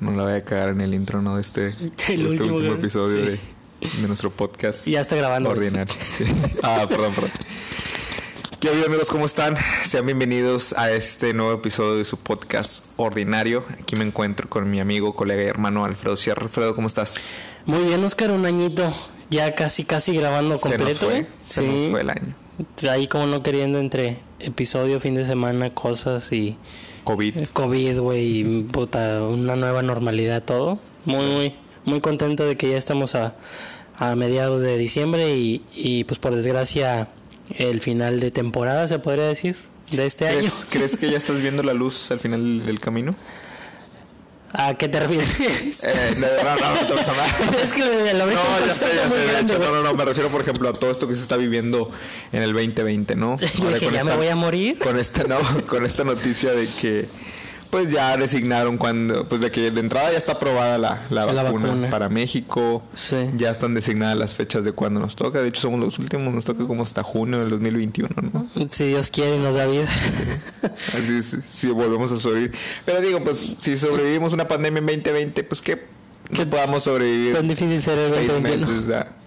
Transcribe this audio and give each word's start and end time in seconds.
No 0.00 0.12
la 0.12 0.24
voy 0.24 0.32
a 0.34 0.44
cagar 0.44 0.68
en 0.70 0.80
el 0.82 0.94
intro, 0.94 1.22
¿no? 1.22 1.36
De 1.36 1.42
este, 1.42 1.60
de 1.70 1.70
este 1.70 2.18
último, 2.26 2.58
episodio 2.74 3.24
Sí. 3.24 3.40
de, 3.80 4.00
de 4.02 4.08
nuestro 4.08 4.30
podcast 4.30 4.86
Y 4.86 4.92
ya 4.92 5.00
está 5.00 5.16
grabando. 5.16 5.50
ordinario. 5.50 5.92
Sí. 5.98 6.24
Ah, 6.62 6.86
perdón, 6.88 7.12
perdón. 7.14 7.30
¿Qué 8.60 8.70
onda 8.70 8.86
amigos? 8.86 9.08
¿Cómo 9.08 9.26
están? 9.26 9.56
Sean 9.84 10.06
bienvenidos 10.06 10.72
a 10.74 10.90
este 10.90 11.32
nuevo 11.34 11.52
episodio 11.52 11.94
de 11.96 12.04
su 12.04 12.16
podcast 12.18 12.86
ordinario. 12.96 13.64
Aquí 13.80 13.96
me 13.96 14.04
encuentro 14.04 14.48
con 14.48 14.68
mi 14.70 14.80
amigo, 14.80 15.14
colega 15.14 15.42
y 15.42 15.46
hermano 15.46 15.84
Alfredo 15.84 16.16
Sierra. 16.16 16.42
Alfredo, 16.42 16.74
¿cómo 16.74 16.88
estás? 16.88 17.16
Muy 17.66 17.84
bien, 17.84 18.02
Oscar, 18.04 18.30
un 18.30 18.44
añito. 18.46 18.90
Ya 19.30 19.54
casi, 19.54 19.84
casi 19.84 20.14
grabando 20.14 20.56
Se 20.58 20.68
nos 20.68 20.76
completo, 20.76 21.06
fue, 21.06 21.26
se 21.42 21.66
nos 21.66 21.90
fue 21.90 22.00
el 22.00 22.10
año. 22.10 22.34
Ahí 22.90 23.06
como 23.06 23.26
no 23.26 23.42
queriendo 23.42 23.78
entre 23.78 24.18
episodio, 24.40 25.00
fin 25.00 25.14
de 25.14 25.24
semana, 25.24 25.74
cosas 25.74 26.32
y 26.32 26.56
COVID. 27.04 27.48
COVID, 27.52 27.98
güey, 27.98 28.40
y 28.40 28.62
puta, 28.62 29.22
una 29.22 29.56
nueva 29.56 29.82
normalidad, 29.82 30.42
todo. 30.42 30.78
Muy, 31.04 31.24
muy, 31.26 31.54
muy 31.84 32.00
contento 32.00 32.44
de 32.44 32.56
que 32.56 32.70
ya 32.70 32.76
estamos 32.76 33.14
a, 33.14 33.34
a 33.96 34.16
mediados 34.16 34.62
de 34.62 34.78
diciembre 34.78 35.36
y, 35.36 35.62
y 35.74 36.04
pues 36.04 36.18
por 36.18 36.34
desgracia 36.34 37.08
el 37.56 37.80
final 37.80 38.20
de 38.20 38.30
temporada, 38.30 38.88
se 38.88 38.98
podría 38.98 39.26
decir, 39.26 39.56
de 39.90 40.06
este 40.06 40.28
año. 40.28 40.38
¿Crees, 40.38 40.66
crees 40.68 40.96
que 40.96 41.10
ya 41.10 41.18
estás 41.18 41.42
viendo 41.42 41.62
la 41.62 41.74
luz 41.74 42.10
al 42.10 42.20
final 42.20 42.64
del 42.64 42.80
camino? 42.80 43.14
¿A 44.52 44.74
qué 44.74 44.88
te 44.88 45.00
refieres? 45.00 45.84
Eh, 45.86 46.14
no, 46.18 46.26
no, 46.26 46.56
no, 46.56 46.80
no 46.80 46.86
te 46.86 46.94
vas 46.94 47.08
a 47.08 47.10
hablar. 47.10 47.54
es 47.62 47.72
que 47.72 47.80
lo 48.14 48.24
No, 48.24 48.30
viste 48.30 48.46
un 48.60 48.66
ya 48.66 48.72
sé, 48.74 48.86
ya 48.96 49.08
muy 49.08 49.16
sé, 49.18 49.22
de 49.24 49.32
grande, 49.32 49.54
hecho, 49.54 49.58
güey. 49.62 49.70
no, 49.72 49.82
no, 49.82 49.90
no, 49.90 49.94
me 49.94 50.04
refiero, 50.04 50.28
por 50.30 50.40
ejemplo, 50.40 50.68
a 50.68 50.72
todo 50.72 50.90
esto 50.90 51.06
que 51.08 51.14
se 51.14 51.22
está 51.22 51.36
viviendo 51.36 51.90
en 52.32 52.42
el 52.42 52.52
2020, 52.52 53.16
¿no? 53.16 53.36
Yo 53.38 53.46
Ahora 53.64 53.78
dije, 53.78 53.92
ya 53.92 54.04
me 54.04 54.16
voy 54.16 54.28
a 54.28 54.36
morir. 54.36 54.78
Con 54.78 54.98
esta, 54.98 55.24
no, 55.24 55.38
con 55.66 55.84
esta 55.84 56.04
noticia 56.04 56.52
de 56.52 56.66
que, 56.80 57.06
pues 57.76 57.90
ya 57.90 58.16
designaron 58.16 58.78
cuando, 58.78 59.24
pues 59.28 59.42
de 59.42 59.50
que 59.50 59.70
de 59.70 59.80
entrada 59.80 60.10
ya 60.10 60.16
está 60.16 60.32
aprobada 60.32 60.78
la, 60.78 60.98
la, 61.10 61.30
La 61.30 61.42
vacuna, 61.42 61.68
vacuna. 61.68 61.90
para 61.90 62.08
México. 62.08 62.82
Sí. 62.94 63.16
Ya 63.36 63.50
están 63.50 63.74
designadas 63.74 64.16
las 64.16 64.34
fechas 64.34 64.64
de 64.64 64.72
cuando 64.72 64.98
nos 64.98 65.14
toca. 65.14 65.42
De 65.42 65.48
hecho, 65.48 65.60
somos 65.60 65.78
los 65.80 65.98
últimos, 65.98 66.32
nos 66.32 66.46
toca 66.46 66.66
como 66.66 66.84
hasta 66.84 67.02
junio 67.02 67.38
del 67.38 67.50
2021, 67.50 68.08
¿no? 68.32 68.68
Si 68.70 68.84
Dios 68.84 69.10
quiere 69.10 69.36
y 69.36 69.38
nos 69.40 69.56
da 69.56 69.66
vida. 69.66 69.84
Así 70.72 71.18
es, 71.18 71.36
si 71.46 71.68
volvemos 71.68 72.10
a 72.12 72.18
sobrevivir. 72.18 72.52
Pero 72.86 73.02
digo, 73.02 73.22
pues 73.22 73.56
si 73.58 73.76
sobrevivimos 73.76 74.32
una 74.32 74.48
pandemia 74.48 74.78
en 74.78 74.86
2020, 74.86 75.44
pues 75.44 75.60
que 75.60 75.84
no 76.30 76.48
podamos 76.48 76.84
sobrevivir 76.84 77.34
Tan 77.34 77.46
difícil 77.46 77.82
ser 77.82 77.98
el 77.98 78.10
seis 78.14 78.28
2021. 78.32 79.25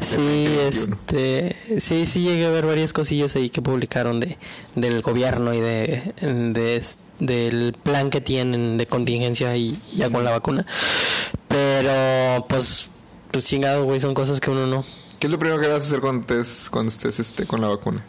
Sí, 0.00 0.46
2021. 0.56 0.68
este, 0.68 1.80
sí, 1.80 2.06
sí 2.06 2.22
llegué 2.22 2.46
a 2.46 2.50
ver 2.50 2.66
varias 2.66 2.92
cosillas 2.92 3.36
ahí 3.36 3.50
que 3.50 3.62
publicaron 3.62 4.20
de 4.20 4.36
del 4.74 5.02
gobierno 5.02 5.54
y 5.54 5.60
de, 5.60 6.12
de 6.20 6.84
del 7.20 7.72
plan 7.72 8.10
que 8.10 8.20
tienen 8.20 8.76
de 8.76 8.86
contingencia 8.86 9.56
y 9.56 9.78
ya 9.94 10.10
con 10.10 10.24
la 10.24 10.32
vacuna. 10.32 10.66
Pero 11.48 12.46
pues 12.48 12.90
pues 13.30 13.44
chingados, 13.44 13.84
güey, 13.84 14.00
son 14.00 14.14
cosas 14.14 14.40
que 14.40 14.50
uno 14.50 14.66
no. 14.66 14.84
¿Qué 15.18 15.26
es 15.26 15.30
lo 15.30 15.38
primero 15.38 15.60
que 15.60 15.68
vas 15.68 15.82
a 15.82 15.86
hacer 15.86 16.00
cuando 16.00 16.20
estés, 16.20 16.68
cuando 16.70 16.90
estés 16.90 17.20
este, 17.20 17.46
con 17.46 17.60
la 17.60 17.68
vacuna? 17.68 18.02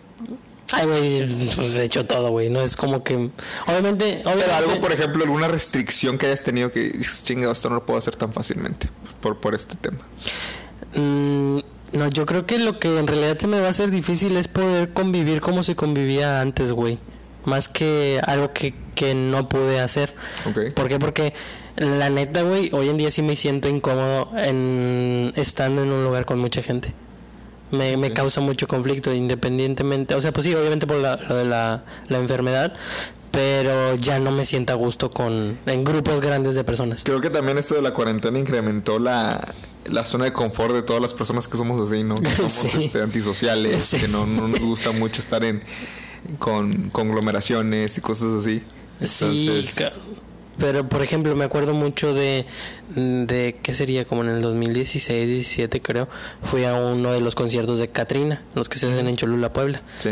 Ay, 0.73 0.85
güey, 0.85 1.27
pues 1.55 1.75
he 1.75 1.83
hecho 1.85 2.05
todo, 2.05 2.29
güey, 2.29 2.49
no 2.49 2.61
es 2.61 2.75
como 2.75 3.03
que 3.03 3.29
obviamente, 3.67 4.21
Pero 4.23 4.35
obviamente 4.35 4.51
algo, 4.51 4.81
por 4.81 4.91
ejemplo, 4.91 5.23
alguna 5.23 5.47
restricción 5.47 6.17
que 6.17 6.25
hayas 6.25 6.43
tenido 6.43 6.71
que 6.71 6.91
dices, 6.91 7.23
chinga, 7.23 7.49
esto 7.51 7.69
no 7.69 7.75
lo 7.75 7.85
puedo 7.85 7.97
hacer 7.97 8.17
tan 8.17 8.33
fácilmente 8.33 8.89
por, 9.21 9.39
por 9.39 9.55
este 9.55 9.75
tema. 9.75 9.99
Mm, 10.97 11.59
no, 11.93 12.09
yo 12.09 12.25
creo 12.25 12.45
que 12.45 12.59
lo 12.59 12.79
que 12.79 12.99
en 12.99 13.07
realidad 13.07 13.37
se 13.37 13.47
me 13.47 13.59
va 13.59 13.67
a 13.67 13.69
hacer 13.69 13.91
difícil 13.91 14.35
es 14.35 14.47
poder 14.47 14.91
convivir 14.93 15.41
como 15.41 15.63
se 15.63 15.75
convivía 15.75 16.41
antes, 16.41 16.73
güey. 16.73 16.99
Más 17.45 17.69
que 17.69 18.19
algo 18.25 18.51
que, 18.51 18.73
que 18.93 19.15
no 19.15 19.47
pude 19.47 19.79
hacer. 19.79 20.13
Ok. 20.49 20.73
¿Por 20.73 20.89
qué? 20.89 20.99
Porque 20.99 21.33
la 21.77 22.09
neta, 22.09 22.41
güey, 22.41 22.69
hoy 22.73 22.89
en 22.89 22.97
día 22.97 23.09
sí 23.09 23.21
me 23.21 23.35
siento 23.35 23.69
incómodo 23.69 24.29
en 24.35 25.31
estando 25.35 25.83
en 25.83 25.91
un 25.91 26.03
lugar 26.03 26.25
con 26.25 26.39
mucha 26.39 26.61
gente. 26.61 26.93
Me, 27.71 27.97
me 27.97 28.11
causa 28.11 28.41
mucho 28.41 28.67
conflicto 28.67 29.13
independientemente. 29.13 30.15
O 30.15 30.21
sea, 30.21 30.33
pues 30.33 30.45
sí, 30.45 30.53
obviamente 30.55 30.87
por 30.87 30.97
la, 30.97 31.17
lo 31.17 31.35
de 31.35 31.45
la, 31.45 31.83
la 32.07 32.17
enfermedad. 32.17 32.73
Pero 33.31 33.95
ya 33.95 34.19
no 34.19 34.31
me 34.31 34.45
siento 34.45 34.73
a 34.73 34.75
gusto 34.75 35.09
con 35.11 35.57
en 35.65 35.83
grupos 35.83 36.21
grandes 36.21 36.55
de 36.55 36.63
personas. 36.63 37.03
Creo 37.03 37.21
que 37.21 37.29
también 37.29 37.57
esto 37.57 37.75
de 37.75 37.81
la 37.81 37.93
cuarentena 37.93 38.39
incrementó 38.39 38.97
la, 38.99 39.53
la 39.85 40.03
zona 40.05 40.25
de 40.25 40.33
confort 40.33 40.73
de 40.73 40.81
todas 40.81 41.01
las 41.01 41.13
personas 41.13 41.47
que 41.47 41.57
somos 41.57 41.79
así, 41.91 42.03
¿no? 42.03 42.15
Que 42.15 42.29
somos 42.35 42.51
Sí. 42.53 42.85
este, 42.85 43.01
antisociales, 43.01 43.81
Sí. 43.83 43.97
que 43.97 44.07
no, 44.07 44.25
no 44.25 44.47
nos 44.47 44.59
gusta 44.59 44.91
mucho 44.91 45.21
estar 45.21 45.43
en 45.43 45.61
con 46.39 46.89
conglomeraciones 46.89 47.97
y 47.97 48.01
cosas 48.01 48.29
así. 48.41 48.61
Sí, 49.03 49.47
Entonces, 49.47 49.75
ca- 49.75 49.91
pero 50.57 50.89
por 50.89 51.03
ejemplo 51.03 51.35
me 51.35 51.45
acuerdo 51.45 51.75
mucho 51.75 52.15
de, 52.15 52.45
de 52.95 53.59
¿qué 53.61 53.73
sería? 53.75 54.05
Como 54.05 54.23
en 54.23 54.29
el 54.29 54.41
2016, 54.41 55.27
17 55.27 55.81
creo, 55.83 56.09
fui 56.41 56.63
a 56.65 56.73
uno 56.73 57.11
de 57.11 57.21
los 57.21 57.35
conciertos 57.35 57.77
de 57.77 57.89
Katrina, 57.89 58.41
los 58.55 58.67
que 58.67 58.79
se 58.79 58.91
hacen 58.91 59.07
en 59.07 59.15
Cholula, 59.15 59.53
Puebla. 59.53 59.81
sí. 60.01 60.09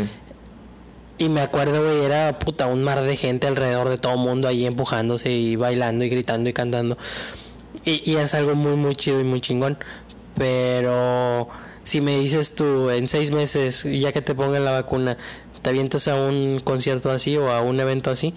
Y 1.18 1.28
me 1.30 1.40
acuerdo, 1.40 1.82
güey, 1.82 2.04
era 2.04 2.38
puta 2.38 2.66
un 2.66 2.82
mar 2.84 3.02
de 3.02 3.16
gente 3.16 3.46
alrededor 3.46 3.88
de 3.88 3.96
todo 3.96 4.16
mundo 4.18 4.48
ahí 4.48 4.66
empujándose 4.66 5.30
y 5.30 5.56
bailando 5.56 6.04
y 6.04 6.08
gritando 6.10 6.50
y 6.50 6.52
cantando. 6.52 6.98
Y, 7.84 8.10
y 8.10 8.16
es 8.16 8.34
algo 8.34 8.54
muy, 8.54 8.76
muy 8.76 8.94
chido 8.96 9.18
y 9.20 9.24
muy 9.24 9.40
chingón. 9.40 9.78
Pero 10.36 11.48
si 11.84 12.00
me 12.00 12.18
dices 12.18 12.54
tú 12.54 12.90
en 12.90 13.08
seis 13.08 13.30
meses, 13.30 13.84
ya 13.84 14.12
que 14.12 14.20
te 14.22 14.34
pongan 14.34 14.64
la 14.64 14.72
vacuna, 14.72 15.16
te 15.62 15.70
avientas 15.70 16.08
a 16.08 16.16
un 16.16 16.60
concierto 16.62 17.10
así 17.10 17.36
o 17.36 17.50
a 17.50 17.62
un 17.62 17.80
evento 17.80 18.10
así. 18.10 18.34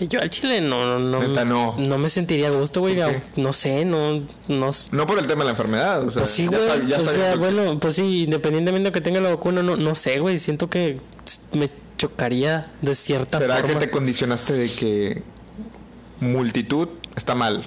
Yo 0.00 0.20
al 0.20 0.30
chile 0.30 0.60
no, 0.60 0.84
no, 0.84 0.98
no, 1.00 1.26
Neta, 1.26 1.44
no. 1.44 1.74
me 1.76 2.08
sentiría 2.08 2.48
a 2.48 2.52
gusto, 2.52 2.80
güey. 2.80 2.96
¿Por 3.00 3.10
qué? 3.10 3.22
No 3.36 3.52
sé, 3.52 3.84
no, 3.84 4.20
no, 4.46 4.70
No 4.92 5.06
por 5.06 5.18
el 5.18 5.26
tema 5.26 5.40
de 5.40 5.44
la 5.46 5.50
enfermedad, 5.50 6.06
o 6.06 6.12
sea, 6.12 6.22
pues 6.22 6.30
sí, 6.30 6.44
ya 6.44 6.50
güey. 6.50 6.62
está- 6.68 6.86
ya 6.88 6.96
o 6.98 7.00
está 7.00 7.12
sea, 7.12 7.34
bien. 7.36 7.40
bueno, 7.56 7.78
pues 7.80 7.94
sí, 7.96 8.24
independientemente 8.24 8.88
de 8.90 8.92
que 8.92 9.00
tenga 9.00 9.20
la 9.20 9.30
vacuna, 9.30 9.62
no, 9.64 9.76
no 9.76 9.94
sé, 9.96 10.20
güey. 10.20 10.38
Siento 10.38 10.70
que 10.70 11.00
me 11.54 11.68
chocaría 11.98 12.70
de 12.80 12.94
cierta 12.94 13.38
¿Será 13.38 13.56
que 13.56 13.62
forma. 13.62 13.80
te 13.80 13.90
condicionaste 13.90 14.54
de 14.54 14.70
que 14.70 15.22
multitud 16.20 16.88
está 17.16 17.34
mal? 17.34 17.66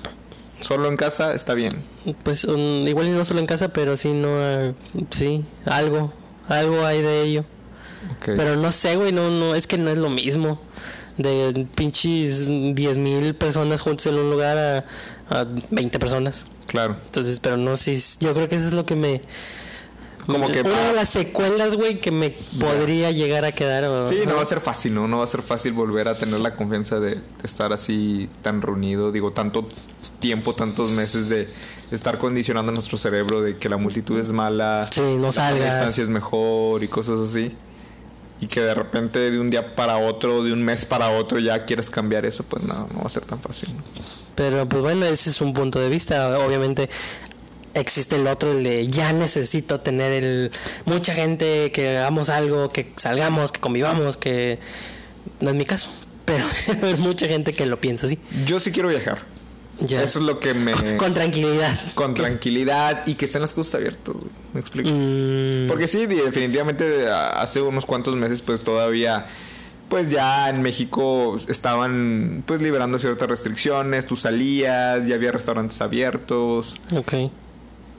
Solo 0.62 0.88
en 0.88 0.98
casa 0.98 1.34
está 1.34 1.54
bien. 1.54 1.84
Pues 2.24 2.46
um, 2.46 2.88
igual 2.88 3.08
y 3.08 3.12
no 3.12 3.26
solo 3.26 3.40
en 3.40 3.46
casa, 3.46 3.70
pero 3.70 3.98
sí, 3.98 4.14
no. 4.14 4.74
sí, 5.10 5.44
algo. 5.66 6.12
Algo 6.48 6.86
hay 6.86 7.02
de 7.02 7.22
ello. 7.24 7.46
Pero 8.26 8.56
no 8.56 8.72
sé, 8.72 8.96
güey, 8.96 9.12
no, 9.12 9.30
no, 9.30 9.54
es 9.56 9.68
que 9.68 9.78
no 9.78 9.90
es 9.92 9.98
lo 9.98 10.10
mismo. 10.10 10.60
De 11.18 11.68
pinches 11.76 12.48
10 12.48 12.98
mil 12.98 13.36
personas 13.36 13.82
juntas 13.82 14.08
en 14.08 14.16
un 14.16 14.30
lugar 14.30 14.58
a, 14.58 14.86
a 15.30 15.46
20 15.70 16.00
personas. 16.00 16.46
claro. 16.68 16.96
Entonces, 17.06 17.40
pero 17.40 17.58
no, 17.58 17.78
sí, 17.78 18.02
yo 18.20 18.34
creo 18.34 18.48
que 18.48 18.56
eso 18.56 18.68
es 18.68 18.74
lo 18.74 18.86
que 18.86 18.96
me. 18.96 19.22
Como 20.26 20.52
que 20.52 20.62
Una 20.62 20.88
de 20.90 20.94
las 20.94 21.10
secuelas, 21.10 21.76
güey, 21.76 22.00
que 22.00 22.12
me 22.12 22.30
podría 22.60 23.12
llegar 23.12 23.44
a 23.46 23.52
quedar. 23.52 23.84
o- 23.86 24.08
Sí, 24.10 24.20
no 24.28 24.36
va 24.36 24.44
a 24.44 24.46
ser 24.46 24.62
fácil, 24.62 24.94
¿no? 24.94 25.08
No 25.08 25.18
va 25.20 25.24
a 25.24 25.28
ser 25.28 25.42
fácil 25.42 25.74
volver 25.74 26.08
a 26.08 26.16
tener 26.16 26.40
la 26.40 26.52
confianza 26.52 27.00
de 27.00 27.20
estar 27.44 27.74
así 27.74 28.30
tan 28.42 28.62
reunido, 28.62 29.12
digo, 29.12 29.32
tanto 29.32 29.68
tiempo, 30.20 30.54
tantos 30.54 30.92
meses 30.92 31.30
de 31.30 31.48
estar 31.92 32.18
condicionando 32.18 32.72
nuestro 32.72 32.98
cerebro 32.98 33.42
de 33.42 33.58
que 33.58 33.68
la 33.68 33.78
multitud 33.78 34.20
es 34.20 34.32
mala, 34.32 34.88
Sí, 34.92 35.02
no 35.02 35.30
la 35.32 35.52
distancia 35.54 36.04
es 36.04 36.10
mejor 36.10 36.84
y 36.84 36.88
cosas 36.88 37.20
así. 37.30 37.52
Y 38.40 38.48
que 38.48 38.62
de 38.62 38.74
repente 38.74 39.20
de 39.32 39.40
un 39.40 39.50
día 39.50 39.76
para 39.76 39.98
otro, 39.98 40.44
de 40.44 40.52
un 40.52 40.64
mes 40.64 40.86
para 40.86 41.10
otro 41.12 41.38
ya 41.40 41.66
quieres 41.66 41.90
cambiar 41.92 42.26
eso, 42.26 42.44
pues 42.44 42.64
no, 42.64 42.74
no 42.94 43.02
va 43.02 43.06
a 43.06 43.10
ser 43.10 43.24
tan 43.24 43.40
fácil. 43.40 43.70
¿no? 43.76 43.84
Pero 44.36 44.68
pues 44.68 44.82
bueno, 44.82 45.06
ese 45.06 45.30
es 45.30 45.42
un 45.42 45.54
punto 45.54 45.80
de 45.80 45.90
vista. 45.90 46.40
Obviamente 46.40 46.90
existe 47.74 48.16
el 48.16 48.28
otro, 48.28 48.52
el 48.52 48.64
de 48.64 48.88
ya 48.88 49.14
necesito 49.14 49.80
tener 49.80 50.12
el 50.12 50.52
mucha 50.86 51.14
gente, 51.14 51.72
que 51.72 51.98
hagamos 51.98 52.30
algo, 52.30 52.70
que 52.72 52.92
salgamos, 52.98 53.52
que 53.52 53.60
convivamos, 53.60 54.18
que 54.18 54.60
no 55.40 55.50
es 55.50 55.56
mi 55.56 55.66
caso. 55.66 55.90
Pero 56.26 56.44
hay 56.84 56.96
mucha 56.96 57.28
gente 57.28 57.54
que 57.54 57.66
lo 57.66 57.80
piensa 57.80 58.06
así. 58.06 58.20
Yo 58.46 58.60
sí 58.60 58.72
quiero 58.72 58.90
viajar. 58.90 59.20
Ya. 59.80 60.04
Eso 60.04 60.20
es 60.20 60.26
lo 60.26 60.40
que 60.40 60.54
me... 60.54 60.74
Con 60.98 61.14
tranquilidad. 61.14 61.76
con 61.96 62.14
tranquilidad 62.14 63.08
y 63.08 63.16
que 63.16 63.26
estén 63.26 63.42
las 63.42 63.52
cosas 63.54 63.76
abiertas, 63.76 64.14
güey. 64.14 64.30
¿Me 64.54 64.60
explico? 64.60 64.90
Mm, 64.92 65.68
Porque 65.68 65.88
sí, 65.88 66.06
definitivamente 66.06 67.08
hace 67.10 67.62
unos 67.62 67.86
cuantos 67.86 68.16
meses 68.16 68.42
pues 68.42 68.62
todavía 68.62 69.28
pues 69.90 70.10
ya 70.10 70.50
en 70.50 70.62
México 70.62 71.36
estaban 71.50 72.44
pues 72.46 72.62
liberando 72.62 72.98
ciertas 72.98 73.28
restricciones, 73.28 74.06
tú 74.06 74.16
salías, 74.16 75.06
ya 75.06 75.16
había 75.16 75.34
restaurantes 75.34 75.82
abiertos, 75.82 76.76
ok. 76.96 77.14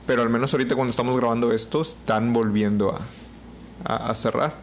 Pero 0.05 0.21
al 0.21 0.29
menos 0.29 0.53
ahorita 0.53 0.75
cuando 0.75 0.91
estamos 0.91 1.15
grabando 1.17 1.51
esto 1.53 1.81
están 1.81 2.33
volviendo 2.33 2.91
a, 2.91 2.99
a- 3.93 4.09
a 4.11 4.15
cerrar. 4.15 4.53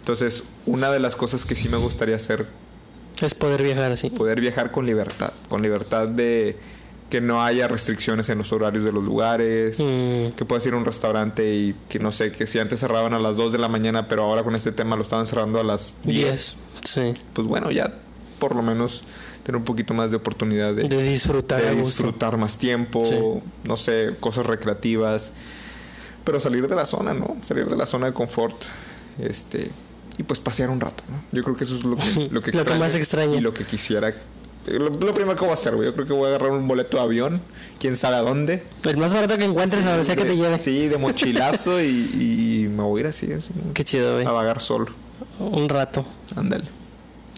Entonces, 0.00 0.44
una 0.66 0.90
de 0.90 0.98
las 1.00 1.14
cosas 1.16 1.44
que 1.44 1.54
sí 1.54 1.68
me 1.68 1.76
gustaría 1.76 2.16
hacer, 2.16 2.46
Es 3.20 3.34
poder 3.34 3.62
viajar 3.62 3.92
así. 3.92 4.10
poder 4.10 4.40
viajar 4.40 4.70
con 4.70 4.86
libertad, 4.86 5.32
con 5.48 5.62
libertad 5.62 6.08
de 6.08 6.56
que 7.10 7.20
no 7.20 7.42
haya 7.42 7.66
restricciones 7.66 8.28
en 8.28 8.38
los 8.38 8.52
horarios 8.52 8.84
de 8.84 8.92
los 8.92 9.02
lugares, 9.04 9.78
Mm. 9.80 10.30
que 10.36 10.44
puedas 10.46 10.64
ir 10.66 10.74
a 10.74 10.76
un 10.76 10.84
restaurante 10.84 11.52
y 11.54 11.74
que 11.88 11.98
no 11.98 12.12
sé, 12.12 12.30
que 12.32 12.46
si 12.46 12.58
antes 12.60 12.78
cerraban 12.80 13.12
a 13.14 13.18
las 13.18 13.36
2 13.36 13.50
de 13.52 13.58
la 13.58 13.68
mañana, 13.68 14.06
pero 14.08 14.22
ahora 14.22 14.42
con 14.44 14.54
este 14.54 14.70
tema 14.72 14.94
lo 14.96 15.02
estaban 15.02 15.26
cerrando 15.26 15.58
a 15.60 15.64
las 15.64 15.94
10, 16.04 16.14
10. 16.14 16.56
Sí. 16.84 17.14
pues 17.32 17.46
bueno, 17.48 17.70
ya 17.72 17.92
por 18.40 18.56
lo 18.56 18.62
menos 18.62 19.04
tener 19.44 19.56
un 19.56 19.64
poquito 19.64 19.94
más 19.94 20.10
de 20.10 20.16
oportunidad 20.16 20.74
de, 20.74 20.82
De 20.84 21.02
disfrutar 21.04 21.62
de 21.62 21.74
disfrutar 21.76 22.36
más 22.36 22.58
tiempo, 22.58 23.04
Sí. 23.04 23.16
no 23.64 23.76
sé, 23.76 24.10
cosas 24.18 24.46
recreativas, 24.46 25.30
pero 26.24 26.40
salir 26.40 26.66
de 26.66 26.74
la 26.74 26.86
zona, 26.86 27.14
¿no? 27.14 27.36
Salir 27.42 27.66
de 27.66 27.76
la 27.76 27.86
zona 27.86 28.06
de 28.06 28.12
confort, 28.12 28.56
este, 29.20 29.70
y 30.18 30.22
pues 30.24 30.40
pasear 30.40 30.70
un 30.70 30.80
rato, 30.80 31.04
¿no? 31.08 31.22
Yo 31.32 31.42
creo 31.44 31.56
que 31.56 31.64
eso 31.64 31.76
es 31.76 31.84
lo 31.84 31.96
que, 31.96 32.02
lo 32.16 32.24
que, 32.24 32.34
Lo 32.34 32.40
que 32.42 32.50
extraño 32.58 32.80
más 32.80 32.94
extraña. 32.96 33.36
Y 33.36 33.40
lo 33.40 33.54
que 33.54 33.64
quisiera. 33.64 34.12
Lo, 34.66 34.90
lo 34.90 35.14
primero 35.14 35.34
que 35.36 35.40
voy 35.40 35.50
a 35.50 35.54
hacer, 35.54 35.74
güey, 35.74 35.88
yo 35.88 35.94
creo 35.94 36.06
que 36.06 36.12
voy 36.12 36.26
a 36.26 36.28
agarrar 36.28 36.52
un 36.52 36.68
boleto 36.68 36.98
de 36.98 37.02
avión, 37.02 37.40
quién 37.78 37.96
sabe 37.96 38.16
a 38.16 38.20
dónde. 38.20 38.62
El 38.84 38.98
más 38.98 39.14
barato 39.14 39.38
que 39.38 39.44
encuentres 39.44 39.86
a 39.86 39.90
donde 39.90 40.04
sea 40.04 40.16
que 40.16 40.26
te 40.26 40.36
lleve. 40.36 40.58
Sí, 40.60 40.86
de 40.88 40.98
mochilazo 40.98 41.80
y, 41.80 41.86
y 42.66 42.68
me 42.68 42.82
voy 42.82 42.98
a 42.98 43.04
ir 43.04 43.06
así, 43.08 43.32
así 43.32 43.52
Qué 43.72 43.84
chido, 43.84 44.14
güey. 44.14 44.26
a 44.26 44.30
vagar 44.32 44.60
solo. 44.60 44.86
Un 45.38 45.68
rato. 45.70 46.04
Ándale. 46.36 46.64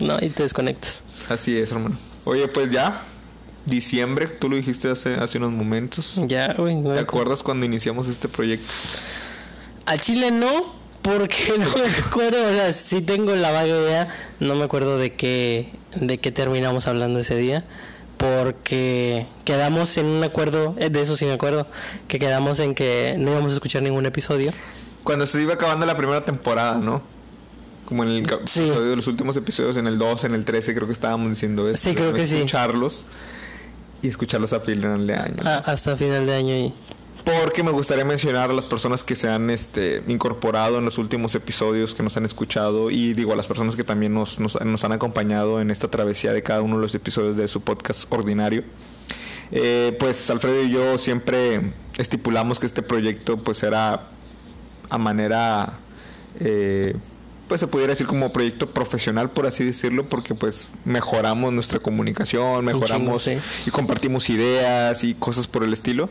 No, 0.00 0.17
y 0.21 0.31
te 0.31 0.43
desconectas. 0.43 1.05
Así 1.29 1.56
es, 1.56 1.73
hermano. 1.73 1.97
Oye, 2.25 2.49
pues 2.49 2.71
ya, 2.71 3.03
diciembre, 3.67 4.27
tú 4.27 4.49
lo 4.49 4.56
dijiste 4.56 4.91
hace, 4.91 5.15
hace 5.15 5.39
unos 5.39 5.53
momentos. 5.53 6.21
Ya, 6.27 6.55
güey. 6.55 6.77
no 6.77 6.93
¿Te 6.93 7.00
acuerdas 7.00 7.43
cuando 7.43 7.67
iniciamos 7.67 8.09
este 8.09 8.29
proyecto? 8.29 8.73
Al 9.87 10.00
chile 10.00 10.31
no, 10.31 10.75
porque 11.03 11.55
no 11.59 11.67
me 11.77 12.06
acuerdo, 12.06 12.44
o 12.44 12.53
sea, 12.53 12.73
sí 12.73 13.03
tengo 13.03 13.35
la 13.35 13.50
vaga 13.50 13.67
idea, 13.67 14.09
no 14.41 14.55
me 14.55 14.65
acuerdo 14.65 14.99
de 14.99 15.15
qué, 15.15 15.71
de 15.97 16.19
qué 16.19 16.33
terminamos 16.33 16.89
hablando 16.89 17.19
ese 17.19 17.37
día, 17.37 17.65
porque 18.17 19.27
quedamos 19.44 19.97
en 19.97 20.06
un 20.06 20.23
acuerdo, 20.25 20.77
eh, 20.79 20.91
de 20.91 21.00
eso 21.00 21.17
sí 21.17 21.25
me 21.25 21.33
acuerdo, 21.33 21.67
que 22.09 22.19
quedamos 22.19 22.61
en 22.61 22.75
que 22.75 23.17
no 23.19 23.33
íbamos 23.33 23.53
a 23.53 23.55
escuchar 23.55 23.83
ningún 23.83 24.06
episodio. 24.06 24.53
Cuando 25.03 25.27
se 25.27 25.43
iba 25.43 25.55
acabando 25.55 25.85
la 25.85 25.97
primera 25.97 26.25
temporada, 26.25 26.77
¿no? 26.77 27.03
Como 27.84 28.05
en 28.05 28.11
el 28.11 28.26
Sí. 28.46 28.61
episodio 28.61 28.90
de 28.90 28.96
los 28.96 29.06
últimos 29.06 29.37
episodios, 29.37 29.76
en 29.76 29.87
el 29.87 29.99
2, 29.99 30.25
en 30.25 30.34
el 30.34 30.44
13, 30.44 30.75
creo 30.75 30.87
que 30.87 30.93
estábamos 30.93 31.29
diciendo 31.31 31.69
eso. 31.69 31.90
Sí, 31.90 31.94
creo 31.94 32.12
que 32.12 32.26
sí. 32.26 32.37
Escucharlos 32.37 33.06
y 34.02 34.08
escucharlos 34.08 34.52
a 34.52 34.61
final 34.61 35.06
de 35.06 35.14
año. 35.14 35.43
hasta 35.44 35.96
final 35.96 36.26
de 36.26 36.34
año 36.34 36.55
y 36.55 36.73
Porque 37.25 37.62
me 37.62 37.70
gustaría 37.70 38.05
mencionar 38.05 38.50
a 38.50 38.52
las 38.52 38.67
personas 38.67 39.05
que 39.05 39.14
se 39.14 39.29
han 39.29 39.49
este, 39.50 40.02
incorporado 40.08 40.79
en 40.79 40.84
los 40.84 40.99
últimos 40.99 41.34
episodios, 41.37 41.94
que 41.94 42.02
nos 42.02 42.17
han 42.17 42.25
escuchado, 42.25 42.90
y 42.90 43.12
digo 43.14 43.32
a 43.32 43.37
las 43.37 43.46
personas 43.46 43.76
que 43.76 43.84
también 43.84 44.12
nos, 44.12 44.40
nos, 44.40 44.61
nos 44.61 44.84
han 44.84 44.90
acompañado 44.93 45.61
en 45.61 45.70
esta 45.70 45.88
travesía 45.88 46.32
de 46.32 46.43
cada 46.43 46.62
uno 46.62 46.76
de 46.76 46.82
los 46.82 46.94
episodios 46.96 47.37
de 47.37 47.46
su 47.46 47.61
podcast 47.61 48.12
ordinario. 48.12 48.64
Eh, 49.52 49.94
pues 50.00 50.31
Alfredo 50.31 50.62
y 50.64 50.70
yo 50.70 50.99
siempre 50.99 51.61
estipulamos 51.99 52.58
que 52.58 52.67
este 52.67 52.82
proyecto 52.82 53.37
pues 53.37 53.62
era 53.62 54.00
a 54.90 54.99
manera 54.99 55.75
eh, 56.40 56.96
pues 57.49 57.61
se 57.61 57.67
pudiera 57.67 57.91
decir 57.91 58.06
como 58.06 58.33
proyecto 58.33 58.67
profesional 58.67 59.31
por 59.31 59.47
así 59.47 59.65
decirlo 59.65 60.05
porque 60.05 60.35
pues 60.35 60.69
mejoramos 60.85 61.53
nuestra 61.53 61.79
comunicación 61.81 62.65
mejoramos 62.65 63.25
chingo, 63.25 63.41
y 63.67 63.71
compartimos 63.71 64.31
ideas 64.31 65.05
y 65.05 65.15
cosas 65.15 65.47
por 65.47 65.65
el 65.65 65.73
estilo. 65.73 66.09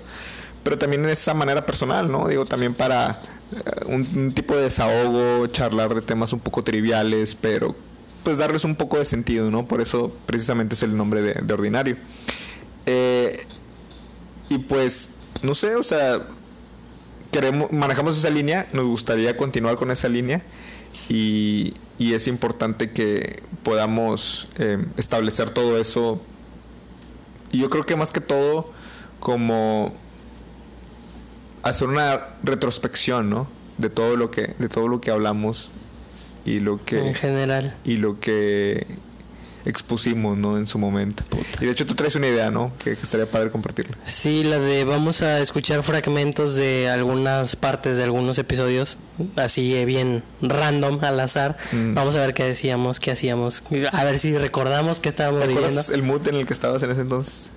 Pero 0.63 0.77
también 0.77 1.03
en 1.03 1.09
esa 1.09 1.33
manera 1.33 1.65
personal 1.65 2.11
no 2.11 2.27
digo 2.27 2.45
también 2.45 2.75
para 2.75 3.11
eh, 3.11 3.85
un, 3.87 4.07
un 4.15 4.31
tipo 4.31 4.55
de 4.55 4.63
desahogo 4.63 5.47
charlar 5.47 5.95
de 5.95 6.01
temas 6.01 6.33
un 6.33 6.39
poco 6.39 6.63
triviales 6.63 7.33
pero 7.33 7.75
pues 8.23 8.37
darles 8.37 8.63
un 8.63 8.75
poco 8.75 8.99
de 8.99 9.05
sentido 9.05 9.49
no 9.49 9.65
por 9.65 9.81
eso 9.81 10.15
precisamente 10.27 10.75
es 10.75 10.83
el 10.83 10.95
nombre 10.95 11.21
de, 11.21 11.33
de 11.33 11.53
ordinario. 11.53 11.97
Eh, 12.85 13.45
y 14.49 14.57
pues, 14.57 15.09
no 15.43 15.55
sé, 15.55 15.75
o 15.75 15.83
sea, 15.83 16.27
queremos, 17.31 17.71
manejamos 17.71 18.17
esa 18.17 18.29
línea, 18.29 18.67
nos 18.73 18.85
gustaría 18.85 19.37
continuar 19.37 19.77
con 19.77 19.91
esa 19.91 20.09
línea 20.09 20.41
y, 21.09 21.73
y 21.97 22.13
es 22.13 22.27
importante 22.27 22.91
que 22.91 23.41
podamos 23.63 24.47
eh, 24.57 24.83
establecer 24.97 25.51
todo 25.51 25.77
eso. 25.77 26.21
Y 27.51 27.59
yo 27.59 27.69
creo 27.69 27.85
que 27.85 27.95
más 27.95 28.11
que 28.11 28.21
todo, 28.21 28.71
como 29.19 29.93
hacer 31.63 31.87
una 31.87 32.19
retrospección, 32.43 33.29
¿no? 33.29 33.47
De 33.77 33.89
todo 33.89 34.15
lo 34.15 34.31
que, 34.31 34.55
de 34.57 34.69
todo 34.69 34.87
lo 34.87 35.01
que 35.01 35.11
hablamos 35.11 35.71
y 36.45 36.59
lo 36.59 36.83
que 36.83 37.09
en 37.09 37.15
general. 37.15 37.75
y 37.83 37.97
lo 37.97 38.19
que 38.19 38.87
expusimos, 39.65 40.37
¿no? 40.37 40.57
En 40.57 40.65
su 40.65 40.79
momento. 40.79 41.23
Y 41.59 41.65
de 41.65 41.71
hecho 41.71 41.85
tú 41.85 41.95
traes 41.95 42.15
una 42.15 42.27
idea, 42.27 42.51
¿no? 42.51 42.71
Que, 42.77 42.95
que 42.95 43.01
estaría 43.03 43.25
padre 43.25 43.51
compartirla. 43.51 43.97
Sí, 44.03 44.43
la 44.43 44.59
de 44.59 44.83
vamos 44.83 45.21
a 45.21 45.39
escuchar 45.39 45.83
fragmentos 45.83 46.55
de 46.55 46.89
algunas 46.89 47.55
partes 47.55 47.97
de 47.97 48.03
algunos 48.03 48.37
episodios, 48.37 48.97
así 49.35 49.75
eh, 49.75 49.85
bien 49.85 50.23
random, 50.41 51.03
al 51.03 51.19
azar. 51.19 51.57
Mm. 51.71 51.93
Vamos 51.93 52.15
a 52.15 52.21
ver 52.21 52.33
qué 52.33 52.43
decíamos, 52.43 52.99
qué 52.99 53.11
hacíamos, 53.11 53.63
a 53.91 54.03
ver 54.03 54.19
si 54.19 54.37
recordamos 54.37 54.99
qué 54.99 55.09
estábamos 55.09 55.41
¿Te 55.41 55.47
viviendo. 55.47 55.81
el 55.93 56.03
mood 56.03 56.27
en 56.27 56.35
el 56.35 56.45
que 56.45 56.53
estabas 56.53 56.83
en 56.83 56.91
ese 56.91 57.01
entonces? 57.01 57.51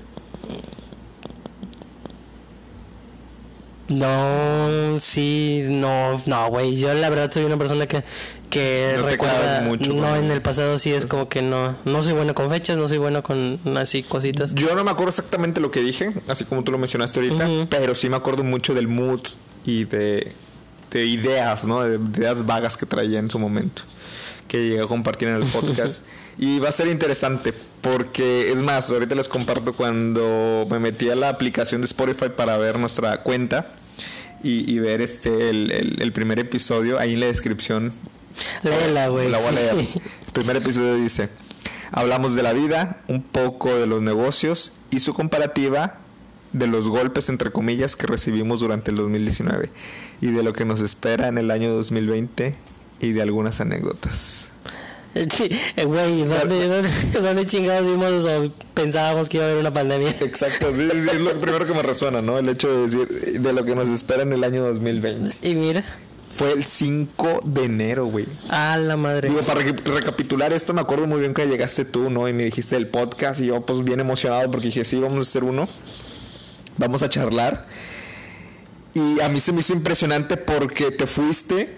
No, 3.89 4.99
sí, 4.99 5.67
no, 5.69 6.21
no, 6.27 6.49
güey. 6.49 6.77
Yo 6.77 6.93
la 6.95 7.11
verdad 7.11 7.31
soy 7.31 7.45
una 7.45 7.59
persona 7.59 7.87
que, 7.87 8.03
que 8.55 8.95
No 8.99 9.07
recuerda. 9.07 9.61
mucho 9.63 9.93
no, 9.93 10.17
en 10.17 10.31
el 10.31 10.41
pasado 10.43 10.79
sí 10.79 10.93
es 10.93 11.07
como 11.07 11.29
que 11.29 11.43
no. 11.43 11.77
No 11.85 12.03
soy 12.03 12.13
bueno 12.15 12.35
con 12.35 12.49
fechas, 12.51 12.77
no 12.77 12.89
soy 12.89 12.99
bueno 12.99 13.23
con 13.23 13.59
así 13.77 14.03
cositas. 14.03 14.55
Yo 14.55 14.75
no 14.75 14.85
me 14.85 14.91
acuerdo 14.91 15.11
exactamente 15.11 15.61
lo 15.61 15.71
que 15.71 15.81
dije, 15.81 16.13
así 16.29 16.45
como 16.45 16.63
tú 16.63 16.73
lo 16.73 16.79
mencionaste 16.79 17.21
ahorita, 17.21 17.49
pero 17.71 17.95
sí 17.95 18.09
me 18.09 18.17
acuerdo 18.17 18.45
mucho 18.45 18.73
del 18.75 18.89
mood 18.89 19.21
y 19.67 19.85
de, 19.85 20.33
de 20.91 21.05
ideas, 21.07 21.65
¿no? 21.65 21.83
De 21.83 21.97
ideas 22.19 22.47
vagas 22.47 22.77
que 22.77 22.87
traía 22.87 23.19
en 23.19 23.31
su 23.31 23.39
momento, 23.39 23.83
que 24.49 24.59
llegué 24.69 24.83
a 24.83 24.87
compartir 24.87 25.29
en 25.29 25.37
el 25.37 25.45
podcast. 25.53 26.03
y 26.39 26.59
va 26.59 26.69
a 26.69 26.73
ser 26.73 26.89
interesante, 26.89 27.53
porque 27.81 28.51
es 28.53 28.61
más, 28.63 28.91
ahorita 28.91 29.15
les 29.15 29.29
comparto 29.29 29.73
cuando 29.73 30.67
me 30.71 30.79
metí 30.79 31.09
a 31.11 31.15
la 31.15 31.29
aplicación 31.29 31.81
de 31.81 31.87
Spotify 31.87 32.27
para 32.37 32.57
ver 32.57 32.79
nuestra 32.79 33.19
cuenta 33.19 33.67
y, 34.43 34.71
y 34.71 34.79
ver 34.79 35.01
este 35.01 35.49
el, 35.51 35.71
el- 35.71 36.03
el 36.03 36.13
primer 36.13 36.39
episodio, 36.39 36.99
ahí 36.99 37.15
en 37.15 37.21
la 37.21 37.27
descripción 37.27 37.93
Léela, 38.63 39.09
güey. 39.09 39.31
la 39.31 39.39
voy 39.39 39.49
a 39.49 39.51
sí. 39.51 39.57
leer. 39.57 39.75
El 40.27 40.33
primer 40.33 40.57
episodio 40.57 40.97
dice: 40.97 41.29
Hablamos 41.93 42.35
de 42.35 42.43
la 42.43 42.53
vida, 42.53 43.01
un 43.09 43.23
poco 43.23 43.75
de 43.75 43.87
los 43.87 44.03
negocios 44.03 44.73
y 44.91 45.01
su 45.01 45.15
comparativa 45.15 45.99
de 46.53 46.67
los 46.69 46.89
golpes, 46.89 47.29
entre 47.29 47.51
comillas, 47.51 47.97
que 47.97 48.07
recibimos 48.07 48.61
durante 48.61 48.91
el 48.91 48.97
2019 48.97 49.71
y 50.21 50.31
de 50.31 50.43
lo 50.43 50.53
que 50.53 50.65
nos 50.65 50.81
espera 50.81 51.29
en 51.29 51.37
el 51.37 51.51
año 51.51 51.73
2020 51.75 52.55
y 53.01 53.13
de 53.13 53.23
algunas 53.23 53.61
anécdotas. 53.61 54.49
Sí, 55.15 55.49
eh, 55.77 55.85
güey, 55.85 56.25
¿dónde, 56.25 56.67
dónde, 56.67 56.89
dónde 57.23 57.47
chingados 57.47 57.87
vimos 57.87 58.27
o 58.27 58.53
pensábamos 58.75 59.29
que 59.29 59.37
iba 59.37 59.47
a 59.47 59.49
haber 59.49 59.61
una 59.61 59.73
pandemia? 59.73 60.11
Exacto, 60.11 60.73
sí, 60.73 60.89
sí, 60.91 61.09
es 61.13 61.21
lo 61.21 61.39
primero 61.41 61.65
que 61.67 61.75
me 61.75 61.83
resuena, 61.83 62.21
¿no? 62.21 62.39
El 62.39 62.49
hecho 62.49 62.69
de 62.69 62.83
decir 62.83 63.41
de 63.41 63.53
lo 63.53 63.65
que 63.65 63.77
nos 63.77 63.89
espera 63.89 64.23
en 64.23 64.33
el 64.33 64.43
año 64.43 64.65
2020. 64.65 65.37
Y 65.43 65.55
mira, 65.55 65.85
Fue 66.37 66.53
el 66.53 66.65
5 66.65 67.41
de 67.45 67.65
enero, 67.65 68.07
güey. 68.07 68.27
a 68.51 68.77
la 68.77 68.97
madre. 68.97 69.29
Digo, 69.29 69.41
para 69.43 69.61
reca- 69.61 69.83
recapitular 69.95 70.53
esto, 70.53 70.75
me 70.75 70.81
acuerdo 70.81 71.07
muy 71.07 71.21
bien 71.21 71.33
que 71.35 71.47
llegaste 71.47 71.85
tú, 71.85 72.11
¿no? 72.11 72.29
Y 72.29 72.33
me 72.33 72.45
dijiste 72.45 72.77
el 72.77 72.89
podcast 72.89 73.41
y 73.41 73.47
yo 73.47 73.61
pues 73.61 73.85
bien 73.85 74.01
emocionado 74.01 74.51
porque 74.51 74.67
dije, 74.67 74.85
sí, 74.85 74.99
vamos 74.99 75.19
a 75.19 75.23
hacer 75.23 75.45
uno. 75.45 75.69
Vamos 76.77 77.03
a 77.05 77.09
charlar. 77.09 77.67
Y 78.95 79.21
a 79.21 79.29
mí 79.29 79.41
se 79.41 79.53
me 79.53 79.61
hizo 79.61 79.73
impresionante 79.73 80.37
porque 80.37 80.91
te 80.91 81.07
fuiste 81.07 81.77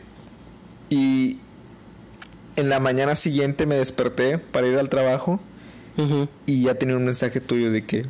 y 0.89 1.39
en 2.57 2.69
la 2.71 2.81
mañana 2.81 3.15
siguiente 3.17 3.67
me 3.67 3.75
desperté 3.75 4.39
para 4.39 4.67
ir 4.67 4.79
al 4.79 4.89
trabajo 4.89 5.41
y 6.47 6.63
ya 6.65 6.75
tenía 6.75 6.97
un 6.97 7.05
mensaje 7.05 7.41
tuyo 7.41 7.71
de 7.71 7.85
que, 7.85 8.05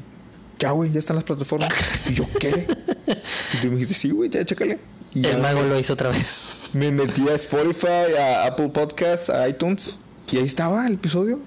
ya, 0.58 0.72
güey, 0.72 0.90
ya 0.92 0.98
están 0.98 1.14
las 1.16 1.24
plataformas. 1.24 1.68
Y 2.10 2.14
yo, 2.14 2.24
¿qué? 2.40 2.66
Y 3.54 3.56
tú 3.62 3.66
me 3.68 3.74
dijiste, 3.74 3.94
sí, 3.94 4.10
güey, 4.10 4.28
ya, 4.30 4.44
chécale. 4.44 4.78
Y 5.16 5.24
El 5.26 5.38
mago 5.38 5.62
lo 5.62 5.78
hizo 5.78 5.94
otra 5.94 6.10
vez. 6.10 6.68
me 6.74 6.92
metí 6.92 7.26
a 7.28 7.34
Spotify, 7.36 8.14
a 8.20 8.44
Apple 8.44 8.68
Podcasts, 8.68 9.30
a 9.30 9.48
iTunes 9.48 9.98
y 10.30 10.36
ahí 10.36 10.44
estaba 10.44 10.86
el 10.86 10.94
episodio. 10.94 11.38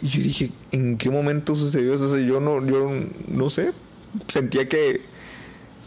Y 0.00 0.08
yo 0.08 0.22
dije, 0.22 0.50
¿en 0.72 0.96
qué 0.96 1.10
momento 1.10 1.54
sucedió 1.54 1.92
eso? 1.94 2.06
O 2.06 2.08
sea, 2.08 2.20
yo 2.20 2.40
no, 2.40 2.64
yo 2.64 2.90
no 3.28 3.50
sé. 3.50 3.72
Sentía 4.28 4.66
que, 4.66 5.02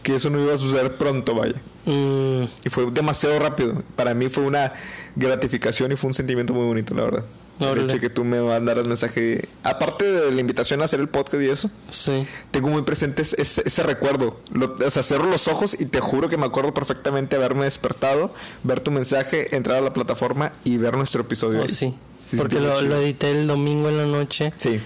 que 0.04 0.14
eso 0.14 0.30
no 0.30 0.40
iba 0.40 0.54
a 0.54 0.58
suceder 0.58 0.92
pronto, 0.94 1.34
vaya. 1.34 1.56
Mm, 1.86 2.44
Y 2.64 2.68
fue 2.70 2.88
demasiado 2.92 3.36
rápido. 3.40 3.82
Para 3.96 4.14
mí 4.14 4.28
fue 4.28 4.44
una 4.44 4.72
gratificación 5.16 5.90
y 5.90 5.96
fue 5.96 6.06
un 6.08 6.14
sentimiento 6.14 6.54
muy 6.54 6.66
bonito, 6.66 6.94
la 6.94 7.02
verdad. 7.02 7.24
El 7.60 7.66
Órale. 7.68 7.84
hecho 7.84 7.94
de 7.94 8.00
que 8.00 8.10
tú 8.10 8.24
me 8.24 8.40
mandaras 8.40 8.86
mensaje. 8.86 9.48
Aparte 9.62 10.04
de 10.04 10.32
la 10.32 10.40
invitación 10.40 10.82
a 10.82 10.86
hacer 10.86 10.98
el 11.00 11.08
podcast 11.08 11.42
y 11.42 11.48
eso, 11.48 11.70
sí. 11.88 12.26
tengo 12.50 12.68
muy 12.68 12.82
presente 12.82 13.22
ese, 13.22 13.40
ese- 13.40 13.62
ese 13.64 13.82
recuerdo. 13.84 14.40
Lo- 14.52 14.74
o 14.84 14.90
sea, 14.90 15.02
cerro 15.04 15.26
los 15.30 15.46
ojos 15.48 15.76
y 15.78 15.86
te 15.86 16.00
juro 16.00 16.28
que 16.28 16.36
me 16.36 16.46
acuerdo 16.46 16.74
perfectamente 16.74 17.36
haberme 17.36 17.64
despertado, 17.64 18.34
ver 18.64 18.80
tu 18.80 18.90
mensaje, 18.90 19.54
entrar 19.56 19.78
a 19.78 19.80
la 19.82 19.92
plataforma 19.92 20.50
y 20.64 20.78
ver 20.78 20.96
nuestro 20.96 21.20
episodio. 21.22 21.62
Oh, 21.62 21.68
sí. 21.68 21.94
Sí, 22.28 22.36
Porque 22.36 22.58
lo, 22.58 22.80
edité 22.96 23.30
el 23.30 23.46
domingo 23.46 23.88
en 23.90 23.98
la 23.98 24.06
noche 24.06 24.52
Sí. 24.56 24.80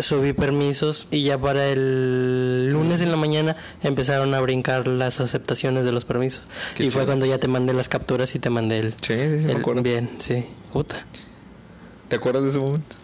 subí 0.00 0.32
permisos 0.32 1.08
y 1.10 1.24
ya 1.24 1.36
para 1.36 1.68
el 1.68 2.70
lunes 2.72 3.00
en 3.02 3.10
la 3.10 3.16
mañana 3.18 3.56
empezaron 3.82 4.32
a 4.32 4.40
brincar 4.40 4.88
las 4.88 5.20
aceptaciones 5.20 5.84
de 5.84 5.92
los 5.92 6.04
permisos. 6.06 6.44
Qué 6.76 6.84
y 6.84 6.90
fue 6.90 7.04
cuando 7.04 7.26
ya 7.26 7.36
te 7.38 7.48
mandé 7.48 7.74
las 7.74 7.88
capturas 7.90 8.34
y 8.34 8.38
te 8.38 8.48
mandé 8.48 8.78
el... 8.78 8.92
Sí, 8.92 8.98
sí, 9.08 9.14
sí, 9.16 9.44
me 9.46 9.52
el- 9.52 9.56
acuerdo. 9.58 9.82
bien, 9.82 10.08
sí. 10.20 10.46
Puta. 10.72 11.04
¿Te 12.12 12.16
acuerdas 12.16 12.42
de 12.42 12.50
ese 12.50 12.58
momento? 12.58 12.94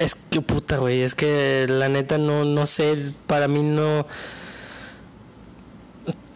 Es 0.00 0.16
que 0.16 0.40
puta, 0.40 0.78
güey. 0.78 1.02
Es 1.02 1.14
que 1.14 1.66
la 1.68 1.88
neta 1.88 2.18
no, 2.18 2.44
no 2.44 2.66
sé. 2.66 3.12
Para 3.28 3.46
mí 3.46 3.62
no. 3.62 4.08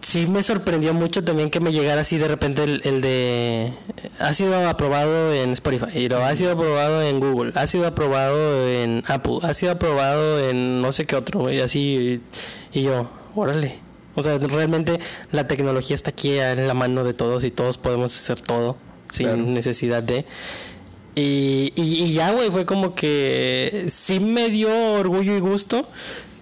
Sí 0.01 0.29
me 0.29 0.45
sorprendió 0.45 0.95
mucho 0.95 1.25
también 1.25 1.51
que 1.51 1.59
me 1.59 1.73
llegara 1.73 2.03
así 2.03 2.19
de 2.19 2.29
repente 2.29 2.63
el, 2.63 3.01
de... 3.01 3.73
Ha 4.21 4.33
sido 4.33 4.69
aprobado 4.69 5.35
en 5.35 5.51
Spotify, 5.51 5.87
y 5.93 6.09
lo 6.09 6.25
ha 6.25 6.37
sido 6.37 6.53
aprobado 6.53 7.03
en 7.03 7.19
Google, 7.19 7.51
ha 7.57 7.67
sido 7.67 7.89
aprobado 7.89 8.69
en 8.69 9.03
Apple, 9.09 9.39
ha 9.43 9.55
sido 9.55 9.73
aprobado 9.73 10.39
en 10.39 10.83
no 10.83 10.93
sé 10.93 11.05
qué 11.05 11.17
otro, 11.17 11.41
güey, 11.41 11.61
así. 11.61 12.23
Y, 12.73 12.79
y 12.79 12.83
yo, 12.85 13.11
órale. 13.35 13.81
O 14.15 14.23
sea, 14.23 14.39
realmente 14.39 15.01
la 15.33 15.49
tecnología 15.49 15.97
está 15.97 16.11
aquí 16.11 16.39
en 16.39 16.69
la 16.69 16.75
mano 16.75 17.03
de 17.03 17.13
todos 17.13 17.43
y 17.43 17.51
todos 17.51 17.77
podemos 17.77 18.17
hacer 18.17 18.41
todo 18.41 18.77
sin 19.13 19.27
Claro. 19.29 19.43
necesidad 19.45 20.03
de... 20.03 20.25
Y, 21.15 21.73
y, 21.77 21.83
y 22.05 22.13
ya, 22.15 22.33
güey, 22.33 22.51
fue 22.51 22.65
como 22.67 22.95
que 22.95 23.85
sí 23.89 24.19
me 24.19 24.49
dio 24.49 24.71
orgullo 24.95 25.37
y 25.37 25.41
gusto, 25.41 25.87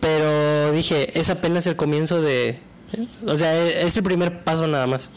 pero 0.01 0.73
dije, 0.73 1.19
es 1.19 1.29
apenas 1.29 1.67
el 1.67 1.77
comienzo 1.77 2.23
de... 2.23 2.59
O 3.27 3.37
sea, 3.37 3.55
e- 3.57 3.85
es 3.85 3.97
el 3.97 4.03
primer 4.03 4.43
paso 4.45 4.67
nada 4.67 4.87
más. 4.87 5.11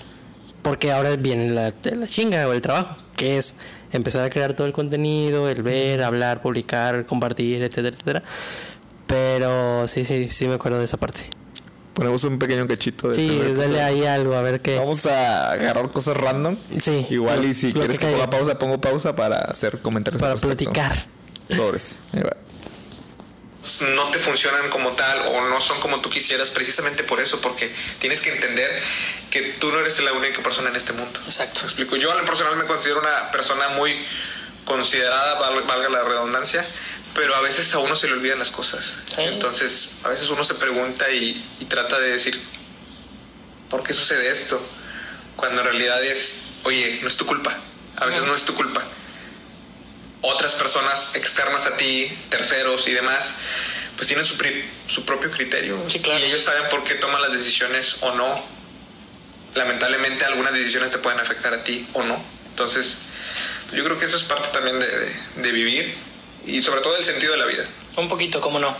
Porque 0.64 0.92
ahora 0.92 1.16
viene 1.18 1.50
la, 1.52 1.74
la 1.96 2.08
chinga 2.08 2.48
o 2.48 2.54
el 2.54 2.62
trabajo, 2.62 2.96
que 3.16 3.38
es 3.38 3.56
empezar 3.92 4.24
a 4.26 4.30
crear 4.30 4.56
todo 4.56 4.66
el 4.66 4.74
contenido, 4.74 5.50
el 5.50 5.62
ver, 5.62 6.02
hablar, 6.02 6.42
publicar, 6.42 7.06
compartir, 7.06 7.62
etcétera, 7.62 7.90
etcétera. 7.96 8.24
Pero 9.08 9.88
sí, 9.88 10.06
sí, 10.06 10.30
sí 10.30 10.48
me 10.48 10.56
acuerdo 10.56 10.80
de 10.80 10.86
esa 10.86 10.98
parte. 10.98 11.20
Ponemos 11.94 12.24
un 12.24 12.40
pequeño 12.40 12.68
cachito 12.68 13.10
de 13.10 13.14
Sí, 13.14 13.54
dale 13.56 13.82
ahí 13.82 14.04
algo, 14.06 14.34
a 14.36 14.42
ver 14.42 14.62
qué. 14.62 14.78
Vamos 14.80 15.06
a 15.06 15.52
agarrar 15.52 15.90
cosas 15.90 16.18
random. 16.18 16.58
Sí. 16.80 17.06
Igual 17.12 17.44
lo- 17.44 17.48
y 17.48 17.54
si 17.54 17.72
quieres 17.72 18.00
que, 18.00 18.06
caiga. 18.06 18.18
ponga 18.18 18.30
pausa, 18.32 18.58
pongo 18.60 18.82
pausa 18.82 19.16
para 19.16 19.38
hacer 19.38 19.80
comentarios. 19.80 20.20
Para 20.20 20.34
al 20.34 20.40
platicar. 20.40 20.92
Sobres. 21.56 22.00
Ahí 22.14 22.22
va. 22.22 22.32
no 23.96 24.10
te 24.12 24.20
funcionan 24.20 24.70
como 24.70 24.90
tal 24.92 25.20
o 25.28 25.42
no 25.48 25.62
son 25.62 25.80
como 25.80 26.02
tú 26.02 26.10
quisieras 26.10 26.50
precisamente 26.52 27.04
por 27.04 27.22
eso, 27.22 27.40
porque 27.40 27.74
tienes 28.00 28.20
que 28.22 28.30
entender 28.32 28.70
que 29.30 29.54
tú 29.60 29.72
no 29.72 29.80
eres 29.80 30.02
la 30.04 30.12
única 30.14 30.42
persona 30.44 30.70
en 30.70 30.76
este 30.76 30.92
mundo. 30.94 31.18
Exacto. 31.26 31.62
Me 31.62 31.68
explico. 31.68 31.96
Yo 31.96 32.12
a 32.12 32.16
lo 32.16 32.26
personal 32.26 32.58
me 32.58 32.66
considero 32.66 33.00
una 33.00 33.32
persona 33.32 33.70
muy 33.70 33.96
considerada, 34.66 35.40
val- 35.40 35.64
valga 35.64 35.90
la 35.90 36.04
redundancia, 36.04 36.66
pero 37.16 37.36
a 37.36 37.42
veces 37.42 37.74
a 37.74 37.80
uno 37.80 37.96
se 37.96 38.08
le 38.08 38.14
olvidan 38.14 38.40
las 38.40 38.52
cosas. 38.52 38.98
Sí. 39.08 39.22
Entonces, 39.22 39.92
a 40.04 40.10
veces 40.10 40.30
uno 40.30 40.44
se 40.44 40.56
pregunta 40.56 41.10
y, 41.12 41.46
y 41.60 41.66
trata 41.66 42.00
de 42.00 42.12
decir, 42.12 42.40
¿por 43.70 43.84
qué 43.84 43.94
sucede 43.94 44.30
esto? 44.30 44.62
Cuando 45.36 45.62
en 45.62 45.68
realidad 45.68 46.04
es, 46.04 46.44
oye, 46.64 47.00
no 47.02 47.08
es 47.08 47.18
tu 47.18 47.26
culpa. 47.26 47.56
A 47.98 48.06
veces 48.06 48.24
no 48.24 48.34
es 48.36 48.44
tu 48.46 48.56
culpa 48.56 48.84
otras 50.26 50.56
personas 50.56 51.16
externas 51.16 51.66
a 51.66 51.76
ti, 51.76 52.10
terceros 52.30 52.88
y 52.88 52.94
demás, 52.94 53.36
pues 53.98 54.08
tienen 54.08 54.24
su, 54.26 54.38
pri- 54.38 54.64
su 54.88 55.04
propio 55.04 55.30
criterio. 55.30 55.84
Sí, 55.90 56.00
claro. 56.00 56.18
Y 56.20 56.24
ellos 56.24 56.42
saben 56.42 56.64
por 56.70 56.86
qué 56.86 56.96
toman 56.96 57.22
las 57.22 57.34
decisiones 57.34 57.98
o 58.00 58.14
no. 58.16 58.42
Lamentablemente 59.54 60.24
algunas 60.26 60.54
decisiones 60.54 60.92
te 60.92 60.98
pueden 61.00 61.20
afectar 61.20 61.54
a 61.54 61.64
ti 61.66 61.86
o 61.92 62.04
no. 62.04 62.24
Entonces, 62.50 63.00
yo 63.74 63.84
creo 63.84 64.00
que 64.00 64.06
eso 64.06 64.16
es 64.16 64.24
parte 64.24 64.48
también 64.54 64.80
de, 64.80 64.88
de- 64.88 65.16
de 65.42 65.52
vivir 65.52 65.98
y 66.46 66.62
sobre 66.62 66.82
todo 66.82 66.98
el 66.98 67.04
sentido 67.04 67.34
de 67.34 67.40
la 67.40 67.46
vida. 67.46 67.66
Un 67.98 68.10
poquito, 68.10 68.42
cómo 68.42 68.60
no. 68.60 68.76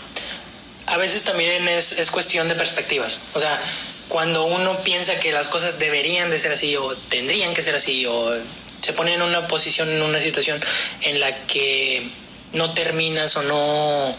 A 0.86 0.96
veces 0.98 1.24
también 1.24 1.66
es, 1.68 1.92
es 1.92 2.10
cuestión 2.10 2.48
de 2.48 2.54
perspectivas. 2.54 3.20
O 3.34 3.40
sea, 3.40 3.60
cuando 4.08 4.44
uno 4.44 4.76
piensa 4.82 5.18
que 5.18 5.32
las 5.32 5.48
cosas 5.48 5.78
deberían 5.78 6.30
de 6.30 6.38
ser 6.38 6.52
así 6.52 6.76
o 6.76 6.96
tendrían 6.96 7.54
que 7.54 7.62
ser 7.62 7.74
así 7.74 8.04
o 8.06 8.34
se 8.80 8.92
pone 8.92 9.14
en 9.14 9.22
una 9.22 9.48
posición, 9.48 9.90
en 9.90 10.02
una 10.02 10.20
situación 10.20 10.60
en 11.00 11.20
la 11.20 11.46
que 11.46 12.10
no 12.52 12.74
terminas 12.74 13.36
o 13.36 13.42
no, 13.42 14.14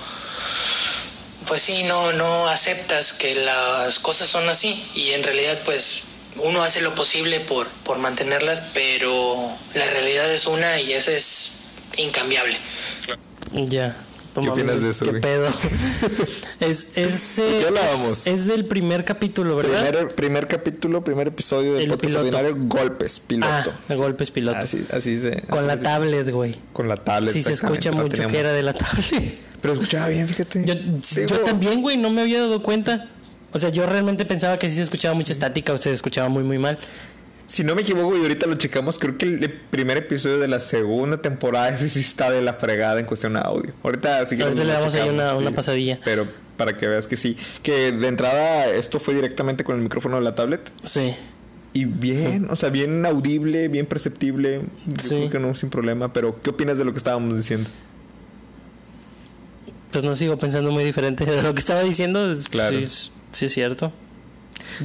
pues 1.47 1.61
sí, 1.61 1.83
no, 1.83 2.13
no 2.13 2.47
aceptas 2.47 3.13
que 3.13 3.35
las 3.35 3.99
cosas 3.99 4.27
son 4.27 4.49
así 4.49 4.89
y 4.95 5.11
en 5.11 5.23
realidad 5.23 5.61
pues 5.63 6.03
uno 6.37 6.63
hace 6.63 6.81
lo 6.81 6.95
posible 6.95 7.39
por, 7.39 7.67
por 7.83 7.99
mantenerlas, 7.99 8.61
pero 8.73 9.55
la 9.73 9.85
realidad 9.85 10.31
es 10.31 10.47
una 10.47 10.81
y 10.81 10.93
esa 10.93 11.11
es 11.11 11.59
incambiable. 11.95 12.57
Ya. 13.53 13.95
¿Qué 14.41 14.49
opinas 14.49 14.81
de 14.81 14.89
eso, 14.89 15.05
¿Qué 15.05 15.11
güey? 15.11 15.21
pedo? 15.21 15.47
es, 16.59 16.89
es, 16.95 17.35
¿De 17.37 17.43
qué 17.43 17.67
eh, 17.69 17.79
es, 18.11 18.27
es 18.27 18.45
del 18.47 18.65
primer 18.65 19.05
capítulo, 19.05 19.55
¿verdad? 19.55 19.87
Primer, 19.87 20.13
primer 20.15 20.47
capítulo, 20.49 21.03
primer 21.05 21.27
episodio 21.29 21.73
del 21.75 21.83
El 21.83 21.87
podcast 21.89 22.07
piloto. 22.15 22.37
ordinario, 22.37 22.55
golpes, 22.67 23.19
piloto. 23.21 23.49
Ah, 23.53 23.65
de 23.87 23.95
golpes 23.95 24.31
piloto. 24.31 24.57
Así, 24.57 24.85
así 24.91 25.21
se. 25.21 25.41
Con 25.43 25.59
así 25.59 25.67
la 25.67 25.73
se- 25.75 25.79
tablet, 25.83 26.29
güey. 26.31 26.53
Con 26.73 26.89
la 26.89 26.97
tablet. 26.97 27.31
Sí, 27.31 27.43
se 27.43 27.53
escucha 27.53 27.93
mucho 27.93 28.09
teníamos. 28.09 28.33
que 28.33 28.39
era 28.39 28.51
de 28.51 28.61
la 28.63 28.73
tablet. 28.73 29.37
Pero 29.61 29.73
escuchaba 29.73 30.09
bien, 30.09 30.27
fíjate. 30.27 30.65
Yo, 30.65 30.75
Digo, 30.75 31.27
yo 31.29 31.39
también, 31.39 31.81
güey, 31.81 31.95
no 31.95 32.09
me 32.09 32.21
había 32.21 32.39
dado 32.41 32.61
cuenta. 32.61 33.07
O 33.53 33.57
sea, 33.57 33.69
yo 33.69 33.85
realmente 33.85 34.25
pensaba 34.25 34.59
que 34.59 34.67
sí 34.69 34.75
se 34.75 34.81
escuchaba 34.81 35.15
mucha 35.15 35.31
estática 35.31 35.71
o 35.71 35.77
se 35.77 35.93
escuchaba 35.93 36.27
muy, 36.27 36.43
muy 36.43 36.57
mal. 36.59 36.77
Si 37.47 37.63
no 37.63 37.75
me 37.75 37.83
equivoco 37.83 38.17
y 38.17 38.21
ahorita 38.21 38.47
lo 38.47 38.55
checamos, 38.55 38.97
creo 38.97 39.17
que 39.17 39.25
el 39.27 39.51
primer 39.69 39.97
episodio 39.97 40.39
de 40.39 40.47
la 40.47 40.59
segunda 40.59 41.21
temporada 41.21 41.69
ese 41.75 41.89
sí 41.89 41.99
está 41.99 42.31
de 42.31 42.41
la 42.41 42.53
fregada 42.53 42.99
en 42.99 43.05
cuestión 43.05 43.33
de 43.33 43.39
audio. 43.39 43.71
Ahorita 43.83 44.25
sí 44.25 44.35
que 44.37 44.43
Ahorita 44.43 44.63
le 44.63 44.73
damos 44.73 44.95
ahí 44.95 45.07
una- 45.09 45.35
una 45.35 45.51
pasadilla. 45.51 45.99
Pero 46.03 46.25
para 46.57 46.75
que 46.77 46.87
veas 46.87 47.05
que 47.07 47.17
sí. 47.17 47.37
Que 47.61 47.91
de 47.91 48.07
entrada 48.07 48.67
esto 48.67 48.99
fue 48.99 49.13
directamente 49.13 49.63
con 49.63 49.75
el 49.75 49.81
micrófono 49.81 50.17
de 50.17 50.23
la 50.23 50.33
tablet. 50.35 50.71
Sí. 50.83 51.13
Y 51.73 51.83
bien, 51.85 52.47
o 52.49 52.55
sea, 52.55 52.69
bien 52.69 53.05
audible, 53.05 53.67
bien 53.67 53.85
perceptible. 53.85 54.61
Yo 54.87 54.93
Sí. 54.97 55.09
creo 55.17 55.29
que 55.29 55.39
no, 55.39 55.53
sin 55.55 55.69
problema. 55.69 56.13
Pero, 56.13 56.41
¿qué 56.41 56.49
opinas 56.51 56.77
de 56.77 56.85
lo 56.85 56.93
que 56.93 56.97
estábamos 56.99 57.35
diciendo? 57.37 57.69
Pues 59.91 60.03
no 60.03 60.15
sigo 60.15 60.37
pensando 60.39 60.71
muy 60.71 60.83
diferente 60.83 61.25
de 61.25 61.41
lo 61.41 61.53
que 61.53 61.59
estaba 61.59 61.81
diciendo. 61.83 62.31
Es- 62.31 62.49
Claro. 62.49 62.79
Sí, 62.79 63.11
sí 63.31 63.45
es 63.45 63.53
cierto. 63.53 63.91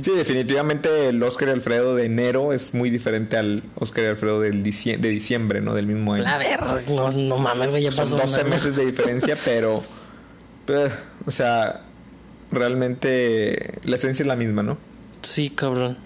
Sí, 0.00 0.10
definitivamente 0.12 1.08
el 1.08 1.22
Oscar 1.22 1.48
y 1.48 1.52
Alfredo 1.52 1.94
de 1.96 2.04
enero 2.06 2.52
es 2.52 2.74
muy 2.74 2.90
diferente 2.90 3.36
al 3.36 3.62
Oscar 3.76 4.04
y 4.04 4.06
Alfredo 4.08 4.40
del 4.40 4.62
dicie- 4.62 4.98
de 4.98 5.08
diciembre, 5.08 5.60
¿no? 5.60 5.74
Del 5.74 5.86
mismo 5.86 6.14
año. 6.14 6.22
La 6.24 6.38
verga. 6.38 6.80
No, 6.88 7.10
no 7.10 7.38
mames, 7.38 7.70
güey, 7.70 7.82
ya 7.84 7.90
pasó. 7.90 8.18
Son 8.18 8.20
12 8.20 8.40
una- 8.42 8.50
meses 8.50 8.76
de 8.76 8.86
diferencia, 8.86 9.36
pero, 9.44 9.82
pero, 10.66 10.90
o 11.26 11.30
sea, 11.30 11.82
realmente 12.52 13.78
la 13.84 13.96
esencia 13.96 14.22
es 14.22 14.26
la 14.26 14.36
misma, 14.36 14.62
¿no? 14.62 14.78
Sí, 15.22 15.50
cabrón. 15.50 15.98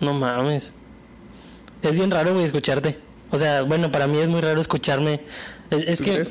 No 0.00 0.14
mames. 0.14 0.74
Es 1.82 1.92
bien 1.94 2.10
raro, 2.10 2.32
güey, 2.32 2.44
escucharte. 2.44 2.98
O 3.32 3.38
sea, 3.38 3.62
bueno, 3.62 3.90
para 3.90 4.06
mí 4.06 4.18
es 4.18 4.28
muy 4.28 4.40
raro 4.40 4.60
escucharme. 4.60 5.22
Es, 5.70 5.88
es 5.88 5.98
¿Tú 5.98 6.04
que 6.04 6.12
crees? 6.12 6.30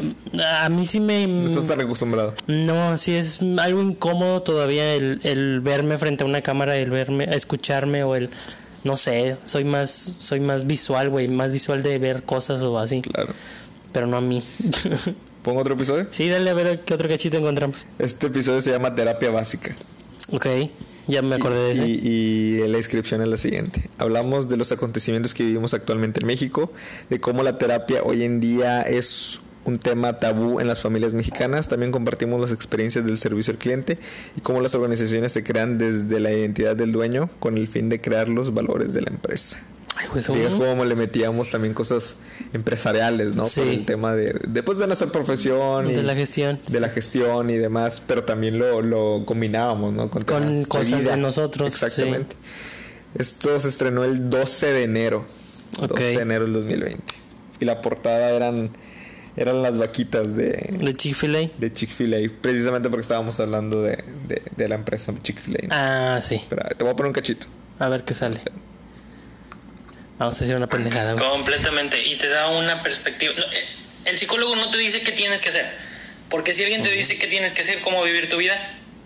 a 0.62 0.70
mí 0.70 0.86
sí 0.86 1.00
me... 1.00 1.28
No 1.28 1.50
estás 1.50 1.68
tan 1.68 1.82
acostumbrado. 1.82 2.36
No, 2.48 2.98
sí 2.98 3.16
es 3.16 3.40
algo 3.60 3.82
incómodo 3.82 4.44
todavía 4.44 4.94
el, 4.94 5.20
el 5.24 5.60
verme 5.62 5.98
frente 5.98 6.24
a 6.24 6.28
una 6.28 6.42
cámara, 6.42 6.78
el 6.78 6.92
verme, 6.92 7.26
escucharme 7.36 8.04
o 8.04 8.16
el... 8.16 8.30
No 8.84 8.98
sé, 8.98 9.38
soy 9.46 9.64
más, 9.64 10.16
soy 10.20 10.40
más 10.40 10.66
visual, 10.66 11.10
güey, 11.10 11.28
más 11.28 11.52
visual 11.52 11.84
de 11.84 12.00
ver 12.00 12.24
cosas 12.24 12.62
o 12.62 12.80
así. 12.80 13.02
Claro. 13.02 13.34
Pero 13.92 14.08
no 14.08 14.18
a 14.18 14.22
mí. 14.22 14.42
¿Pongo 15.44 15.62
otro 15.62 15.74
episodio? 15.74 16.08
sí, 16.12 16.30
dale 16.30 16.50
a 16.50 16.54
ver 16.54 16.82
qué 16.82 16.94
otro 16.94 17.10
cachito 17.10 17.38
encontramos. 17.38 17.86
Este 18.00 18.28
episodio 18.28 18.62
se 18.62 18.72
llama 18.72 18.94
Terapia 18.94 19.32
Básica. 19.32 19.76
Ok, 20.32 20.46
ya 21.12 21.22
me 21.22 21.36
acordé 21.36 21.66
de 21.66 21.72
ese. 21.72 21.88
Y, 21.88 21.92
y 21.94 22.68
la 22.68 22.78
descripción 22.78 23.22
es 23.22 23.28
la 23.28 23.38
siguiente. 23.38 23.90
Hablamos 23.98 24.48
de 24.48 24.58
los 24.58 24.72
acontecimientos 24.72 25.34
que 25.34 25.44
vivimos 25.44 25.74
actualmente 25.74 26.22
en 26.22 26.28
México, 26.28 26.72
de 27.10 27.20
cómo 27.20 27.44
la 27.44 27.58
terapia 27.58 28.02
hoy 28.04 28.24
en 28.24 28.40
día 28.40 28.82
es 28.82 29.42
un 29.66 29.78
tema 29.78 30.14
tabú 30.14 30.60
en 30.60 30.68
las 30.68 30.82
familias 30.82 31.14
mexicanas. 31.14 31.68
También 31.68 31.92
compartimos 31.92 32.40
las 32.42 32.52
experiencias 32.52 33.06
del 33.06 33.20
servicio 33.20 33.54
al 33.54 33.60
cliente 33.60 33.98
y 34.36 34.42
cómo 34.42 34.62
las 34.62 34.76
organizaciones 34.76 35.32
se 35.32 35.44
crean 35.44 35.78
desde 35.78 36.20
la 36.20 36.32
identidad 36.32 36.76
del 36.76 36.92
dueño 36.92 37.30
con 37.40 37.58
el 37.58 37.68
fin 37.68 37.90
de 37.90 38.02
crear 38.02 38.28
los 38.28 38.54
valores 38.54 38.94
de 38.94 39.02
la 39.02 39.10
empresa. 39.10 39.58
Ay, 39.98 40.08
Fíjate 40.08 40.50
son- 40.50 40.60
cómo 40.60 40.86
le 40.86 40.96
metíamos 40.96 41.50
también 41.50 41.74
cosas 41.74 42.16
empresariales, 42.54 43.36
¿no? 43.36 43.44
Sí. 43.46 43.60
Por 43.62 43.70
el 43.70 43.86
tema 43.86 44.16
de, 44.16 44.40
después 44.48 44.78
de 44.78 44.88
nuestra 44.88 45.08
profesión. 45.08 45.90
y- 45.90 45.94
de 45.94 46.04
la 46.04 46.16
gestión. 46.16 46.60
de 46.70 46.80
la 46.80 46.90
gestión 46.90 47.50
y 47.50 47.58
demás, 47.58 48.02
pero 48.06 48.24
también 48.24 48.58
lo, 48.58 48.82
lo 48.82 49.24
combinábamos, 49.26 49.94
¿no? 49.94 50.10
Con 50.10 50.24
de 50.62 50.66
cosas 50.68 50.90
de 50.92 50.98
vida. 50.98 51.18
nosotros, 51.18 51.68
Exactamente. 51.68 52.36
Esto 53.16 53.60
se 53.60 53.68
estrenó 53.68 54.04
el 54.06 54.30
12 54.30 54.68
de 54.72 54.84
enero. 54.84 55.26
Ok. 55.82 55.90
12 55.90 56.04
de 56.04 56.14
enero 56.22 56.46
del 56.46 56.54
2020. 56.54 57.04
Y 57.60 57.66
la 57.66 57.82
portada 57.82 58.30
eran, 58.32 58.70
eran 59.36 59.62
las 59.62 59.78
vaquitas 59.78 60.36
de, 60.36 60.78
De 60.82 60.94
Chick-fil-A. 60.94 61.50
de 61.58 61.74
Chick-fil-A, 61.74 62.18
precisamente 62.42 62.90
porque 62.90 63.02
estábamos 63.02 63.40
hablando 63.42 63.82
de, 63.84 64.04
de, 64.28 64.42
de 64.56 64.68
la 64.70 64.76
empresa 64.76 65.14
Chick-fil-A. 65.22 65.62
¿no? 65.64 65.68
Ah, 65.72 66.20
sí. 66.22 66.36
Espera, 66.36 66.70
te 66.70 66.84
voy 66.86 66.94
a 66.94 66.96
poner 66.96 67.08
un 67.10 67.14
cachito. 67.14 67.48
A 67.80 67.90
ver 67.90 68.04
qué 68.06 68.14
sale. 68.14 68.40
Vamos 70.22 70.40
a 70.40 70.44
hacer 70.44 70.56
una 70.56 70.68
pendejada, 70.68 71.14
güey. 71.14 71.28
Completamente. 71.28 72.00
Y 72.00 72.16
te 72.16 72.30
da 72.30 72.48
una 72.50 72.84
perspectiva. 72.84 73.34
no, 73.36 73.42
eh, 73.54 73.66
El 74.06 74.20
psicólogo 74.20 74.56
no 74.56 74.70
te 74.70 74.78
dice 74.78 75.02
qué 75.02 75.12
tienes 75.12 75.42
que 75.42 75.50
hacer. 75.50 75.66
Porque 76.30 76.54
si 76.54 76.62
alguien 76.62 76.84
te 76.84 76.92
dice 76.92 77.18
qué 77.18 77.26
tienes 77.26 77.54
que 77.54 77.64
hacer, 77.64 77.80
cómo 77.82 78.04
vivir 78.04 78.30
tu 78.30 78.38
vida, 78.38 78.56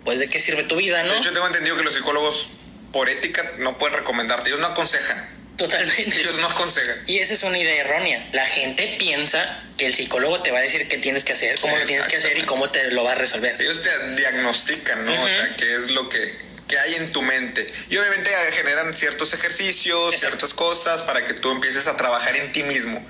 pues 0.04 0.20
de 0.20 0.28
qué 0.28 0.40
sirve 0.40 0.64
tu 0.64 0.76
vida, 0.76 1.04
¿no? 1.04 1.14
De 1.14 1.18
hecho, 1.18 1.32
tengo 1.32 1.46
entendido 1.46 1.74
que 1.74 1.84
los 1.84 1.94
psicólogos, 1.94 2.50
por 2.92 3.08
ética, 3.08 3.50
no 3.56 3.78
pueden 3.78 3.96
recomendarte. 3.96 4.50
Ellos 4.50 4.60
no 4.60 4.66
aconsejan. 4.66 5.26
Totalmente. 5.56 6.20
Ellos 6.20 6.36
no 6.36 6.48
aconsejan. 6.48 6.96
Y 7.06 7.20
esa 7.20 7.32
es 7.32 7.42
una 7.44 7.58
idea 7.58 7.80
errónea. 7.80 8.28
La 8.32 8.44
gente 8.44 8.96
piensa 8.98 9.62
que 9.78 9.86
el 9.86 9.94
psicólogo 9.94 10.42
te 10.42 10.50
va 10.50 10.58
a 10.58 10.62
decir 10.62 10.86
qué 10.86 10.98
tienes 10.98 11.24
que 11.24 11.32
hacer, 11.32 11.58
cómo 11.60 11.78
lo 11.78 11.86
tienes 11.86 12.08
que 12.08 12.16
hacer 12.16 12.36
y 12.36 12.42
cómo 12.42 12.68
te 12.68 12.90
lo 12.90 13.04
va 13.04 13.12
a 13.12 13.14
resolver. 13.14 13.56
Ellos 13.58 13.80
te 13.80 14.16
diagnostican, 14.16 15.06
¿no? 15.06 15.12
O 15.12 15.26
sea, 15.26 15.54
qué 15.56 15.76
es 15.76 15.90
lo 15.92 16.10
que, 16.10 16.45
que 16.68 16.78
hay 16.78 16.94
en 16.94 17.12
tu 17.12 17.22
mente. 17.22 17.66
Y 17.88 17.96
obviamente 17.96 18.30
generan 18.52 18.94
ciertos 18.94 19.32
ejercicios, 19.34 20.14
Exacto. 20.14 20.36
ciertas 20.36 20.54
cosas 20.54 21.02
para 21.02 21.24
que 21.24 21.34
tú 21.34 21.50
empieces 21.50 21.86
a 21.86 21.96
trabajar 21.96 22.36
en 22.36 22.52
ti 22.52 22.62
mismo. 22.62 23.04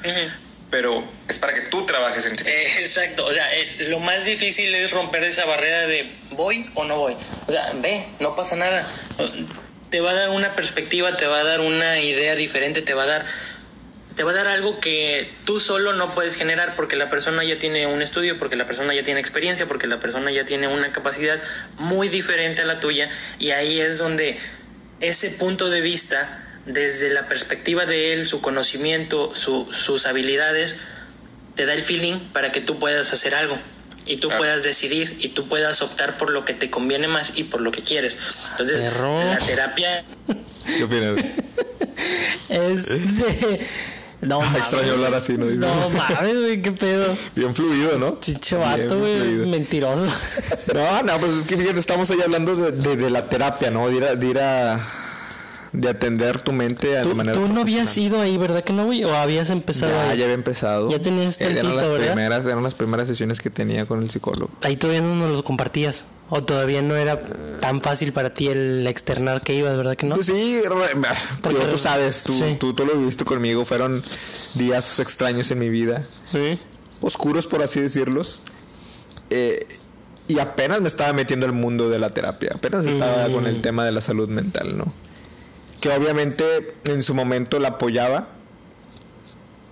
Pero 0.70 1.04
es 1.28 1.38
para 1.38 1.54
que 1.54 1.62
tú 1.62 1.86
trabajes 1.86 2.26
en 2.26 2.36
ti 2.36 2.44
mismo. 2.44 2.58
Eh, 2.58 2.80
exacto, 2.80 3.24
o 3.24 3.32
sea, 3.32 3.54
eh, 3.54 3.76
lo 3.88 4.00
más 4.00 4.24
difícil 4.24 4.74
es 4.74 4.90
romper 4.90 5.22
esa 5.24 5.44
barrera 5.44 5.86
de 5.86 6.10
voy 6.30 6.68
o 6.74 6.84
no 6.84 6.96
voy. 6.96 7.16
O 7.46 7.52
sea, 7.52 7.72
ve, 7.76 8.04
no 8.20 8.34
pasa 8.34 8.56
nada. 8.56 8.86
Te 9.90 10.00
va 10.00 10.10
a 10.10 10.14
dar 10.14 10.30
una 10.30 10.54
perspectiva, 10.54 11.16
te 11.16 11.26
va 11.26 11.38
a 11.38 11.44
dar 11.44 11.60
una 11.60 12.00
idea 12.00 12.34
diferente, 12.34 12.82
te 12.82 12.94
va 12.94 13.04
a 13.04 13.06
dar 13.06 13.26
te 14.16 14.22
va 14.24 14.30
a 14.30 14.34
dar 14.34 14.46
algo 14.46 14.80
que 14.80 15.30
tú 15.44 15.60
solo 15.60 15.92
no 15.92 16.12
puedes 16.14 16.36
generar 16.36 16.74
porque 16.74 16.96
la 16.96 17.10
persona 17.10 17.44
ya 17.44 17.58
tiene 17.58 17.86
un 17.86 18.00
estudio, 18.00 18.38
porque 18.38 18.56
la 18.56 18.66
persona 18.66 18.94
ya 18.94 19.04
tiene 19.04 19.20
experiencia, 19.20 19.66
porque 19.66 19.86
la 19.86 20.00
persona 20.00 20.30
ya 20.32 20.44
tiene 20.46 20.68
una 20.68 20.90
capacidad 20.90 21.38
muy 21.78 22.08
diferente 22.08 22.62
a 22.62 22.64
la 22.64 22.80
tuya 22.80 23.10
y 23.38 23.50
ahí 23.50 23.78
es 23.78 23.98
donde 23.98 24.38
ese 25.00 25.30
punto 25.32 25.68
de 25.68 25.82
vista 25.82 26.42
desde 26.64 27.10
la 27.10 27.28
perspectiva 27.28 27.84
de 27.84 28.14
él, 28.14 28.26
su 28.26 28.40
conocimiento, 28.40 29.34
su- 29.36 29.68
sus 29.72 30.06
habilidades, 30.06 30.78
te 31.54 31.66
da 31.66 31.74
el 31.74 31.82
feeling 31.82 32.18
para 32.32 32.50
que 32.52 32.60
tú 32.62 32.78
puedas 32.78 33.12
hacer 33.12 33.34
algo 33.34 33.58
y 34.06 34.16
tú 34.16 34.30
puedas 34.38 34.62
decidir 34.62 35.16
y 35.20 35.28
tú 35.30 35.46
puedas 35.48 35.82
optar 35.82 36.16
por 36.16 36.30
lo 36.30 36.44
que 36.44 36.54
te 36.54 36.70
conviene 36.70 37.06
más 37.08 37.32
y 37.36 37.44
por 37.44 37.60
lo 37.60 37.70
que 37.70 37.82
quieres. 37.82 38.16
Entonces, 38.52 38.80
Perro. 38.80 39.18
la 39.24 39.36
terapia 39.36 40.04
¿Qué 40.76 40.84
opinas? 40.84 41.18
Este. 42.48 43.00
No 44.22 44.40
mames. 44.42 44.58
Extraño 44.60 44.92
hablar 44.92 45.14
así, 45.14 45.34
¿no? 45.36 45.44
No 45.46 45.90
mames, 45.90 46.34
güey, 46.40 46.62
qué 46.62 46.72
pedo. 46.72 47.16
Bien 47.34 47.54
fluido, 47.54 47.98
¿no? 47.98 48.18
Chicho 48.20 48.58
vato, 48.60 48.98
güey. 48.98 49.22
Mentiroso. 49.46 50.06
No, 50.74 51.02
no, 51.02 51.16
pues 51.18 51.32
es 51.32 51.44
que 51.44 51.56
fíjate, 51.56 51.78
estamos 51.78 52.10
ahí 52.10 52.20
hablando 52.20 52.54
de, 52.56 52.72
de- 52.72 52.96
de 52.96 53.10
la 53.10 53.22
terapia, 53.28 53.70
¿no? 53.70 53.88
De 53.88 53.96
ir 53.96 54.04
a, 54.04 54.14
de 54.16 54.26
ir 54.26 54.38
a- 54.40 54.80
de 55.78 55.90
atender 55.90 56.40
tu 56.40 56.52
mente 56.52 56.88
de 56.88 57.02
¿Tú, 57.02 57.14
manera 57.14 57.38
tú 57.38 57.46
no 57.48 57.60
habías 57.60 57.94
ido 57.98 58.18
ahí, 58.20 58.38
¿verdad 58.38 58.64
que 58.64 58.72
no, 58.72 58.86
güey? 58.86 59.04
¿O 59.04 59.14
habías 59.14 59.50
empezado 59.50 59.92
Ya, 59.92 60.10
ahí? 60.10 60.18
ya 60.18 60.24
había 60.24 60.34
empezado. 60.34 60.90
Ya 60.90 60.98
tenías 61.00 61.38
Eran 61.40 61.56
tantito, 61.56 61.76
las 61.76 61.88
¿verdad? 61.90 62.06
primeras, 62.06 62.46
eran 62.46 62.62
las 62.62 62.72
primeras 62.74 63.08
sesiones 63.08 63.40
que 63.40 63.50
tenía 63.50 63.84
con 63.84 64.02
el 64.02 64.08
psicólogo. 64.08 64.50
Ahí 64.62 64.76
todavía 64.76 65.02
no 65.02 65.14
nos 65.14 65.28
los 65.30 65.42
compartías. 65.42 66.06
O 66.30 66.42
todavía 66.42 66.82
no 66.82 66.96
era 66.96 67.20
tan 67.60 67.80
fácil 67.82 68.12
para 68.12 68.34
ti 68.34 68.48
el 68.48 68.84
externar 68.88 69.42
que 69.42 69.54
ibas, 69.54 69.76
¿verdad 69.76 69.96
que 69.96 70.06
no? 70.06 70.14
Pues 70.16 70.26
sí, 70.26 70.60
Porque- 71.42 71.58
tú 71.66 71.78
sabes, 71.78 72.22
tú, 72.24 72.32
sí. 72.32 72.56
tú, 72.58 72.72
tú 72.74 72.84
lo 72.84 72.96
viviste 72.96 73.24
conmigo, 73.24 73.64
fueron 73.64 74.02
días 74.54 74.98
extraños 74.98 75.50
en 75.52 75.58
mi 75.60 75.68
vida, 75.68 76.02
Sí. 76.24 76.58
oscuros 77.00 77.46
por 77.46 77.62
así 77.62 77.78
decirlos. 77.80 78.40
Eh, 79.30 79.66
y 80.28 80.38
apenas 80.40 80.80
me 80.80 80.88
estaba 80.88 81.12
metiendo 81.12 81.46
al 81.46 81.52
mundo 81.52 81.88
de 81.90 81.98
la 82.00 82.10
terapia, 82.10 82.50
apenas 82.54 82.84
estaba 82.86 83.28
Mm. 83.28 83.32
con 83.32 83.46
el 83.46 83.60
tema 83.62 83.84
de 83.84 83.92
la 83.92 84.00
salud 84.00 84.28
mental, 84.28 84.76
¿no? 84.76 84.86
Que 85.86 85.92
obviamente 85.92 86.44
en 86.86 87.00
su 87.00 87.14
momento 87.14 87.60
la 87.60 87.68
apoyaba, 87.68 88.26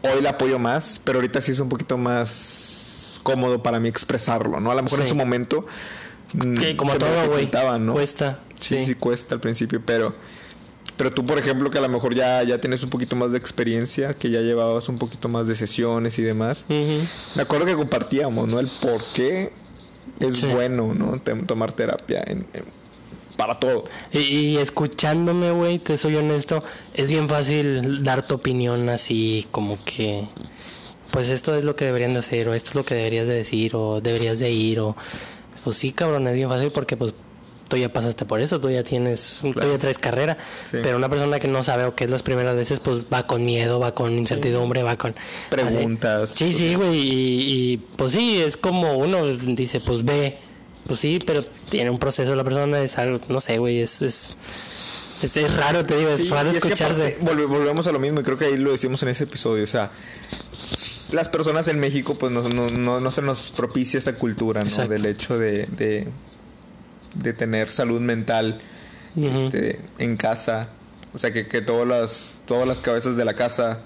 hoy 0.03 0.23
la 0.23 0.31
apoyo 0.31 0.61
más, 0.61 1.01
pero 1.03 1.19
ahorita 1.19 1.41
sí 1.41 1.51
es 1.51 1.59
un 1.59 1.69
poquito 1.69 1.99
más 1.99 3.19
cómodo 3.25 3.65
para 3.65 3.81
mí 3.81 3.89
expresarlo, 3.89 4.61
¿no? 4.61 4.71
A 4.71 4.77
lo 4.77 4.85
mejor 4.85 5.01
en 5.01 5.09
su 5.09 5.17
momento... 5.17 5.67
mm, 6.35 6.55
Que 6.55 6.77
como 6.77 6.95
todo, 6.99 7.31
güey. 7.31 7.51
¿no? 7.81 7.95
Cuesta. 7.95 8.39
Sí, 8.61 8.77
sí, 8.79 8.85
Sí. 8.85 8.95
cuesta 8.95 9.35
al 9.35 9.41
principio, 9.41 9.83
pero 9.85 10.15
pero 10.97 11.11
tú, 11.13 11.25
por 11.25 11.37
ejemplo, 11.37 11.69
que 11.69 11.79
a 11.79 11.81
lo 11.81 11.89
mejor 11.89 12.15
ya, 12.15 12.45
ya 12.45 12.59
tienes 12.59 12.85
un 12.85 12.91
poquito 12.91 13.17
más 13.17 13.33
de 13.33 13.39
experiencia, 13.39 14.15
que 14.15 14.31
ya 14.31 14.41
llevabas 14.41 14.89
un 14.89 14.99
poquito 14.99 15.29
más 15.29 15.49
de 15.49 15.57
sesiones 15.57 16.17
y 16.21 16.23
demás. 16.23 16.65
Me 16.69 17.43
acuerdo 17.43 17.67
que 17.67 17.75
compartíamos, 17.75 18.53
¿no? 18.53 18.61
El 18.61 18.69
por 18.81 19.01
qué 19.17 19.51
es 20.21 20.39
Sí. 20.39 20.47
bueno, 20.47 20.95
¿no? 20.95 21.19
Tomar 21.45 21.73
terapia 21.73 22.23
en- 22.25 22.47
en- 22.55 22.84
para 23.37 23.59
todo. 23.59 23.85
Y, 24.13 24.19
y 24.19 24.57
escuchándome, 24.59 25.51
güey, 25.51 25.79
te 25.79 25.97
soy 25.97 26.17
honesto, 26.17 26.63
es 26.95 27.11
bien 27.11 27.29
fácil 27.29 28.03
dar 28.05 28.27
tu 28.27 28.35
opinión 28.37 28.89
así 28.89 29.47
como 29.51 29.77
que, 29.85 30.27
pues 31.13 31.29
esto 31.29 31.57
es 31.57 31.65
lo 31.65 31.75
que 31.77 31.85
deberían 31.87 32.13
de 32.13 32.21
hacer, 32.21 32.49
o 32.49 32.55
esto 32.55 32.71
es 32.71 32.75
lo 32.77 32.85
que 32.85 32.95
deberías 32.95 33.27
de 33.27 33.35
decir, 33.35 33.75
o 33.77 34.01
deberías 34.01 34.39
de 34.39 34.51
ir, 34.51 34.81
o 34.81 34.97
pues 35.63 35.77
sí, 35.77 35.93
cabrón, 35.93 36.27
es 36.29 36.35
bien 36.35 36.49
fácil 36.49 36.71
porque 36.71 36.97
pues 36.97 37.15
tú 37.69 37.79
ya 37.79 37.91
pasaste 37.91 38.27
por 38.27 38.41
eso, 38.43 38.61
tú 38.61 38.69
ya 38.69 38.83
tienes, 38.83 39.39
tú 39.43 39.53
ya 39.67 39.79
traes 39.79 39.97
carrera, 39.99 40.37
Sí. 40.71 40.77
pero 40.83 40.99
una 40.99 41.09
persona 41.09 41.41
que 41.41 41.49
no 41.49 41.65
sabe 41.65 41.85
o 41.87 41.95
que 41.95 42.05
es 42.05 42.11
las 42.11 42.23
primeras 42.23 42.55
veces, 42.55 42.79
pues 42.81 43.07
va 43.13 43.27
con 43.27 43.45
miedo, 43.45 43.81
va 43.81 43.95
con 43.95 44.13
incertidumbre, 44.19 44.83
va 44.83 44.99
con 44.99 45.15
Preguntas. 45.49 46.31
así. 46.33 46.53
Sí, 46.53 46.55
sí, 46.55 46.75
güey, 46.75 46.99
y, 46.99 47.73
y, 47.73 47.77
pues 47.79 48.13
sí, 48.13 48.37
es 48.43 48.59
como 48.59 48.93
uno 48.99 49.25
dice, 49.27 49.81
pues 49.81 50.05
ve, 50.05 50.37
pues 50.87 51.01
sí, 51.01 51.19
pero 51.25 51.43
tiene 51.43 51.91
un 51.91 51.99
proceso 51.99 52.35
la 52.35 52.45
persona, 52.45 52.81
es 52.83 52.99
algo, 52.99 53.19
no 53.29 53.41
sé, 53.41 53.59
güey, 53.59 53.81
es, 53.81 54.03
es, 54.03 54.37
es, 55.23 55.37
es 55.37 55.57
raro, 55.57 55.85
te 55.85 55.97
digo, 55.97 56.11
es 56.11 56.21
Sí, 56.21 56.29
raro 56.29 56.51
es 56.51 56.57
escucharse. 56.57 57.17
aparte, 57.21 57.45
volvemos 57.47 57.87
a 57.87 57.93
lo 57.93 57.99
mismo 57.99 58.21
y 58.21 58.23
creo 58.23 58.37
que 58.39 58.47
ahí 58.47 58.57
lo 58.57 58.71
decimos 58.73 59.03
en 59.03 59.09
ese 59.11 59.25
episodio. 59.25 59.65
O 59.65 59.67
sea, 59.67 59.91
las 61.13 61.29
personas 61.29 61.69
en 61.69 61.79
México, 61.81 62.15
pues 62.17 62.33
no, 62.33 62.47
no, 62.49 62.69
no, 62.69 63.01
no 63.01 63.11
se 63.11 63.23
nos 63.23 63.51
propicia 63.51 63.99
esa 63.99 64.15
cultura, 64.15 64.61
¿no? 64.61 64.67
Exacto. 64.67 64.93
Del 64.93 65.07
hecho 65.07 65.39
de, 65.39 65.67
de, 65.67 66.09
de 67.15 67.33
tener 67.33 67.71
salud 67.71 68.01
mental 68.01 68.61
este, 69.17 69.81
en 69.99 70.17
casa. 70.17 70.69
O 71.15 71.19
sea, 71.19 71.33
que, 71.33 71.47
que 71.47 71.63
todas, 71.63 71.87
las, 71.87 72.33
todas 72.47 72.67
las 72.67 72.81
cabezas 72.81 73.17
de 73.17 73.25
la 73.25 73.35
casa 73.35 73.79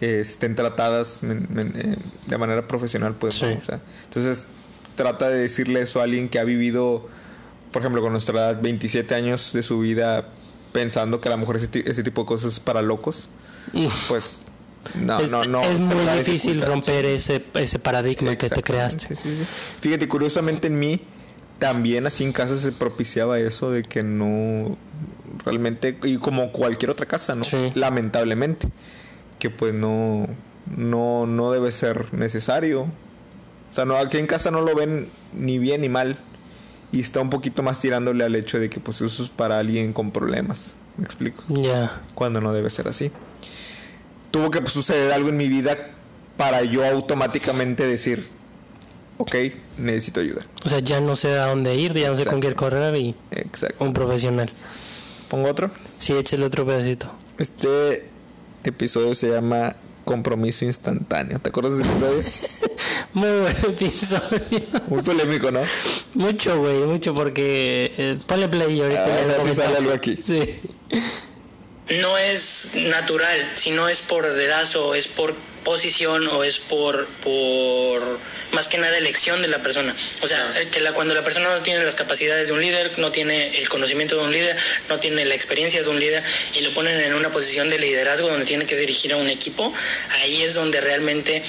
eh, 0.00 0.20
estén 0.22 0.56
tratadas 0.56 1.22
men- 1.22 1.46
men- 1.50 1.72
eh, 1.76 1.96
de 2.26 2.38
manera 2.38 2.66
profesional, 2.66 3.14
pues. 3.14 3.34
Sí. 3.34 3.44
O 3.46 3.64
sea, 3.64 3.80
entonces, 4.04 4.46
trata 4.94 5.28
de 5.28 5.38
decirle 5.38 5.82
eso 5.82 6.00
a 6.00 6.04
alguien 6.04 6.28
que 6.28 6.38
ha 6.38 6.44
vivido, 6.44 7.08
por 7.72 7.82
ejemplo, 7.82 8.02
con 8.02 8.12
nuestra 8.12 8.34
edad, 8.50 8.60
27 8.62 9.14
años 9.14 9.52
de 9.52 9.62
su 9.62 9.78
vida 9.80 10.28
pensando 10.72 11.20
que 11.20 11.28
a 11.28 11.32
lo 11.32 11.38
mejor 11.38 11.56
ese, 11.56 11.68
ti- 11.68 11.82
ese 11.84 12.02
tipo 12.02 12.22
de 12.22 12.26
cosas 12.26 12.54
es 12.54 12.60
para 12.60 12.80
locos. 12.82 13.28
Uf. 13.74 14.08
Pues, 14.08 14.38
no, 15.00 15.20
es, 15.20 15.30
no, 15.30 15.44
no. 15.44 15.62
es 15.62 15.78
muy 15.78 16.04
difícil 16.18 16.60
romper 16.62 17.04
ese, 17.04 17.44
ese 17.54 17.78
paradigma 17.78 18.36
que 18.36 18.48
te 18.50 18.62
creaste. 18.62 19.14
sí, 19.14 19.36
sí. 19.38 19.44
Fíjate, 19.80 20.08
curiosamente 20.08 20.66
en 20.68 20.78
mí 20.78 21.00
también 21.58 22.06
así 22.06 22.24
en 22.24 22.32
casa 22.32 22.56
se 22.56 22.72
propiciaba 22.72 23.38
eso 23.38 23.70
de 23.70 23.84
que 23.84 24.02
no 24.02 24.76
realmente 25.44 25.96
y 26.02 26.16
como 26.16 26.50
cualquier 26.50 26.90
otra 26.90 27.06
casa, 27.06 27.34
¿no? 27.36 27.44
Sí. 27.44 27.70
Lamentablemente 27.74 28.68
que 29.38 29.50
pues 29.50 29.72
no 29.72 30.26
no 30.76 31.26
no 31.26 31.52
debe 31.52 31.70
ser 31.70 32.12
necesario. 32.14 32.86
O 33.72 33.74
sea, 33.74 33.86
no 33.86 33.96
aquí 33.96 34.18
en 34.18 34.26
casa 34.26 34.50
no 34.50 34.60
lo 34.60 34.74
ven 34.74 35.08
ni 35.32 35.58
bien 35.58 35.80
ni 35.80 35.88
mal 35.88 36.18
y 36.92 37.00
está 37.00 37.22
un 37.22 37.30
poquito 37.30 37.62
más 37.62 37.80
tirándole 37.80 38.22
al 38.22 38.34
hecho 38.36 38.58
de 38.60 38.68
que 38.68 38.80
pues 38.80 39.00
eso 39.00 39.22
es 39.22 39.30
para 39.30 39.58
alguien 39.58 39.94
con 39.94 40.10
problemas. 40.10 40.74
¿Me 40.98 41.04
explico? 41.06 41.42
Ya. 41.48 42.02
cuando 42.14 42.42
no 42.42 42.52
debe 42.52 42.68
ser 42.68 42.86
así. 42.86 43.10
Tuvo 44.30 44.50
que 44.50 44.66
suceder 44.68 45.10
algo 45.12 45.30
en 45.30 45.38
mi 45.38 45.48
vida 45.48 45.76
para 46.36 46.62
yo 46.64 46.84
automáticamente 46.84 47.86
decir, 47.86 48.28
ok, 49.16 49.34
necesito 49.78 50.20
ayuda. 50.20 50.42
O 50.64 50.68
sea, 50.68 50.80
ya 50.80 51.00
no 51.00 51.16
sé 51.16 51.38
a 51.38 51.46
dónde 51.46 51.74
ir, 51.74 51.94
ya 51.94 52.10
no 52.10 52.16
sé 52.16 52.26
con 52.26 52.40
quién 52.40 52.52
correr 52.54 52.94
y 52.96 53.14
Exacto. 53.30 53.82
un 53.82 53.94
profesional. 53.94 54.50
Pongo 55.28 55.48
otro. 55.48 55.70
Sí, 55.98 56.12
échale 56.12 56.44
otro 56.44 56.66
pedacito. 56.66 57.10
Este 57.38 58.06
episodio 58.64 59.14
se 59.14 59.30
llama 59.30 59.76
Compromiso 60.04 60.64
Instantáneo. 60.64 61.38
¿Te 61.38 61.48
acuerdas 61.50 61.78
de 61.78 61.84
ese 61.84 61.92
episodio? 61.92 62.68
Muy 63.14 63.28
buen 63.40 63.56
episodio. 63.56 64.60
Muy 64.88 65.02
polémico, 65.02 65.50
¿no? 65.50 65.60
mucho, 66.14 66.58
güey, 66.58 66.78
mucho 66.84 67.14
porque... 67.14 67.92
eh, 67.96 68.18
ponle 68.26 68.48
play 68.48 68.72
y 68.78 68.80
ahorita 68.80 69.04
Ah, 69.06 69.44
si 69.44 69.54
sale 69.54 69.76
algo 69.76 69.92
aquí. 69.92 70.16
Sí. 70.16 70.60
no 72.00 72.16
es 72.18 72.72
natural, 72.74 73.50
sino 73.54 73.88
es 73.88 74.00
por 74.02 74.32
dedazo, 74.32 74.94
es 74.94 75.08
por 75.08 75.34
posición 75.64 76.26
o 76.28 76.44
es 76.44 76.58
por, 76.58 77.06
por 77.22 78.18
más 78.52 78.68
que 78.68 78.78
nada 78.78 78.96
elección 78.98 79.40
de 79.42 79.48
la 79.48 79.58
persona. 79.58 79.94
O 80.20 80.26
sea, 80.26 80.52
que 80.70 80.80
la, 80.80 80.92
cuando 80.92 81.14
la 81.14 81.22
persona 81.24 81.48
no 81.50 81.62
tiene 81.62 81.84
las 81.84 81.94
capacidades 81.94 82.48
de 82.48 82.54
un 82.54 82.60
líder, 82.60 82.98
no 82.98 83.12
tiene 83.12 83.56
el 83.58 83.68
conocimiento 83.68 84.16
de 84.16 84.22
un 84.22 84.32
líder, 84.32 84.56
no 84.88 84.98
tiene 84.98 85.24
la 85.24 85.34
experiencia 85.34 85.82
de 85.82 85.88
un 85.88 85.98
líder 86.00 86.22
y 86.54 86.60
lo 86.60 86.74
ponen 86.74 87.00
en 87.00 87.14
una 87.14 87.30
posición 87.30 87.68
de 87.68 87.78
liderazgo 87.78 88.28
donde 88.28 88.44
tiene 88.46 88.66
que 88.66 88.76
dirigir 88.76 89.12
a 89.12 89.16
un 89.16 89.30
equipo, 89.30 89.72
ahí 90.22 90.42
es 90.42 90.54
donde 90.54 90.80
realmente 90.80 91.42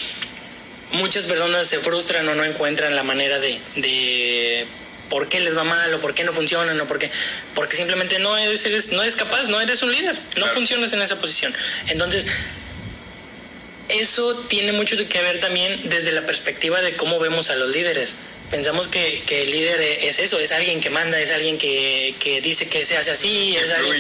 muchas 0.92 1.26
personas 1.26 1.68
se 1.68 1.80
frustran 1.80 2.28
o 2.30 2.36
no 2.36 2.44
encuentran 2.44 2.96
la 2.96 3.04
manera 3.04 3.40
de, 3.40 3.60
de 3.76 4.68
por 5.10 5.28
qué 5.28 5.40
les 5.40 5.58
va 5.58 5.64
mal 5.64 5.92
o 5.94 6.00
por 6.00 6.14
qué 6.14 6.24
no 6.24 6.34
funcionan 6.34 6.80
o 6.80 6.88
por 6.88 7.00
qué 7.00 7.10
porque 7.56 7.76
simplemente 7.76 8.20
no 8.20 8.38
eres, 8.38 8.66
eres- 8.66 8.92
no 8.92 9.02
eres 9.02 9.16
capaz 9.16 9.44
no 9.48 9.60
eres 9.60 9.82
un 9.82 9.92
líder 9.92 10.14
no 10.16 10.44
Claro. 10.44 10.54
funcionas 10.54 10.94
en 10.94 11.02
esa 11.02 11.20
posición 11.20 11.54
entonces 11.88 12.26
eso 13.90 14.36
tiene 14.48 14.72
mucho 14.72 14.98
que 14.98 15.22
ver 15.22 15.40
también 15.40 15.90
desde 15.90 16.12
la 16.12 16.26
perspectiva 16.26 16.82
de 16.82 16.94
cómo 16.96 17.20
vemos 17.20 17.50
a 17.50 17.56
los 17.56 17.76
líderes. 17.76 18.16
Pensamos 18.52 18.88
que, 18.88 19.24
que 19.26 19.44
el 19.44 19.52
líder 19.52 19.82
es 19.82 20.20
eso, 20.20 20.40
es 20.40 20.52
alguien 20.52 20.80
que 20.80 20.90
manda, 20.90 21.20
es 21.20 21.32
alguien 21.32 21.58
que, 21.58 22.14
que 22.20 22.40
dice 22.40 22.70
que 22.70 22.86
se 22.86 22.96
hace 22.98 23.12
así, 23.12 23.56
es 23.56 23.72
alguien... 23.72 24.00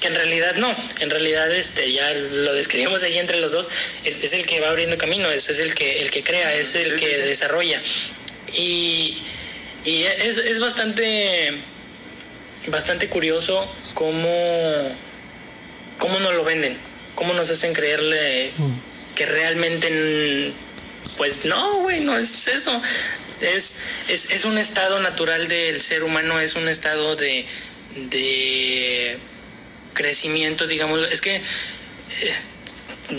Que 0.00 0.08
en 0.08 0.14
realidad 0.14 0.56
no, 0.56 0.74
en 1.00 1.08
realidad 1.08 1.50
este 1.50 1.90
ya 1.90 2.12
lo 2.12 2.52
describimos 2.52 3.02
ahí 3.02 3.18
entre 3.18 3.40
los 3.40 3.52
dos, 3.52 3.70
es, 4.04 4.18
es 4.22 4.34
el 4.34 4.46
que 4.46 4.60
va 4.60 4.68
abriendo 4.68 4.98
camino, 4.98 5.30
es, 5.30 5.48
es 5.48 5.58
el 5.58 5.74
que 5.74 6.02
el 6.02 6.10
que 6.10 6.22
crea, 6.22 6.54
es 6.54 6.74
el 6.74 6.96
que 6.96 7.18
desarrolla. 7.18 7.80
Y, 8.52 9.16
y 9.84 10.02
es, 10.02 10.36
es 10.36 10.60
bastante 10.60 11.52
bastante 12.66 13.08
curioso 13.08 13.66
cómo 13.94 14.94
cómo 15.98 16.20
nos 16.20 16.34
lo 16.34 16.44
venden, 16.44 16.76
cómo 17.14 17.34
nos 17.34 17.50
hacen 17.50 17.72
creerle 17.72 18.52
que 19.14 19.26
realmente 19.26 19.90
mm, 19.90 21.16
pues 21.16 21.44
no, 21.46 21.74
güey, 21.80 22.00
no 22.04 22.18
es 22.18 22.48
eso. 22.48 22.80
Es, 23.40 23.84
es, 24.08 24.30
es 24.30 24.44
un 24.44 24.58
estado 24.58 25.00
natural 25.00 25.48
del 25.48 25.80
ser 25.80 26.02
humano, 26.04 26.40
es 26.40 26.54
un 26.54 26.68
estado 26.68 27.14
de, 27.16 27.46
de 27.96 29.18
crecimiento, 29.92 30.66
digamos. 30.66 31.06
Es 31.10 31.20
que 31.20 31.36
eh, 31.36 32.34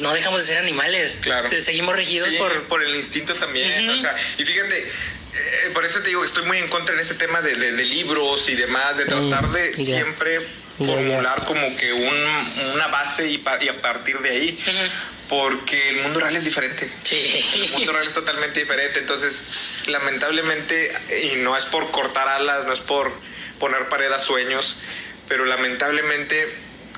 no 0.02 0.14
dejamos 0.14 0.42
de 0.42 0.48
ser 0.48 0.58
animales. 0.58 1.20
Claro. 1.22 1.50
Se- 1.50 1.62
Seguimos 1.62 1.96
regidos 1.96 2.30
Sí, 2.30 2.38
por... 2.38 2.64
por 2.64 2.82
el 2.84 2.96
instinto 2.96 3.34
también. 3.36 3.90
O 3.90 3.96
sea, 4.00 4.16
y 4.38 4.44
fíjate, 4.46 4.80
eh, 4.80 5.70
por 5.74 5.86
eso 5.86 6.00
te 6.02 6.08
digo, 6.10 6.24
estoy 6.26 6.46
muy 6.46 6.58
en 6.58 6.68
contra 6.70 6.96
en 6.96 7.02
ese 7.02 7.16
tema 7.16 7.42
de, 7.42 7.54
de- 7.56 7.72
de 7.74 7.86
libros 7.86 8.50
y 8.50 8.56
demás, 8.56 8.98
de 8.98 9.06
tratar 9.06 9.50
de 9.52 9.76
siempre 9.76 10.40
Formular 10.78 11.46
como 11.46 11.76
que 11.78 11.94
un, 11.94 12.72
una 12.74 12.88
base 12.88 13.30
y, 13.30 13.38
pa- 13.38 13.64
y 13.64 13.70
a 13.70 13.82
partir 13.82 14.20
de 14.20 14.30
ahí. 14.30 14.60
Porque 15.30 15.90
el 15.90 16.02
mundo 16.02 16.20
real 16.20 16.36
es 16.36 16.44
diferente. 16.46 16.86
El 16.86 16.92
Sí. 17.06 17.70
mundo 17.74 17.94
real 17.94 18.06
es 18.06 18.14
totalmente 18.14 18.60
diferente. 18.60 19.00
Entonces, 19.00 19.84
lamentablemente, 19.88 20.92
y 21.34 21.38
no 21.38 21.58
es 21.58 21.66
por 21.66 21.90
cortar 21.92 22.28
alas, 22.28 22.66
no 22.66 22.74
es 22.74 22.80
por 22.82 23.12
poner 23.60 23.88
pared 23.90 24.12
a 24.12 24.20
sueños, 24.20 24.78
pero 25.28 25.46
lamentablemente 25.46 26.48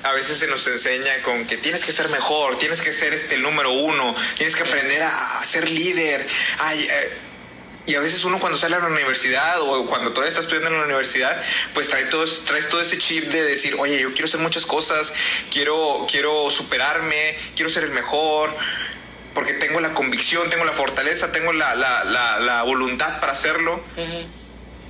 a 0.02 0.12
veces 0.12 0.38
se 0.38 0.46
nos 0.46 0.66
enseña 0.66 1.12
con 1.22 1.46
que 1.46 1.56
tienes 1.56 1.84
que 1.84 1.92
ser 1.92 2.08
mejor, 2.10 2.58
tienes 2.58 2.82
que 2.82 2.92
ser 2.92 3.14
este 3.14 3.36
el 3.36 3.42
número 3.42 3.70
uno, 3.72 4.14
tienes 4.36 4.54
que 4.54 4.62
aprender 4.62 5.02
a, 5.02 5.38
a 5.38 5.44
ser 5.44 5.70
líder. 5.70 6.26
Ay, 6.58 6.86
eh, 6.90 7.12
y 7.88 7.94
a 7.94 8.00
veces 8.00 8.22
uno 8.24 8.38
cuando 8.38 8.58
sale 8.58 8.76
a 8.76 8.80
la 8.80 8.86
universidad 8.86 9.60
o 9.62 9.86
cuando 9.86 10.10
todavía 10.10 10.28
está 10.28 10.40
estudiando 10.40 10.68
en 10.68 10.76
la 10.76 10.84
universidad, 10.84 11.42
pues 11.72 11.88
trae 11.88 12.04
todo, 12.04 12.24
traes 12.46 12.68
todo 12.68 12.82
ese 12.82 12.98
chip 12.98 13.24
de 13.24 13.42
decir, 13.42 13.76
oye, 13.80 13.98
yo 13.98 14.10
quiero 14.10 14.26
hacer 14.26 14.40
muchas 14.40 14.66
cosas, 14.66 15.12
quiero, 15.50 16.06
quiero 16.08 16.50
superarme, 16.50 17.36
quiero 17.56 17.70
ser 17.70 17.84
el 17.84 17.90
mejor, 17.90 18.54
porque 19.34 19.54
tengo 19.54 19.80
la 19.80 19.94
convicción, 19.94 20.50
tengo 20.50 20.66
la 20.66 20.72
fortaleza, 20.72 21.32
tengo 21.32 21.52
la, 21.54 21.74
la, 21.74 22.04
la, 22.04 22.38
la 22.40 22.62
voluntad 22.62 23.20
para 23.20 23.32
hacerlo, 23.32 23.80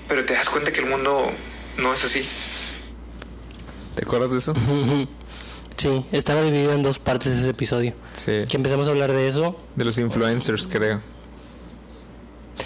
pero 0.08 0.24
te 0.24 0.34
das 0.34 0.50
cuenta 0.50 0.72
que 0.72 0.80
el 0.80 0.86
mundo 0.86 1.30
no 1.76 1.94
es 1.94 2.04
así. 2.04 2.28
¿Te 3.94 4.04
acuerdas 4.04 4.32
de 4.32 4.38
eso? 4.38 4.54
Sí, 5.76 6.04
estaba 6.10 6.42
dividido 6.42 6.72
en 6.72 6.82
dos 6.82 6.98
partes 6.98 7.28
ese 7.28 7.50
episodio. 7.50 7.94
Sí. 8.12 8.40
Que 8.50 8.56
empezamos 8.56 8.88
a 8.88 8.90
hablar 8.90 9.12
de 9.12 9.28
eso. 9.28 9.56
De 9.76 9.84
los 9.84 9.96
influencers, 9.98 10.66
creo. 10.66 11.00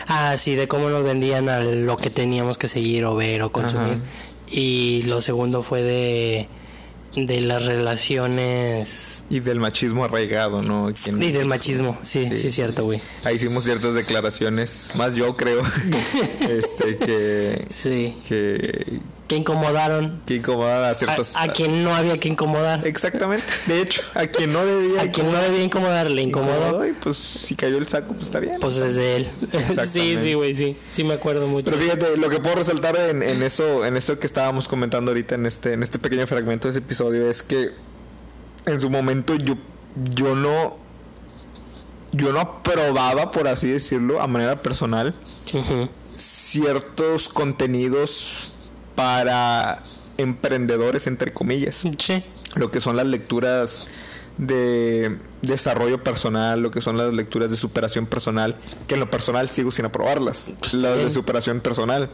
Ah, 0.07 0.37
sí, 0.37 0.55
de 0.55 0.69
cómo 0.69 0.91
nos 0.91 1.05
vendían 1.05 1.49
a 1.49 1.61
lo 1.61 1.97
que 1.97 2.11
teníamos 2.11 2.59
que 2.59 2.69
seguir 2.69 3.05
o 3.05 3.15
ver 3.17 3.43
o 3.43 3.53
consumir. 3.53 3.95
Ajá. 3.95 4.03
Y 4.51 5.03
lo 5.05 5.21
segundo 5.23 5.63
fue 5.63 5.83
de, 5.83 6.49
de 7.17 7.41
las 7.43 7.65
relaciones 7.67 9.25
Y 9.31 9.41
del 9.41 9.59
machismo 9.61 10.05
arraigado, 10.05 10.63
¿no? 10.63 10.91
Quien- 10.93 11.23
y 11.23 11.33
del 11.33 11.47
machismo. 11.47 11.99
Sí, 12.03 12.29
sí, 12.31 12.37
Sí. 12.37 12.49
es 12.49 12.55
cierto, 12.55 12.85
güey. 12.85 13.01
Ahí 13.25 13.37
hicimos 13.37 13.65
ciertas 13.65 13.95
declaraciones, 13.95 14.91
más 14.99 15.15
yo 15.15 15.35
creo, 15.37 15.63
este, 16.41 16.97
que, 16.99 17.65
Sí. 17.71 18.17
que, 18.29 19.01
Que 19.33 19.39
incomodaron 19.39 20.21
que 20.27 20.35
incomoda 20.37 20.89
a 20.89 20.91
a, 20.91 20.95
ciertos... 20.95 21.37
a 21.37 21.49
quien 21.49 21.83
no 21.83 21.95
había 21.95 22.21
que 22.21 22.29
incomodar. 22.29 22.87
Exactamente. 22.87 23.47
De 23.67 23.81
hecho, 23.81 24.03
a 24.15 24.27
quien 24.27 24.53
no 24.53 24.63
debía 24.63 25.01
A 25.01 25.11
quien 25.11 25.33
no 25.33 25.41
debía 25.41 25.65
incomodar, 25.65 26.11
le 26.11 26.21
incomodó. 26.21 26.67
incomodó 26.67 26.87
y 26.87 26.93
pues 26.93 27.17
si 27.17 27.55
cayó 27.55 27.79
el 27.79 27.89
saco, 27.89 28.13
pues 28.13 28.25
está 28.25 28.41
bien. 28.41 28.57
Pues 28.61 28.77
desde 28.77 29.17
él. 29.17 29.27
sí, 29.87 30.19
sí, 30.21 30.35
güey, 30.35 30.55
sí. 30.55 30.77
Sí 30.91 31.03
me 31.03 31.15
acuerdo 31.15 31.47
mucho. 31.47 31.65
Pero 31.65 31.83
fíjate, 31.83 32.19
lo 32.19 32.29
que 32.29 32.41
puedo 32.41 32.57
resaltar 32.57 32.95
en, 32.95 33.23
en 33.23 33.43
eso, 33.43 33.87
en 33.87 33.97
eso 33.97 34.19
que 34.19 34.27
estábamos 34.27 34.69
comentando 34.69 35.13
ahorita 35.13 35.37
en 35.37 35.47
este, 35.47 35.73
en 35.73 35.83
este 35.83 35.99
pequeño 35.99 36.27
fragmento 36.27 36.69
de 36.69 36.73
ese 36.73 36.81
episodio 36.81 37.31
es 37.31 37.43
que 37.43 37.71
en 38.67 38.81
su 38.83 38.91
momento 38.91 39.37
yo, 39.37 39.55
yo 40.15 40.37
no, 40.37 40.77
yo 42.13 42.35
no 42.35 42.41
aprobaba, 42.41 43.31
por 43.31 43.49
así 43.49 43.69
decirlo, 43.69 44.21
a 44.21 44.27
manera 44.27 44.57
personal, 44.57 45.15
ciertos 46.19 47.31
contenidos 47.31 48.59
para 48.95 49.83
emprendedores, 50.19 51.07
entre 51.07 51.33
comillas. 51.33 51.83
Sí. 51.99 52.23
Lo 52.57 52.71
que 52.71 52.81
son 52.81 52.97
las 52.97 53.07
lecturas 53.07 53.91
de 54.39 55.19
desarrollo 55.43 56.03
personal, 56.03 56.61
lo 56.61 56.71
que 56.71 56.81
son 56.81 56.97
las 56.97 57.13
lecturas 57.13 57.51
de 57.51 57.57
superación 57.57 58.07
personal, 58.07 58.57
que 58.87 58.95
en 58.95 59.01
lo 59.01 59.11
personal 59.11 59.51
sigo 59.51 59.71
sin 59.71 59.85
aprobarlas, 59.85 60.53
Pues 60.61 60.75
las 60.75 60.97
de 60.99 61.11
superación 61.11 61.61
personal. 61.61 62.11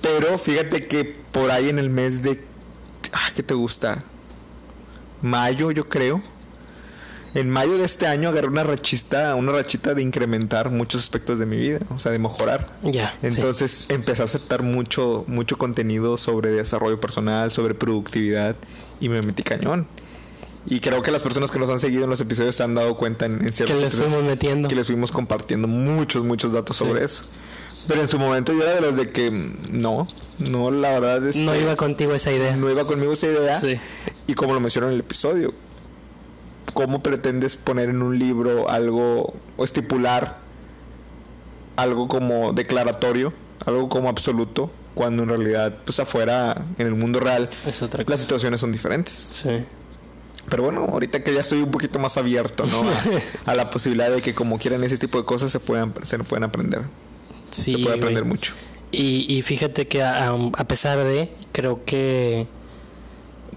Pero 0.00 0.36
fíjate 0.38 0.86
que 0.86 1.04
por 1.04 1.50
ahí 1.50 1.68
en 1.68 1.78
el 1.78 1.90
mes 1.90 2.22
de... 2.22 2.44
Ah, 3.12 3.30
¿Qué 3.34 3.42
te 3.42 3.54
gusta? 3.54 4.02
Mayo, 5.22 5.70
yo 5.70 5.86
creo. 5.86 6.20
En 7.34 7.50
mayo 7.50 7.76
de 7.76 7.84
este 7.84 8.06
año 8.06 8.28
agarré 8.28 8.46
una 8.48 8.62
rachista, 8.62 9.34
una 9.34 9.50
rachita 9.52 9.94
de 9.94 10.02
incrementar 10.02 10.70
muchos 10.70 11.02
aspectos 11.02 11.38
de 11.40 11.46
mi 11.46 11.56
vida, 11.56 11.80
o 11.94 11.98
sea, 11.98 12.12
de 12.12 12.18
mejorar. 12.20 12.66
Ya. 12.82 13.10
sí. 13.20 13.26
Entonces 13.26 13.86
empecé 13.90 14.22
a 14.22 14.26
aceptar 14.26 14.62
mucho, 14.62 15.24
mucho 15.26 15.58
contenido 15.58 16.16
sobre 16.16 16.50
desarrollo 16.52 17.00
personal, 17.00 17.50
sobre 17.50 17.74
productividad 17.74 18.54
y 19.00 19.08
me 19.08 19.20
metí 19.22 19.42
cañón. 19.42 19.86
Y 20.66 20.80
creo 20.80 21.02
que 21.02 21.10
las 21.10 21.22
personas 21.22 21.50
que 21.50 21.58
nos 21.58 21.68
han 21.68 21.78
seguido 21.78 22.04
en 22.04 22.10
los 22.10 22.20
episodios 22.22 22.54
se 22.54 22.62
han 22.62 22.74
dado 22.74 22.96
cuenta 22.96 23.26
en, 23.26 23.44
en 23.46 23.52
ciertos 23.52 23.76
Que 23.76 23.82
les 23.84 23.94
fuimos 23.96 24.22
metiendo. 24.22 24.66
que 24.68 24.74
les 24.74 24.86
fuimos 24.86 25.12
compartiendo 25.12 25.68
muchos, 25.68 26.24
muchos 26.24 26.52
datos 26.54 26.76
Sí. 26.78 26.84
sobre 26.86 27.04
eso. 27.04 27.22
Pero 27.88 28.00
en 28.00 28.08
su 28.08 28.18
momento 28.18 28.52
yo 28.52 28.62
era 28.62 28.76
de 28.76 28.80
los 28.80 28.96
de 28.96 29.10
que 29.10 29.30
no, 29.72 30.06
no, 30.38 30.70
la 30.70 30.98
verdad 30.98 31.26
es 31.28 31.36
No 31.36 31.52
que 31.52 31.60
iba 31.60 31.76
contigo 31.76 32.14
esa 32.14 32.32
idea. 32.32 32.56
no 32.56 32.70
iba 32.70 32.84
conmigo 32.84 33.12
esa 33.12 33.26
idea. 33.26 33.60
Sí. 33.60 33.78
Y 34.26 34.34
como 34.34 34.54
lo 34.54 34.60
mencionó 34.60 34.86
en 34.86 34.94
el 34.94 35.00
episodio, 35.00 35.52
¿cómo 36.72 37.02
pretendes 37.02 37.56
poner 37.56 37.88
en 37.88 38.02
un 38.02 38.18
libro 38.18 38.68
algo 38.70 39.34
o 39.56 39.64
estipular 39.64 40.38
algo 41.76 42.08
como 42.08 42.52
declaratorio, 42.52 43.32
algo 43.66 43.88
como 43.88 44.08
absoluto, 44.08 44.70
cuando 44.94 45.24
en 45.24 45.28
realidad, 45.28 45.76
pues 45.84 45.98
afuera, 46.00 46.64
en 46.78 46.86
el 46.86 46.94
mundo 46.94 47.20
real, 47.20 47.50
Es 47.66 47.82
otra 47.82 48.04
las 48.06 48.20
situaciones 48.20 48.60
son 48.60 48.72
diferentes? 48.72 49.28
Sí. 49.32 49.64
Pero 50.48 50.62
bueno, 50.62 50.84
ahorita 50.84 51.24
que 51.24 51.32
ya 51.32 51.40
estoy 51.40 51.62
un 51.62 51.70
poquito 51.70 51.98
más 51.98 52.16
abierto, 52.16 52.64
¿no? 52.66 52.82
A, 52.88 52.94
a 53.50 53.54
la 53.54 53.70
posibilidad 53.70 54.10
de 54.10 54.20
que 54.20 54.34
como 54.34 54.58
quieran 54.58 54.84
ese 54.84 54.98
tipo 54.98 55.18
de 55.18 55.24
cosas 55.24 55.50
se 55.50 55.58
puedan, 55.58 55.94
se 56.04 56.18
pueden 56.18 56.44
aprender. 56.44 56.82
Sí, 57.50 57.72
se 57.76 57.78
puede 57.82 57.96
aprender 57.96 58.22
güey. 58.24 58.34
mucho. 58.34 58.52
Y, 58.92 59.26
y 59.34 59.42
fíjate 59.42 59.88
que 59.88 60.02
a, 60.02 60.28
a 60.28 60.64
pesar 60.68 60.98
de, 60.98 61.30
creo 61.52 61.84
que 61.84 62.46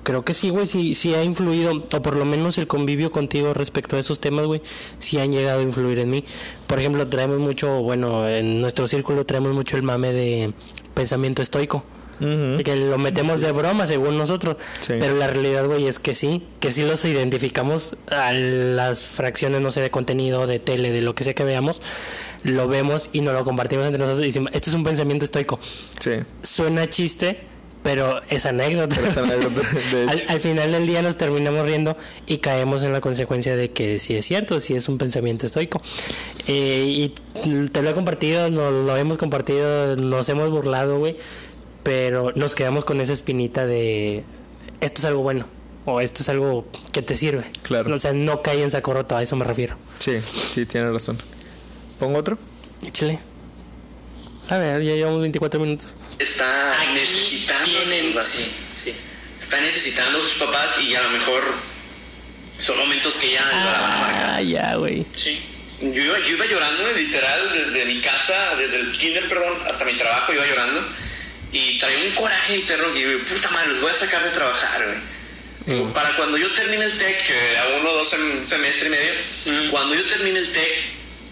creo 0.07 0.23
que 0.23 0.33
sí, 0.33 0.51
güey, 0.51 0.65
sí, 0.67 0.95
sí 0.95 1.13
ha 1.15 1.21
influido, 1.21 1.83
o 1.91 2.01
por 2.01 2.15
lo 2.15 2.23
menos 2.23 2.57
el 2.57 2.65
convivio 2.65 3.11
contigo 3.11 3.53
respecto 3.53 3.97
a 3.97 3.99
esos 3.99 4.21
temas, 4.21 4.45
güey, 4.45 4.61
sí 4.99 5.19
han 5.19 5.33
llegado 5.33 5.59
a 5.59 5.63
influir 5.63 5.99
en 5.99 6.09
mí. 6.09 6.23
Por 6.65 6.79
ejemplo, 6.79 7.05
traemos 7.07 7.39
mucho, 7.39 7.81
bueno, 7.81 8.25
en 8.29 8.61
nuestro 8.61 8.87
círculo 8.87 9.25
traemos 9.25 9.53
mucho 9.53 9.75
el 9.75 9.83
mame 9.83 10.13
de 10.13 10.53
pensamiento 10.93 11.41
estoico. 11.41 11.83
Que 12.19 12.75
lo 12.89 12.97
metemos 12.97 13.41
de 13.41 13.51
broma 13.51 13.85
según 13.85 14.17
nosotros. 14.17 14.57
Sí. 14.79 14.93
Pero 14.97 15.13
la 15.15 15.27
realidad, 15.27 15.65
güey, 15.65 15.87
es 15.87 15.99
que 15.99 16.15
sí, 16.15 16.45
que 16.61 16.71
sí 16.71 16.83
los 16.83 17.03
identificamos 17.03 17.97
a 18.09 18.31
las 18.31 19.05
fracciones, 19.05 19.59
no 19.59 19.71
sé, 19.71 19.81
de 19.81 19.91
contenido, 19.91 20.47
de 20.47 20.59
tele, 20.59 20.93
de 20.93 21.01
lo 21.01 21.15
que 21.15 21.25
sea 21.25 21.35
que 21.35 21.43
veamos, 21.43 21.81
lo 22.43 22.69
vemos 22.69 23.09
y 23.11 23.19
nos 23.19 23.33
lo 23.33 23.43
compartimos 23.43 23.85
entre 23.85 23.99
nosotros 23.99 24.23
y 24.23 24.29
decimos, 24.29 24.51
este 24.55 24.69
es 24.69 24.75
un 24.75 24.83
pensamiento 24.83 25.25
estoico. 25.25 25.59
Sí. 25.99 26.13
Suena 26.41 26.87
chiste, 26.87 27.41
pero 27.87 28.19
es 28.29 28.45
anécdota. 28.45 28.97
Pero 29.15 30.11
al, 30.27 30.41
final 30.41 30.73
del 30.73 30.85
día 30.85 31.01
nos 31.01 31.15
terminamos 31.15 31.65
riendo 31.65 31.95
y 32.25 32.39
caemos 32.39 32.83
en 32.83 32.91
la 32.91 32.99
consecuencia 32.99 33.55
de 33.55 33.71
que 33.71 33.97
sí 33.97 34.13
es 34.13 34.25
cierto, 34.25 34.59
sí 34.59 34.75
es 34.75 34.89
un 34.89 34.97
pensamiento 34.97 35.45
estoico. 35.45 35.81
Eh, 36.49 36.83
y 36.85 37.69
te 37.69 37.81
lo 37.81 37.89
he 37.89 37.93
compartido, 37.93 38.49
nos 38.49 38.85
lo 38.85 38.97
hemos 38.97 39.17
compartido, 39.17 39.95
nos 39.95 40.27
hemos 40.27 40.49
burlado, 40.49 40.99
güey, 40.99 41.15
pero 41.83 42.33
nos 42.35 42.55
quedamos 42.55 42.83
con 42.83 42.99
esa 42.99 43.13
espinita 43.13 43.65
de 43.65 44.21
esto 44.81 44.99
es 44.99 45.05
algo 45.05 45.21
bueno 45.21 45.45
o 45.85 46.01
esto 46.01 46.23
es 46.23 46.27
algo 46.27 46.65
que 46.91 47.01
te 47.01 47.15
sirve. 47.15 47.45
Claro. 47.61 47.95
O 47.95 47.99
sea, 48.01 48.11
no 48.11 48.41
cae 48.41 48.63
en 48.63 48.69
saco 48.69 48.93
roto, 48.93 49.15
a 49.15 49.23
eso 49.23 49.37
me 49.37 49.45
refiero. 49.45 49.77
Sí, 49.97 50.19
sí, 50.19 50.65
tienes 50.65 50.91
razón. 50.91 51.17
¿Pongo 51.99 52.19
otro? 52.19 52.37
Échale. 52.85 53.19
A 54.49 54.57
ver, 54.57 54.81
ya 54.81 54.93
llevamos 54.93 55.21
24 55.21 55.59
minutos. 55.59 55.95
está 56.19 56.71
Aquí 56.81 56.93
necesitando 56.93 57.65
tienen, 57.65 58.13
sus- 58.13 58.25
sí, 58.25 58.51
sí. 58.75 58.93
está 59.41 59.59
necesitando 59.61 60.21
sus 60.21 60.33
papás 60.35 60.79
y 60.81 60.95
a 60.95 61.01
lo 61.01 61.09
mejor 61.11 61.43
Son 62.59 62.75
momentos 62.75 63.15
que 63.17 63.33
ya 63.33 63.41
a 63.47 63.99
marcar. 63.99 64.29
Ah, 64.31 64.41
ya, 64.41 64.73
güey. 64.77 65.05
Sí. 65.15 65.39
Yo 65.79 66.01
iba, 66.01 66.17
yo 66.19 66.29
iba 66.29 66.45
llorando, 66.47 66.91
literal, 66.93 67.53
desde 67.53 67.85
mi 67.85 68.01
casa, 68.01 68.55
desde 68.55 68.79
el 68.79 68.97
kinder, 68.97 69.29
perdón, 69.29 69.59
hasta 69.69 69.85
mi 69.85 69.93
trabajo 69.95 70.33
iba 70.33 70.43
llorando. 70.43 70.81
Y 71.51 71.77
traía 71.77 72.09
un 72.09 72.15
coraje 72.15 72.55
interno 72.55 72.91
que 72.93 73.05
digo, 73.05 73.19
puta 73.29 73.49
madre, 73.51 73.73
los 73.73 73.81
voy 73.81 73.91
a 73.91 73.95
sacar 73.95 74.23
de 74.23 74.31
trabajar, 74.31 74.85
güey. 75.67 75.81
Mm. 75.83 75.93
Para 75.93 76.15
cuando 76.15 76.35
yo 76.39 76.51
termine 76.55 76.83
el 76.85 76.97
TEC, 76.97 77.27
que 77.27 77.57
a 77.59 77.77
uno 77.79 77.91
o 77.91 77.93
dos 77.99 78.11
sem- 78.11 78.47
semestre 78.47 78.87
y 78.87 78.89
medio, 78.89 79.69
cuando 79.69 79.93
yo 79.93 80.03
termine 80.07 80.39
el 80.39 80.51
TEC, 80.51 80.73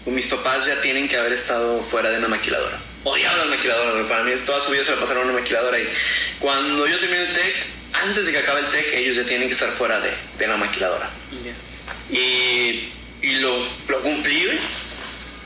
mis 0.06 0.26
papás 0.28 0.64
ya 0.66 0.80
tienen 0.80 1.08
que 1.08 1.16
haber 1.16 1.32
estado 1.32 1.82
fuera 1.90 2.10
de 2.10 2.18
una 2.18 2.28
maquiladora. 2.28 2.80
Odiaba 3.08 3.36
las 3.36 3.46
maquiladoras, 3.46 3.94
güey. 3.94 4.08
Para 4.08 4.24
mí 4.24 4.32
toda 4.44 4.62
su 4.64 4.70
vida 4.72 4.84
se 4.84 4.90
la 4.92 5.00
pasaron 5.00 5.22
en 5.22 5.28
una 5.30 5.38
maquiladora. 5.40 5.78
Y 5.78 5.88
cuando 6.40 6.86
yo 6.88 6.96
termine 6.96 7.22
el 7.22 7.34
TEC, 7.34 7.54
antes 7.92 8.26
de 8.26 8.32
que 8.32 8.38
acabe 8.38 8.60
el 8.60 8.70
TEC, 8.70 8.94
ellos 8.94 9.16
ya 9.16 9.24
tienen 9.24 9.46
que 9.46 9.54
estar 9.54 9.70
fuera 9.76 10.00
de, 10.00 10.12
de 10.38 10.46
la 10.48 10.56
maquiladora. 10.56 11.08
Y, 12.10 12.88
y 13.22 13.34
lo, 13.40 13.66
lo 13.88 14.00
cumplí, 14.02 14.44
güey. 14.46 14.58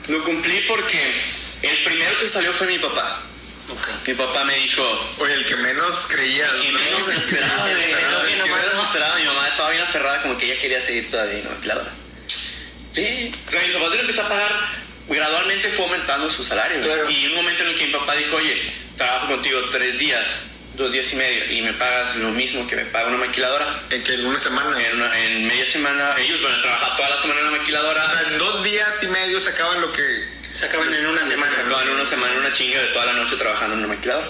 Lo 0.07 0.23
cumplí 0.23 0.61
porque 0.67 1.21
el 1.61 1.83
primero 1.83 2.19
que 2.19 2.25
salió 2.25 2.51
fue 2.53 2.65
mi 2.67 2.79
papá. 2.79 3.23
Mi 4.07 4.13
papá 4.15 4.43
me 4.43 4.55
dijo, 4.55 5.13
Oye, 5.19 5.33
el 5.35 5.45
que 5.45 5.55
menos 5.57 6.07
creía. 6.07 6.47
que 6.61 6.71
menos 6.71 7.07
esperaba, 7.07 7.63
güey. 7.69 7.75
Sí, 7.75 7.91
El 7.91 8.43
que 8.43 8.49
menos 8.49 8.73
no. 8.73 8.81
esperaba. 8.83 9.15
Mi 9.17 9.25
mamá 9.25 9.47
estaba 9.47 9.69
bien 9.69 9.81
aferrada, 9.83 10.21
como 10.23 10.37
que 10.37 10.45
ella 10.51 10.59
quería 10.61 10.81
seguir 10.81 11.09
todavía 11.11 11.37
en 11.37 11.43
la 11.45 11.51
maquiladora. 11.51 11.91
Sí. 12.27 13.31
O 13.47 13.51
sea, 13.51 13.61
mi 13.67 13.73
papá 13.73 13.89
le 13.95 13.99
empezó 14.01 14.21
a 14.23 14.27
pagar, 14.27 14.80
gradualmente 15.07 15.69
fue 15.71 15.85
aumentando 15.85 16.29
su 16.31 16.43
salario. 16.43 16.81
Claro. 16.83 17.09
Y 17.09 17.27
un 17.27 17.35
momento 17.35 17.63
en 17.63 17.69
el 17.69 17.75
que 17.77 17.87
mi 17.87 17.93
papá 17.93 18.15
dijo, 18.15 18.35
oye, 18.35 18.73
trabajo 18.97 19.27
contigo 19.27 19.59
tres 19.71 19.97
días, 19.97 20.25
dos 20.75 20.91
días 20.91 21.11
y 21.13 21.15
medio, 21.15 21.51
y 21.51 21.61
me 21.61 21.73
pagas 21.73 22.15
lo 22.17 22.29
mismo 22.31 22.65
que 22.67 22.75
me 22.75 22.85
paga 22.85 23.07
una 23.09 23.17
maquiladora. 23.17 23.83
En 23.89 24.03
que 24.03 24.13
en 24.13 24.25
una 24.25 24.39
semana. 24.39 24.77
En, 24.83 24.95
una- 24.95 25.19
en 25.25 25.45
media 25.47 25.65
semana, 25.65 26.15
ellos 26.17 26.41
van 26.41 26.53
a 26.53 26.61
trabajar 26.61 26.95
toda 26.97 27.09
la 27.09 27.21
semana 27.21 27.39
en 27.39 27.45
la 27.45 27.51
maquiladora. 27.59 28.03
O 28.03 28.07
sea, 28.09 28.27
en 28.29 28.37
dos 28.37 28.63
días 28.63 29.03
y 29.03 29.07
medio 29.07 29.39
se 29.41 29.49
acaban 29.49 29.81
lo 29.81 29.91
que. 29.91 30.41
Se 30.53 30.65
acaban 30.65 30.93
en 30.93 31.05
una 31.05 31.25
semana. 31.25 31.55
Se 31.55 31.61
acaban 31.61 31.89
una 31.89 32.05
semana, 32.05 32.33
una 32.37 32.51
chinga 32.53 32.79
de 32.79 32.87
toda 32.87 33.05
la 33.07 33.13
noche 33.13 33.35
trabajando 33.37 33.73
en 33.75 33.83
una 33.85 33.95
maquiladora. 33.95 34.29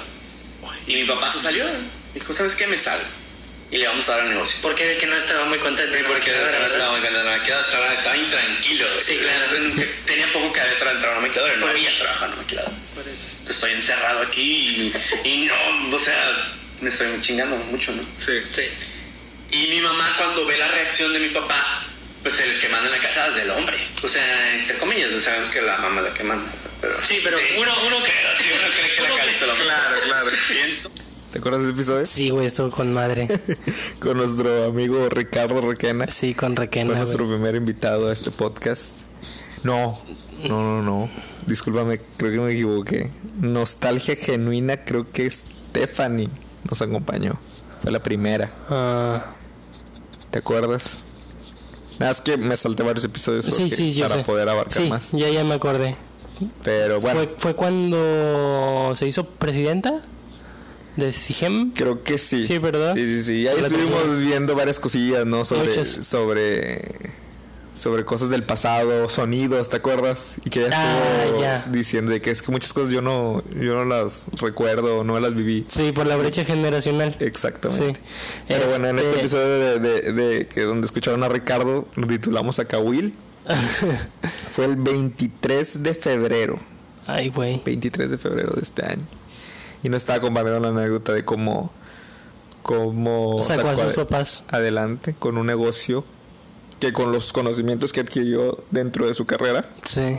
Y 0.87 0.95
mi 0.95 1.03
papá 1.05 1.31
se 1.31 1.39
salió. 1.39 1.65
Dijo, 2.13 2.33
¿sabes 2.33 2.55
qué? 2.55 2.67
Me 2.67 2.77
salgo. 2.77 3.03
Y 3.71 3.77
le 3.77 3.87
vamos 3.87 4.07
a 4.09 4.11
dar 4.11 4.21
al 4.21 4.29
negocio. 4.29 4.59
Porque 4.61 4.97
que 4.97 5.07
no 5.07 5.15
estaba 5.15 5.45
muy 5.45 5.57
contento. 5.59 5.97
Sí, 5.97 6.03
porque 6.05 6.29
¿verdad? 6.29 6.59
no 6.59 6.65
estaba 6.65 6.91
muy 6.91 6.99
contento 6.99 7.19
en 7.21 7.25
la 7.25 7.37
maquiladora, 7.37 7.67
estaba, 7.67 7.93
estaba 7.93 8.17
intranquilo. 8.17 8.85
Sí, 8.99 9.17
claro. 9.17 9.45
Tenía 10.05 10.33
poco 10.33 10.51
que 10.51 10.59
haber 10.59 10.73
entrado 10.73 11.07
a 11.07 11.11
una 11.11 11.27
maquiladora 11.27 11.53
y 11.53 11.57
no 11.57 11.67
había 11.67 11.97
trabajado 11.97 12.25
en 12.25 12.33
una 12.33 12.41
maquiladora. 12.41 12.77
Por 12.93 13.07
eso. 13.07 13.27
Estoy 13.49 13.71
encerrado 13.71 14.21
aquí 14.23 14.91
y, 15.23 15.29
y 15.29 15.37
no, 15.45 15.95
o 15.95 15.99
sea, 15.99 16.57
me 16.81 16.89
estoy 16.89 17.07
chingando 17.21 17.55
mucho, 17.55 17.93
¿no? 17.93 18.03
Sí. 18.19 18.41
Sí. 18.53 18.63
Y 19.51 19.67
mi 19.67 19.79
mamá 19.79 20.15
cuando 20.17 20.45
ve 20.45 20.57
la 20.57 20.67
reacción 20.67 21.13
de 21.13 21.19
mi 21.19 21.29
papá, 21.29 21.85
pues 22.23 22.39
el 22.41 22.59
que 22.59 22.67
manda 22.67 22.93
en 22.93 23.01
la 23.01 23.07
casa 23.07 23.27
es 23.27 23.37
el 23.37 23.51
hombre. 23.51 23.77
O 24.03 24.09
sea, 24.09 24.53
entre 24.53 24.77
comillas, 24.79 25.11
no 25.11 25.19
sabemos 25.19 25.49
que 25.49 25.61
la 25.61 25.77
mamá 25.77 26.01
es 26.01 26.07
la 26.07 26.13
que 26.13 26.23
manda. 26.23 26.51
Pero, 26.81 27.05
Sí, 27.05 27.21
pero 27.23 27.37
uno, 27.57 27.71
uno 27.87 28.03
que. 28.03 28.11
Sí, 28.11 28.49
uno 28.59 28.73
cree 28.73 28.95
que 28.95 29.01
la 29.01 29.09
cabeza 29.09 29.31
es 29.31 29.41
la 29.41 29.53
mamá. 29.53 29.63
Claro, 29.63 30.01
claro. 30.01 30.31
¿Te 31.31 31.39
acuerdas 31.39 31.61
de 31.61 31.67
ese 31.69 31.75
episodio? 31.75 32.05
Sí, 32.05 32.29
güey, 32.29 32.45
estuvo 32.47 32.69
con 32.71 32.93
madre. 32.93 33.27
Con 33.99 34.17
nuestro 34.17 34.65
amigo 34.65 35.07
Ricardo 35.09 35.61
Requena. 35.61 36.07
Sí, 36.09 36.33
con 36.33 36.55
Fue 36.55 36.65
Requena, 36.65 36.97
nuestro 36.97 37.25
güey. 37.25 37.37
primer 37.37 37.55
invitado 37.55 38.09
a 38.09 38.11
este 38.11 38.31
podcast. 38.31 38.93
No, 39.63 39.97
no, 40.49 40.61
no, 40.61 40.81
no. 40.81 41.09
Discúlpame, 41.47 41.99
creo 42.17 42.31
que 42.31 42.39
me 42.39 42.51
equivoqué. 42.51 43.11
Nostalgia 43.39 44.15
genuina, 44.15 44.83
creo 44.83 45.09
que 45.09 45.29
Stephanie 45.29 46.29
nos 46.69 46.81
acompañó. 46.81 47.39
Fue 47.81 47.91
la 47.91 48.03
primera. 48.03 48.51
Ah, 48.69 49.25
¿Te 50.31 50.39
acuerdas? 50.39 50.99
Nada, 51.99 52.11
es 52.11 52.21
que 52.21 52.35
me 52.35 52.57
salté 52.57 52.83
varios 52.83 53.05
episodios 53.05 53.45
sí, 53.45 53.69
sí, 53.69 53.91
yo 53.91 54.07
para 54.07 54.19
sé. 54.21 54.25
poder 54.25 54.49
abarcar 54.49 54.83
sí, 54.83 54.89
más. 54.89 55.09
ya, 55.11 55.29
ya 55.29 55.43
me 55.43 55.53
acordé. 55.53 55.95
Pero 56.63 56.99
bueno, 56.99 57.19
¿Fue, 57.19 57.35
¿Fue 57.37 57.55
cuando 57.55 58.91
se 58.95 59.07
hizo 59.07 59.25
presidenta 59.25 60.01
de 60.97 61.11
SIGEM? 61.11 61.71
creo 61.73 62.03
que 62.03 62.17
sí. 62.17 62.45
Sí, 62.45 62.57
¿verdad? 62.57 62.93
Sí, 62.95 63.05
sí, 63.05 63.23
sí. 63.23 63.47
Ahí 63.47 63.57
estuvimos 63.59 64.19
viendo 64.19 64.55
varias 64.55 64.79
cosillas, 64.79 65.25
¿no? 65.25 65.43
Sobre, 65.45 65.67
Muchas. 65.67 65.87
sobre 65.89 66.81
sobre 67.73 68.03
cosas 68.05 68.29
del 68.29 68.43
pasado, 68.43 69.07
sonidos, 69.09 69.69
¿te 69.69 69.77
acuerdas? 69.77 70.33
Y 70.45 70.49
que 70.49 70.65
ella 70.67 70.69
Ah, 70.73 71.23
estuvo 71.23 71.41
ya. 71.41 71.65
diciendo 71.71 72.11
de 72.11 72.21
que 72.21 72.29
es 72.29 72.41
que 72.41 72.51
muchas 72.51 72.73
cosas 72.73 72.91
yo 72.93 73.01
no 73.01 73.43
yo 73.59 73.73
no 73.73 73.85
las 73.85 74.25
recuerdo, 74.39 75.03
no 75.03 75.19
las 75.19 75.33
viví. 75.33 75.63
Sí, 75.67 75.91
por 75.93 76.05
la 76.05 76.17
brecha 76.17 76.43
generacional. 76.43 77.15
Exactamente. 77.19 77.95
Sí. 77.95 78.01
Pero 78.49 78.67
bueno, 78.67 78.89
en 78.89 78.97
este 78.99 79.09
Este- 79.09 79.19
episodio 79.21 79.45
de, 79.47 79.79
de- 79.79 80.13
de 80.13 80.47
que 80.47 80.61
donde 80.61 80.85
escucharon 80.85 81.23
a 81.23 81.29
Ricardo, 81.29 81.87
lo 81.95 82.05
titulamos 82.07 82.59
a 82.59 82.65
Kawil. 82.65 83.13
Fue 84.53 84.65
el 84.65 84.75
23 84.75 85.81
de 85.81 85.93
febrero. 85.95 86.59
Ay, 87.07 87.29
güey. 87.29 87.61
23 87.65 88.11
de 88.11 88.17
febrero 88.17 88.51
de 88.53 88.61
este 88.61 88.85
año. 88.85 89.01
Y 89.83 89.89
nos 89.89 89.97
estaba 90.03 90.19
compartiendo 90.19 90.59
la 90.59 90.79
anécdota 90.79 91.13
de 91.13 91.25
cómo, 91.25 91.71
cómo 92.61 93.41
Sacó 93.41 93.69
a 93.69 93.75
sus 93.75 93.93
papás. 93.93 94.43
adelante 94.49 95.15
con 95.17 95.37
un 95.37 95.47
negocio 95.47 96.03
que 96.79 96.93
con 96.93 97.11
los 97.11 97.31
conocimientos 97.33 97.91
que 97.93 97.99
adquirió 98.01 98.63
dentro 98.71 99.07
de 99.07 99.13
su 99.13 99.25
carrera, 99.25 99.65
Sí, 99.83 100.17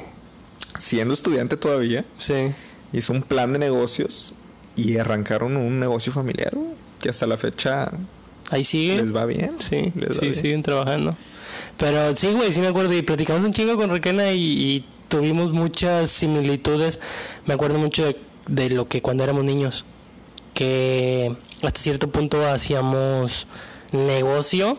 siendo 0.79 1.13
estudiante 1.15 1.57
todavía, 1.57 2.05
sí. 2.19 2.53
hizo 2.93 3.13
un 3.13 3.23
plan 3.23 3.53
de 3.53 3.59
negocios 3.59 4.35
y 4.77 4.97
arrancaron 4.99 5.57
un 5.57 5.81
negocio 5.81 6.13
familiar 6.13 6.53
que 7.01 7.09
hasta 7.09 7.27
la 7.27 7.37
fecha 7.37 7.91
Ahí 8.51 8.65
sigue. 8.65 8.97
les 9.03 9.15
va 9.15 9.25
bien. 9.25 9.57
Sí, 9.59 9.93
va 9.97 10.13
sí, 10.13 10.21
bien. 10.23 10.35
siguen 10.35 10.63
trabajando. 10.63 11.17
Pero 11.79 12.15
sí, 12.17 12.33
güey, 12.33 12.53
sí 12.53 12.61
me 12.61 12.69
acuerdo. 12.69 12.93
Y 12.93 13.03
platicamos 13.03 13.43
un 13.45 13.53
chingo 13.53 13.77
con 13.77 13.91
Requena 13.91 14.31
y, 14.33 14.41
y 14.43 14.85
tuvimos 15.09 15.53
muchas 15.53 16.11
similitudes. 16.11 17.01
Me 17.47 17.55
acuerdo 17.55 17.79
mucho 17.79 18.05
de, 18.05 18.17
de 18.53 18.71
lo 18.71 18.87
que 18.87 19.01
cuando 19.03 19.25
éramos 19.25 19.45
niños. 19.45 19.85
Que 20.55 21.35
hasta 21.63 21.81
cierto 21.81 22.09
punto 22.11 22.47
hacíamos 22.47 23.47
negocio 23.93 24.79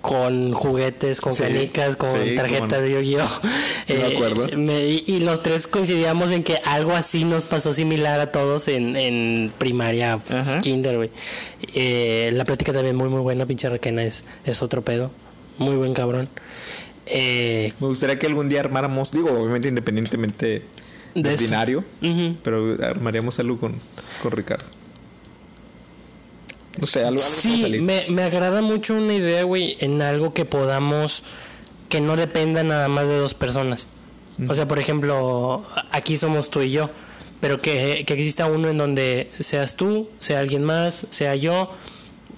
con 0.00 0.52
juguetes, 0.54 1.20
con 1.20 1.34
Sí, 1.34 1.42
canicas, 1.42 1.96
con 1.98 2.08
sí, 2.08 2.34
tarjetas 2.34 2.80
de 2.82 2.92
Yu-Gi-Oh! 2.92 3.28
Sí, 3.86 4.56
me- 4.56 4.86
y, 4.86 5.04
y 5.06 5.20
los 5.20 5.42
tres 5.42 5.66
coincidíamos 5.66 6.30
en 6.30 6.42
que 6.42 6.56
algo 6.64 6.92
así 6.92 7.24
nos 7.24 7.44
pasó 7.44 7.72
similar 7.74 8.18
a 8.20 8.32
todos 8.32 8.68
en, 8.68 8.96
en 8.96 9.52
primaria, 9.58 10.14
Ajá. 10.30 10.60
kinder, 10.62 10.96
güey. 10.96 11.10
Eh, 11.74 12.30
la 12.32 12.44
plática 12.46 12.72
también 12.72 12.96
muy, 12.96 13.08
muy 13.10 13.20
buena, 13.20 13.44
pinche 13.46 13.68
Requena, 13.68 14.02
es, 14.04 14.24
es 14.46 14.62
otro 14.62 14.82
pedo. 14.82 15.10
Muy 15.58 15.76
buen 15.76 15.92
cabrón. 15.92 16.28
Eh, 17.06 17.72
Me 17.80 17.88
gustaría 17.88 18.18
que 18.18 18.26
algún 18.26 18.48
día 18.48 18.60
armáramos, 18.60 19.10
digo, 19.10 19.30
obviamente 19.32 19.68
independientemente 19.68 20.62
De 21.14 21.34
ujú. 22.02 22.36
pero 22.42 22.76
armaríamos 22.84 23.38
algo 23.38 23.58
con, 23.58 23.74
con 24.22 24.32
Ricardo. 24.32 24.64
No 26.80 26.86
sé, 26.86 27.00
algo, 27.00 27.20
algo 27.20 27.22
Sí, 27.22 27.62
salir. 27.62 27.82
me, 27.82 28.04
me 28.08 28.22
agrada 28.22 28.62
mucho 28.62 28.94
una 28.94 29.12
idea, 29.14 29.42
güey, 29.42 29.76
en 29.80 30.00
algo 30.02 30.32
que 30.32 30.44
podamos, 30.44 31.24
que 31.88 32.00
no 32.00 32.16
dependa 32.16 32.62
nada 32.62 32.88
más 32.88 33.08
de 33.08 33.18
dos 33.18 33.34
personas. 33.34 33.88
O 34.48 34.54
sea, 34.54 34.66
por 34.66 34.78
ejemplo, 34.78 35.62
aquí 35.90 36.16
somos 36.16 36.48
tú 36.48 36.62
y 36.62 36.70
yo, 36.70 36.88
pero 37.40 37.58
que, 37.58 38.04
que 38.06 38.14
exista 38.14 38.46
uno 38.46 38.68
en 38.70 38.78
donde 38.78 39.30
seas 39.38 39.76
tú, 39.76 40.08
sea 40.20 40.38
alguien 40.40 40.64
más, 40.64 41.06
sea 41.10 41.34
yo, 41.34 41.72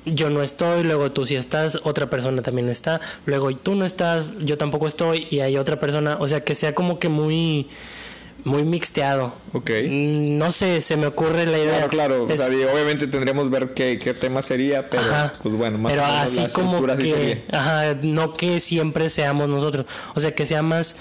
yo 0.05 0.29
no 0.29 0.43
estoy, 0.43 0.83
luego 0.83 1.13
tú 1.13 1.27
sí 1.27 1.37
estás, 1.37 1.79
otra 1.85 2.11
persona 2.11 2.43
también 2.43 2.69
está, 2.71 3.01
luego 3.25 3.55
tú 3.55 3.77
no 3.77 3.85
estás, 3.85 4.33
yo 4.41 4.59
tampoco 4.59 4.89
estoy 4.89 5.29
y 5.31 5.41
hay 5.41 5.57
otra 5.57 5.79
persona, 5.79 6.17
o 6.19 6.27
sea, 6.27 6.43
que 6.43 6.57
sea 6.57 6.75
como 6.75 6.99
que 6.99 7.09
muy, 7.09 7.69
muy 8.45 8.65
mixteado. 8.65 9.33
Ok. 9.53 9.71
Mm, 9.89 10.37
No 10.39 10.51
sé, 10.53 10.81
se 10.83 10.97
me 10.97 11.07
ocurre 11.07 11.47
la 11.47 11.59
idea. 11.59 11.87
Claro, 11.89 12.27
claro. 12.27 12.35
O 12.35 12.37
sea, 12.37 12.47
obviamente 12.73 13.07
tendríamos 13.07 13.51
ver 13.51 13.71
qué, 13.71 13.99
qué 14.03 14.15
tema 14.15 14.43
sería, 14.43 14.89
pero 14.89 15.03
Ajá. 15.03 15.33
pues 15.43 15.55
bueno, 15.55 15.79
más 15.79 15.93
pero 15.93 16.05
o 16.05 16.07
menos 16.09 16.21
así 16.23 16.41
la 16.41 16.49
como 16.51 16.87
que 16.87 16.97
sería. 16.97 17.45
ajá, 17.53 17.95
no 18.03 18.33
que 18.33 18.59
siempre 18.61 19.11
seamos 19.11 19.49
nosotros 19.49 19.87
o 20.15 20.21
sea 20.21 20.35
que 20.35 20.47
sea 20.47 20.63
más 20.63 20.97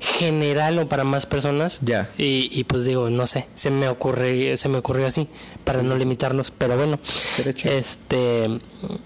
general 0.00 0.78
o 0.80 0.88
para 0.88 1.04
más 1.04 1.26
personas 1.26 1.78
Ya. 1.80 2.10
y, 2.18 2.48
y 2.50 2.64
pues 2.64 2.84
digo 2.84 3.08
no 3.08 3.24
sé 3.24 3.46
se 3.54 3.70
me 3.70 3.88
ocurre 3.88 4.56
se 4.56 4.68
me 4.68 4.78
ocurrió 4.78 5.06
así 5.06 5.28
para 5.62 5.82
no 5.84 5.94
limitarnos 5.96 6.50
pero 6.50 6.76
bueno 6.76 6.98
Derecho. 7.36 7.68
este 7.70 8.48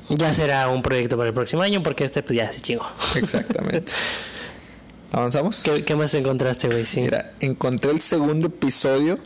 ya 0.09 0.33
será 0.33 0.69
un 0.69 0.81
proyecto 0.81 1.19
para 1.19 1.29
el 1.29 1.35
próximo 1.35 1.61
año 1.61 1.83
porque 1.83 2.05
este 2.05 2.23
pues 2.23 2.37
ya 2.39 2.51
se 2.51 2.63
chingó 2.63 2.87
Exactamente. 3.15 3.93
¿Avanzamos? 5.17 5.63
¿Qué, 5.63 5.83
qué 5.85 5.97
más 5.97 6.13
encontraste 6.15 6.69
güey 6.69 6.85
sí 6.85 7.01
Mira, 7.01 7.33
encontré 7.41 7.91
el 7.91 8.01
segundo 8.01 8.49
episodio. 8.49 9.19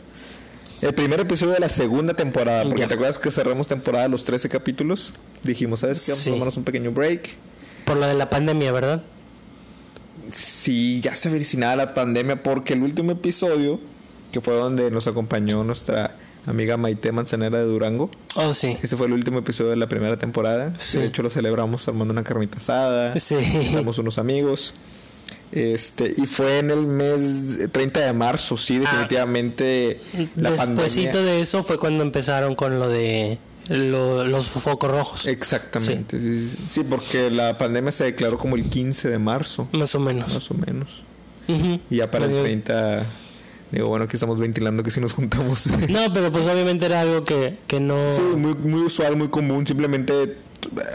El 0.81 0.93
primer 0.93 1.19
episodio 1.19 1.53
de 1.53 1.59
la 1.59 1.69
segunda 1.69 2.13
temporada. 2.13 2.63
Porque 2.63 2.81
Ya. 2.81 2.87
te 2.87 2.93
acuerdas 2.93 3.19
que 3.19 3.29
cerramos 3.29 3.67
temporada 3.67 4.07
los 4.07 4.23
13 4.23 4.47
capítulos. 4.49 5.13
Dijimos, 5.43 5.81
¿sabes 5.81 6.03
qué? 6.05 6.11
Vamos 6.13 6.23
Sí. 6.23 6.29
a 6.29 6.33
tomarnos 6.33 6.57
un 6.57 6.63
pequeño 6.63 6.91
break. 6.91 7.29
por 7.85 7.97
lo 7.97 8.05
de 8.07 8.13
la 8.13 8.29
pandemia 8.29 8.71
verdad 8.71 9.03
Sí, 10.31 11.01
ya 11.01 11.13
se 11.15 11.27
avecinaba 11.29 11.75
la 11.75 11.93
pandemia 11.93 12.41
porque 12.41 12.73
el 12.73 12.83
último 12.83 13.11
episodio, 13.11 13.79
que 14.31 14.39
fue 14.39 14.53
donde 14.53 14.89
nos 14.91 15.07
acompañó 15.07 15.63
nuestra 15.65 16.15
amiga 16.45 16.77
Maite 16.77 17.11
Manzanera 17.11 17.57
de 17.57 17.65
Durango. 17.65 18.09
Oh, 18.35 18.53
sí. 18.53 18.77
Ese 18.81 18.95
fue 18.95 19.07
el 19.07 19.13
último 19.13 19.39
episodio 19.39 19.71
de 19.71 19.75
la 19.75 19.87
primera 19.89 20.17
temporada. 20.17 20.73
Sí. 20.77 20.99
De 20.99 21.07
hecho, 21.07 21.21
lo 21.21 21.29
celebramos 21.29 21.85
armando 21.87 22.13
una 22.13 22.23
carnita 22.23 22.59
asada. 22.59 23.19
Sí. 23.19 23.35
Éramos 23.73 23.97
unos 23.97 24.17
amigos. 24.19 24.73
Este, 25.51 26.13
y 26.15 26.25
fue 26.27 26.59
en 26.59 26.69
el 26.69 26.87
mes 26.87 27.69
30 27.71 27.99
de 27.99 28.13
marzo, 28.13 28.55
sí, 28.57 28.77
definitivamente 28.79 29.99
la 30.35 30.51
Despuésito 30.51 31.11
pandemia. 31.11 31.33
de 31.33 31.41
eso 31.41 31.61
fue 31.63 31.77
cuando 31.77 32.03
empezaron 32.03 32.55
con 32.55 32.79
lo 32.79 32.87
de 32.87 33.37
lo- 33.67 34.23
los 34.23 34.47
focos 34.49 34.89
rojos. 34.89 35.25
Exactamente, 35.27 36.19
sí. 36.21 36.47
Sí, 36.49 36.57
sí, 36.69 36.83
porque 36.89 37.29
la 37.29 37.57
pandemia 37.57 37.91
se 37.91 38.05
declaró 38.05 38.37
como 38.37 38.55
el 38.55 38.63
15 38.63 39.09
de 39.09 39.19
marzo, 39.19 39.67
Más 39.73 39.93
o 39.95 39.99
menos. 39.99 40.33
más 40.33 40.51
o 40.51 40.53
menos. 40.53 41.01
Y 41.89 41.97
ya 41.97 42.09
para 42.09 42.25
el 42.25 42.31
Medio- 42.31 42.43
30, 42.43 43.05
digo, 43.71 43.89
bueno, 43.89 44.05
aquí 44.05 44.15
estamos 44.15 44.39
ventilando 44.39 44.83
que 44.83 44.91
si 44.91 45.01
nos 45.01 45.11
juntamos. 45.13 45.67
No, 45.89 46.13
pero 46.13 46.31
pues 46.31 46.47
obviamente 46.47 46.85
era 46.85 47.01
algo 47.01 47.23
que, 47.25 47.57
que 47.67 47.81
no... 47.81 48.13
Sí, 48.13 48.21
muy, 48.21 48.53
muy 48.53 48.81
usual, 48.83 49.17
muy 49.17 49.27
común. 49.27 49.67
Simplemente, 49.67 50.37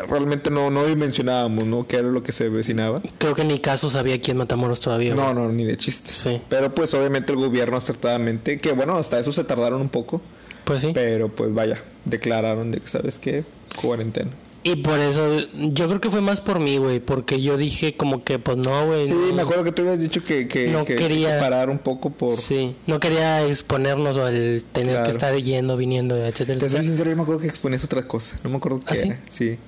realmente 0.09 0.50
no, 0.50 0.70
no 0.70 0.87
dimensionábamos, 0.87 1.64
¿no? 1.66 1.87
¿Qué 1.87 1.96
era 1.96 2.09
lo 2.09 2.22
que 2.22 2.33
se 2.33 2.48
vecinaba? 2.48 3.02
Creo 3.18 3.35
que 3.35 3.44
ni 3.44 3.59
caso 3.59 3.90
sabía 3.90 4.14
aquí 4.14 4.31
en 4.31 4.38
Matamoros 4.38 4.81
todavía. 4.81 5.14
No, 5.14 5.35
no, 5.35 5.50
ni 5.50 5.64
de 5.64 5.76
chiste. 5.76 6.12
Sí. 6.12 6.40
Pero 6.48 6.74
pues 6.74 6.94
obviamente 6.94 7.33
el 7.33 7.38
gobierno 7.38 7.76
acertadamente, 7.76 8.59
que 8.61 8.72
bueno, 8.72 8.96
hasta 8.96 9.18
eso 9.18 9.33
se 9.33 9.44
tardaron 9.44 9.81
un 9.81 9.88
poco. 9.88 10.20
Pues 10.64 10.83
sí. 10.83 10.90
Pero 10.94 11.29
pues 11.29 11.52
vaya, 11.55 11.79
declararon 12.05 12.70
de 12.72 12.81
que, 12.81 12.88
¿sabes 12.88 13.18
qué? 13.18 13.44
Cuarentena. 13.81 14.31
Y 14.68 14.74
por 14.76 14.98
eso, 14.98 15.38
yo 15.55 15.87
creo 15.87 16.00
que 16.00 16.11
fue 16.11 16.20
más 16.20 16.40
por 16.40 16.59
mí, 16.59 16.76
güey, 16.79 16.98
porque 16.98 17.40
yo 17.40 17.57
dije 17.57 17.96
como 17.96 18.24
que, 18.24 18.40
pues 18.40 18.57
no, 18.57 18.87
güey. 18.87 19.07
Sí, 19.07 19.12
no, 19.14 19.33
me 19.35 19.42
acuerdo 19.42 19.62
que 19.62 19.70
tú 19.70 19.83
habías 19.83 20.00
dicho 20.00 20.24
que, 20.24 20.48
que, 20.48 20.68
No 20.70 20.85
que 20.85 20.96
quería- 20.96 21.38
parar 21.38 21.70
un 21.70 21.79
poco 21.79 22.11
por... 22.11 22.37
Sí, 22.37 22.74
no 22.88 22.98
quería 22.98 23.46
exponernos 23.46 24.16
o 24.16 24.26
el 24.26 24.64
tener 24.72 24.94
Claro. 24.94 25.05
que 25.05 25.11
estar 25.12 25.37
yendo, 25.37 25.76
viniendo, 25.76 26.16
etcétera, 26.16 26.59
Te 26.59 26.68
soy 26.68 26.83
sincero, 26.83 27.11
yo 27.11 27.16
me 27.16 27.22
acuerdo 27.22 27.40
que 27.42 27.46
exponías 27.46 27.85
otra 27.85 28.02
cosa. 28.02 28.35
No 28.42 28.50
me 28.50 28.57
acuerdo 28.57 28.81
qué 28.81 28.87
¿Ah, 28.88 28.94
sí? 28.96 29.07
era. 29.09 29.20
Sí. 29.29 29.59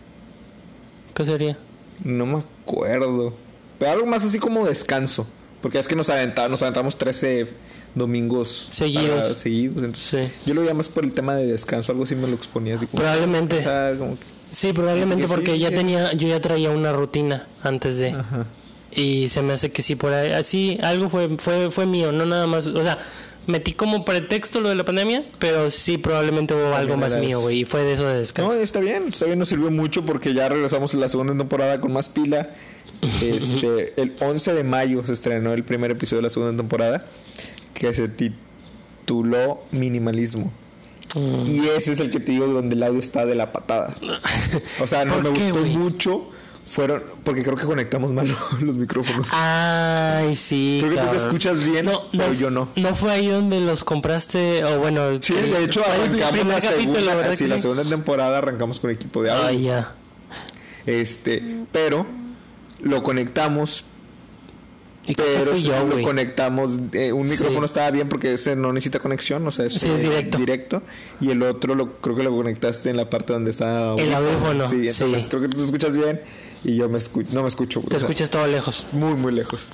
¿Qué 1.15 1.25
sería? 1.25 1.57
No 2.03 2.27
me 2.27 2.39
acuerdo. 2.39 3.35
Pero 3.79 3.93
algo 3.93 4.07
más 4.07 4.25
así 4.25 4.41
como 4.41 4.67
descanso. 4.67 5.29
Porque 5.63 5.79
es 5.79 5.87
que 5.87 5.95
nos 5.95 6.11
aventamos, 6.11 6.51
nos 6.51 6.63
aventamos 6.63 6.99
13 6.99 7.47
domingos 7.95 8.69
Seguidos. 8.73 9.39
seguidos. 9.39 9.77
Entonces, 9.85 10.31
Sí. 10.41 10.49
yo 10.51 10.55
lo 10.55 10.63
veía 10.63 10.75
más 10.75 10.89
por 10.89 11.05
el 11.05 11.13
tema 11.13 11.35
de 11.37 11.47
descanso. 11.47 11.93
Algo 11.93 12.03
así 12.05 12.17
me 12.17 12.27
lo 12.27 12.35
exponía 12.35 12.75
así 12.75 12.87
como... 12.87 12.99
Probablemente. 13.03 13.59
O 13.59 13.63
sea, 13.63 13.95
como 13.97 14.19
que- 14.19 14.38
Sí, 14.51 14.73
probablemente 14.73 15.29
Porque 15.29 15.51
porque 15.51 15.53
sí, 15.53 15.59
ya 15.61 15.71
tenía, 15.71 16.13
yo 16.13 16.29
ya 16.29 16.41
traía 16.41 16.71
una 16.71 16.93
rutina 16.93 17.47
antes 17.63 17.99
de. 17.99 18.11
Ajá. 18.11 18.47
Y 18.91 19.29
se 19.29 19.43
me 19.43 19.53
hace 19.53 19.71
que 19.71 19.83
sí, 19.83 19.97
por 19.97 20.13
ahí, 20.13 20.33
así, 20.33 20.79
algo 20.83 21.09
fue, 21.11 21.29
fue, 21.39 21.71
fue 21.71 21.87
mío, 21.87 22.11
no 22.11 22.25
nada 22.25 22.47
más, 22.47 22.67
o 22.67 22.83
sea, 22.83 22.99
metí 23.47 23.73
como 23.73 24.05
pretexto 24.05 24.61
lo 24.61 24.71
de 24.71 24.75
la 24.77 24.85
pandemia, 24.85 25.25
pero 25.39 25.71
sí 25.71 25.99
probablemente 25.99 26.55
hubo 26.55 26.75
algo 26.75 26.97
más 26.97 27.17
mío, 27.17 27.41
güey, 27.41 27.61
y 27.61 27.65
fue 27.65 27.83
de 27.83 27.93
eso 27.93 28.05
de 28.05 28.15
No, 28.15 28.19
descanso. 28.19 28.55
está 28.59 28.81
bien, 28.81 29.09
está 29.09 29.27
bien, 29.27 29.39
nos 29.39 29.51
sirvió 29.51 29.71
mucho 29.71 30.05
porque 30.05 30.33
ya 30.33 30.49
regresamos 30.49 30.95
en 30.95 31.01
la 31.01 31.09
segunda 31.09 31.37
temporada 31.37 31.81
con 31.81 31.93
más 31.93 32.09
pila. 32.09 32.49
Este, 33.23 33.93
el 34.01 34.17
11 34.21 34.55
de 34.55 34.65
mayo 34.65 35.05
se 35.05 35.13
estrenó 35.13 35.53
el 35.53 35.65
primer 35.65 35.91
episodio 35.91 36.19
de 36.19 36.23
la 36.25 36.31
segunda 36.31 36.57
temporada 36.57 37.05
que 37.75 37.93
se 37.93 38.09
tituló 38.09 39.61
Minimalismo. 39.71 40.51
Mm. 41.14 41.44
Y 41.47 41.68
ese 41.68 41.92
es 41.92 42.01
el 42.01 42.11
que 42.11 42.21
te 42.21 42.33
digo 42.33 42.47
donde 42.47 42.75
el 42.75 42.83
audio 42.83 43.01
está 43.01 43.25
de 43.27 43.35
la 43.35 43.53
patada. 43.53 43.94
O 44.81 44.87
sea, 44.87 45.05
no 45.05 45.14
¿Por 45.14 45.25
me 45.25 45.33
qué, 45.33 45.51
gustó 45.51 45.79
mucho. 45.79 46.31
Fueron, 46.66 47.03
porque 47.25 47.42
creo 47.42 47.57
que 47.57 47.64
conectamos 47.64 48.12
mal 48.12 48.29
los 48.61 48.77
micrófonos. 48.77 49.29
Ay, 49.33 50.37
sí. 50.37 50.79
Creo 50.83 50.94
que 50.94 51.01
tú 51.01 51.11
te 51.12 51.16
escuchas 51.16 51.64
bien, 51.64 51.90
pero 52.12 52.33
yo 52.35 52.51
no. 52.51 52.68
No 52.77 52.94
fue 52.94 53.12
ahí 53.12 53.29
donde 53.29 53.61
los 53.61 53.85
compraste, 53.85 54.62
o 54.64 54.79
bueno. 54.79 55.16
Sí, 55.21 55.33
de 55.33 55.64
hecho 55.64 55.83
arrancamos 55.83 56.47
la 56.47 56.61
segunda, 56.61 57.14
¿verdad 57.14 57.35
sí, 57.37 57.47
la 57.47 57.59
segunda 57.59 57.85
temporada 57.85 58.38
arrancamos 58.38 58.81
con 58.81 58.90
equipo 58.90 59.23
de 59.23 59.31
audio. 59.31 59.47
Ay, 59.47 59.62
ya. 59.62 59.94
Este, 60.85 61.42
pero 61.73 62.07
lo 62.83 63.03
conectamos 63.03 63.85
¿Y 63.85 63.87
creo 63.87 63.87
que 63.87 63.98
pero 65.16 65.53
fui 65.53 65.61
si 65.62 65.68
yo, 65.68 65.85
lo 65.85 66.03
conectamos 66.03 66.73
eh, 66.92 67.12
un 67.12 67.27
Sí. 67.27 67.33
micrófono 67.33 67.66
estaba 67.66 67.90
bien 67.90 68.09
porque 68.09 68.35
ese 68.35 68.57
no 68.57 68.73
necesita 68.73 68.99
conexión 68.99 69.47
o 69.47 69.53
sea 69.53 69.66
es, 69.66 69.75
Sí, 69.75 69.88
es 69.90 70.05
eh, 70.05 70.29
directo. 70.37 70.83
y 71.21 71.31
el 71.31 71.42
otro 71.42 71.75
lo 71.75 72.01
creo 72.01 72.14
que 72.16 72.23
lo 72.23 72.31
conectaste 72.35 72.90
en 72.90 72.97
la 72.97 73.09
parte 73.09 73.33
donde 73.33 73.51
está 73.51 73.94
El 73.94 74.12
audífono, 74.14 74.68
sí 74.68 74.88
entonces 74.88 75.23
sí. 75.25 75.29
creo 75.29 75.42
que 75.42 75.49
tú 75.49 75.59
te 75.59 75.64
escuchas 75.64 75.97
bien 75.97 76.21
y 76.64 76.77
yo 76.77 76.88
me 76.88 76.99
escucho 76.99 77.31
no 77.35 77.42
me 77.42 77.49
escucho 77.49 77.81
Te 77.81 77.87
o 77.87 77.90
sea, 77.90 77.99
escuchas 78.01 78.31
todo 78.31 78.47
lejos. 78.47 78.87
muy 78.92 79.14
muy 79.14 79.33
lejos 79.33 79.66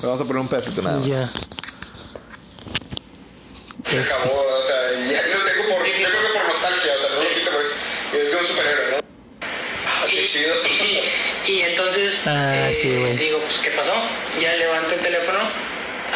Le 0.00 0.06
vamos 0.08 0.20
a 0.20 0.24
poner 0.24 0.42
un 0.42 0.48
pedacito 0.48 0.82
nada 0.82 0.96
más. 0.98 1.06
Ya. 1.06 1.26
Se 3.90 4.00
acabó, 4.00 4.32
o 4.32 4.66
sea, 4.66 4.90
ya 5.10 5.22
lo 5.38 5.44
tengo 5.44 5.76
por, 5.76 5.86
yo 5.86 5.92
creo 5.92 6.22
que 6.22 6.32
por 6.38 6.44
nostalgia, 6.48 6.92
o 6.96 7.00
sea, 7.00 7.10
no 7.14 7.22
lo 7.22 7.28
quito, 7.30 7.50
es 8.18 8.30
de 8.32 8.36
un 8.36 8.46
superhéroe, 8.46 8.90
¿no? 8.90 8.96
Ah, 9.86 10.06
qué 10.10 10.26
chido. 10.26 10.54
Y, 11.46 11.62
entonces 11.62 12.18
Ah, 12.26 12.68
sí, 12.72 12.96
güey. 12.96 13.16
digo, 13.16 13.38
pues, 13.40 13.58
¿qué 13.62 13.70
pasó? 13.72 13.94
Ya 14.40 14.54
levanto 14.56 14.94
el 14.94 15.00
teléfono, 15.00 15.48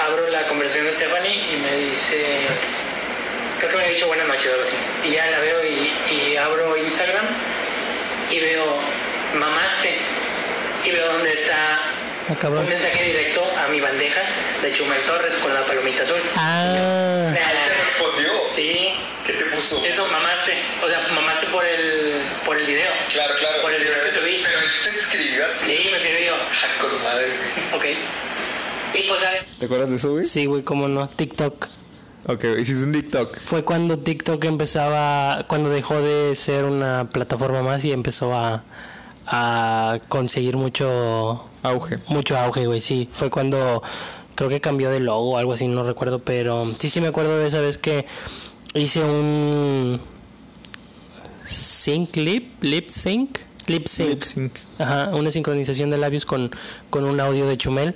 abro 0.00 0.28
la 0.28 0.46
conversación 0.48 0.86
de 0.86 0.92
Stephanie 0.94 1.52
y 1.52 1.56
me 1.56 1.76
dice, 1.76 2.46
creo 3.58 3.70
que 3.70 3.76
me 3.76 3.84
ha 3.84 3.88
dicho 3.88 4.06
buenas 4.08 4.26
noches 4.26 4.46
o 4.50 4.54
algo 4.54 4.64
así. 4.66 5.08
Y 5.08 5.14
ya 5.14 5.30
la 5.30 5.40
veo 5.40 5.64
y, 5.64 5.92
y 6.14 6.36
abro 6.36 6.76
Instagram 6.76 7.26
y 8.30 8.40
veo, 8.40 8.78
mamaste. 9.34 9.98
Y 10.84 10.90
veo 10.92 11.12
donde 11.12 11.32
está 11.32 11.86
Ah, 12.28 12.36
cabrón. 12.38 12.62
un 12.64 12.68
mensaje 12.68 13.02
directo 13.04 13.42
a 13.58 13.66
mi 13.68 13.80
bandeja 13.80 14.22
de 14.62 14.72
Chumel 14.72 15.00
Torres 15.02 15.34
con 15.42 15.52
la 15.52 15.64
palomita 15.66 16.04
azul. 16.04 16.20
Ah. 16.36 17.32
¿Te 17.34 17.74
respondió? 17.84 18.32
Sí, 18.54 18.94
¿Qué 19.26 19.32
te 19.32 19.44
puso? 19.46 19.84
eso, 19.84 20.06
mamaste. 20.06 20.56
O 20.82 20.88
sea, 20.88 21.00
mamaste 21.12 21.46
por 21.48 21.64
el, 21.64 22.22
por 22.44 22.56
el 22.56 22.66
video. 22.66 22.92
Claro, 23.10 23.34
claro. 23.36 23.60
Por 23.62 23.72
el 23.74 23.82
video 23.82 24.02
que 24.04 24.10
subí. 24.12 24.42
Pero 24.44 24.58
a 25.44 25.58
ti. 25.58 25.76
Sí, 25.76 25.88
me 25.90 25.96
escribió. 25.98 26.34
Ah, 26.34 26.82
con 26.82 27.02
madre. 27.02 27.26
Ok. 27.74 27.84
Y 28.94 29.02
pues. 29.06 29.20
¿te 29.58 29.64
acuerdas 29.66 29.90
de 29.90 29.96
eso 29.96 30.10
güey? 30.12 30.24
Sí, 30.24 30.46
güey, 30.46 30.62
cómo 30.62 30.88
no. 30.88 31.08
TikTok. 31.08 31.66
ok 32.26 32.44
hiciste 32.58 32.84
un 32.84 32.92
TikTok 32.92 33.36
Fue 33.38 33.64
cuando 33.64 33.98
TikTok 33.98 34.44
empezaba, 34.44 35.44
cuando 35.46 35.70
dejó 35.70 36.00
de 36.00 36.34
ser 36.34 36.64
una 36.64 37.08
plataforma 37.12 37.62
más 37.62 37.84
y 37.84 37.92
empezó 37.92 38.34
a, 38.34 38.64
a 39.26 39.98
conseguir 40.08 40.56
mucho, 40.56 41.48
auge 41.62 41.98
mucho 42.08 42.36
auge, 42.36 42.66
güey. 42.66 42.80
Sí, 42.80 43.08
fue 43.12 43.30
cuando 43.30 43.82
creo 44.34 44.48
que 44.48 44.60
cambió 44.60 44.90
de 44.90 45.00
logo 45.00 45.32
o 45.32 45.36
algo 45.36 45.52
así, 45.52 45.68
no 45.68 45.84
recuerdo, 45.84 46.18
pero 46.18 46.64
sí, 46.64 46.88
sí 46.88 47.00
me 47.00 47.08
acuerdo 47.08 47.38
de 47.38 47.46
esa 47.46 47.60
vez 47.60 47.78
que 47.78 48.06
hice 48.74 49.04
un 49.04 50.00
sync 51.44 52.16
lip, 52.16 52.64
lip 52.64 52.88
sync, 52.88 53.38
lip 53.70 53.86
sync. 53.86 54.08
Lip 54.08 54.22
sync. 54.22 54.52
Ajá, 54.78 55.10
una 55.14 55.30
sincronización 55.30 55.90
de 55.90 55.98
labios 55.98 56.26
con, 56.26 56.50
con 56.90 57.04
un 57.04 57.20
audio 57.20 57.46
de 57.46 57.56
Chumel. 57.56 57.94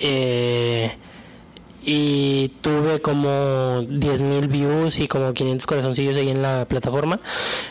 Eh, 0.00 0.90
y 1.86 2.48
tuve 2.62 3.00
como 3.00 3.82
10.000 3.82 4.48
views 4.48 5.00
y 5.00 5.08
como 5.08 5.34
500 5.34 5.66
corazoncillos 5.66 6.16
ahí 6.16 6.30
en 6.30 6.40
la 6.40 6.66
plataforma. 6.66 7.20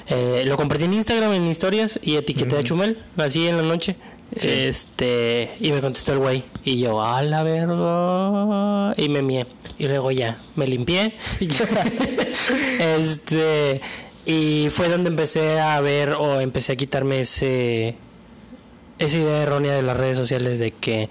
Eh, 0.07 0.43
lo 0.45 0.55
compartí 0.55 0.85
en 0.85 0.93
Instagram, 0.93 1.33
en 1.33 1.47
historias, 1.47 1.99
y 2.01 2.15
etiqueté 2.15 2.57
a 2.57 2.63
Chumel, 2.63 2.99
así 3.17 3.47
en 3.47 3.57
la 3.57 3.63
noche. 3.63 3.95
Este, 4.35 5.51
y 5.59 5.71
me 5.71 5.81
contestó 5.81 6.13
el 6.13 6.19
güey. 6.19 6.43
Y 6.63 6.79
yo, 6.79 7.03
a 7.03 7.21
la 7.23 7.43
verga. 7.43 8.93
Y 8.97 9.09
me 9.09 9.21
mié. 9.21 9.47
Y 9.77 9.87
luego 9.87 10.11
ya, 10.11 10.37
me 10.55 10.67
limpié. 10.67 11.15
este, 12.79 13.81
y 14.25 14.67
fue 14.69 14.89
donde 14.89 15.09
empecé 15.09 15.59
a 15.59 15.79
ver 15.81 16.11
o 16.11 16.39
empecé 16.39 16.73
a 16.73 16.75
quitarme 16.75 17.21
ese 17.21 17.95
esa 18.99 19.17
idea 19.17 19.43
errónea 19.43 19.73
de 19.73 19.81
las 19.81 19.97
redes 19.97 20.17
sociales 20.17 20.59
de 20.59 20.71
que 20.71 21.09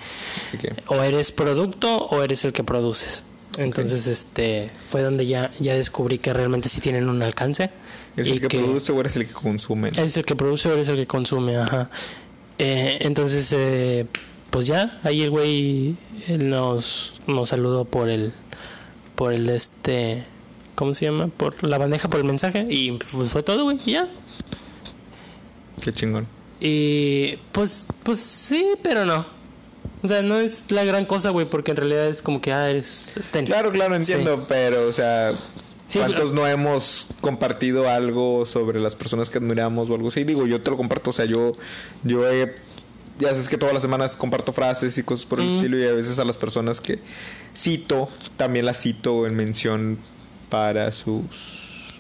o 0.87 1.03
eres 1.03 1.33
producto 1.33 2.07
o 2.07 2.23
eres 2.23 2.45
el 2.45 2.53
que 2.53 2.65
produces. 2.65 3.25
Entonces, 3.59 4.07
este 4.07 4.71
fue 4.89 5.03
donde 5.03 5.27
ya, 5.27 5.51
ya 5.59 5.75
descubrí 5.75 6.19
que 6.19 6.33
realmente 6.33 6.71
sí 6.71 6.81
tienen 6.81 7.09
un 7.09 7.23
alcance. 7.23 7.71
¿Eres 8.17 8.29
y 8.29 8.33
el 8.33 8.41
que, 8.41 8.49
produce 8.49 8.93
o 8.93 9.01
eres 9.01 9.17
el 9.17 9.27
que 9.27 9.35
consume? 9.35 9.89
Eres 9.89 10.17
el 10.17 10.25
que 10.25 10.37
produce 10.37 10.71
o 10.71 10.73
eres 10.73 10.89
el 10.89 10.97
que 10.97 11.07
consume, 11.07 11.57
ajá. 11.59 11.91
Eh, 12.59 12.99
entonces, 13.01 13.53
eh, 13.57 14.07
pues 14.51 14.67
ya, 14.67 14.99
ahí 15.03 15.23
el 15.23 15.31
güey 15.31 15.97
nos, 16.47 17.15
nos 17.27 17.49
saludó 17.51 17.85
por 17.85 18.09
el, 18.09 18.33
por 19.17 19.33
el 19.33 19.47
de 19.47 19.57
este, 19.57 20.25
¿cómo 20.83 20.95
se 20.95 21.05
llama? 21.05 21.29
Por 21.29 21.63
la 21.63 21.79
bandeja, 21.79 22.09
por 22.09 22.19
el 22.19 22.27
mensaje 22.27 22.67
y 22.69 22.91
pues 22.91 23.31
fue 23.31 23.45
todo, 23.45 23.63
güey, 23.63 23.79
y 23.87 23.93
ya. 23.93 24.09
Qué 25.81 25.93
chingón. 25.93 26.27
Y 26.59 27.37
pues, 27.53 27.87
pues 28.03 28.19
sí, 28.19 28.67
pero 28.83 29.05
no. 29.05 29.25
O 30.03 30.09
sea, 30.09 30.23
no 30.23 30.41
es 30.41 30.73
la 30.73 30.83
gran 30.83 31.05
cosa, 31.05 31.31
güey, 31.31 31.47
porque 31.47 31.71
en 31.71 31.77
realidad 31.77 32.09
es 32.09 32.21
como 32.21 32.41
que, 32.41 32.53
ah, 32.53 32.69
eres... 32.69 33.15
ten. 33.31 33.47
Claro, 33.47 33.71
claro, 33.71 33.95
entiendo, 33.95 34.37
Sí. 34.37 34.43
pero, 34.49 34.89
o 34.89 34.91
sea, 34.91 35.31
¿cuántos 35.95 36.33
no 36.33 36.49
hemos 36.49 37.07
compartido 37.21 37.89
algo 37.89 38.45
sobre 38.45 38.81
las 38.81 38.97
personas 38.97 39.31
que 39.31 39.39
admiramos 39.39 39.89
o 39.89 39.95
algo 39.95 40.09
así? 40.09 40.25
Digo, 40.25 40.49
yo 40.49 40.61
te 40.63 40.71
lo 40.71 40.77
comparto, 40.77 41.11
o 41.11 41.13
sea, 41.13 41.27
yo, 41.27 41.53
yo 42.03 42.29
he, 42.29 42.57
ya 43.21 43.29
sabes 43.29 43.47
que 43.47 43.57
todas 43.57 43.73
las 43.73 43.83
semanas 43.83 44.17
comparto 44.17 44.53
frases 44.53 44.99
y 44.99 45.05
cosas 45.05 45.27
por 45.27 45.39
el 45.39 45.59
estilo 45.59 45.79
y 45.79 45.87
a 45.87 45.93
veces 45.93 46.19
a 46.19 46.25
las 46.25 46.37
personas 46.37 46.81
que 46.81 46.99
cito, 47.57 48.09
también 48.37 48.67
las 48.67 48.83
cito 48.83 49.29
en 49.29 49.37
mención 49.37 49.99
para 50.53 50.93
sus 50.93 51.23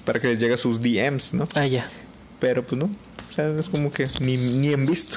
para 0.05 0.21
que 0.21 0.29
les 0.29 0.39
llegue 0.39 0.53
a 0.55 0.59
sus 0.59 0.79
DMs, 0.79 1.33
¿no? 1.33 1.45
Ah, 1.55 1.67
ya. 1.67 1.89
Pero 2.39 2.67
pues 2.67 2.79
no. 2.79 2.85
O 2.87 3.33
sea, 3.33 3.49
es 3.59 3.69
como 3.71 3.91
que 3.91 4.07
ni, 4.21 4.37
ni 4.37 4.69
en 4.73 4.85
visto. 4.85 5.17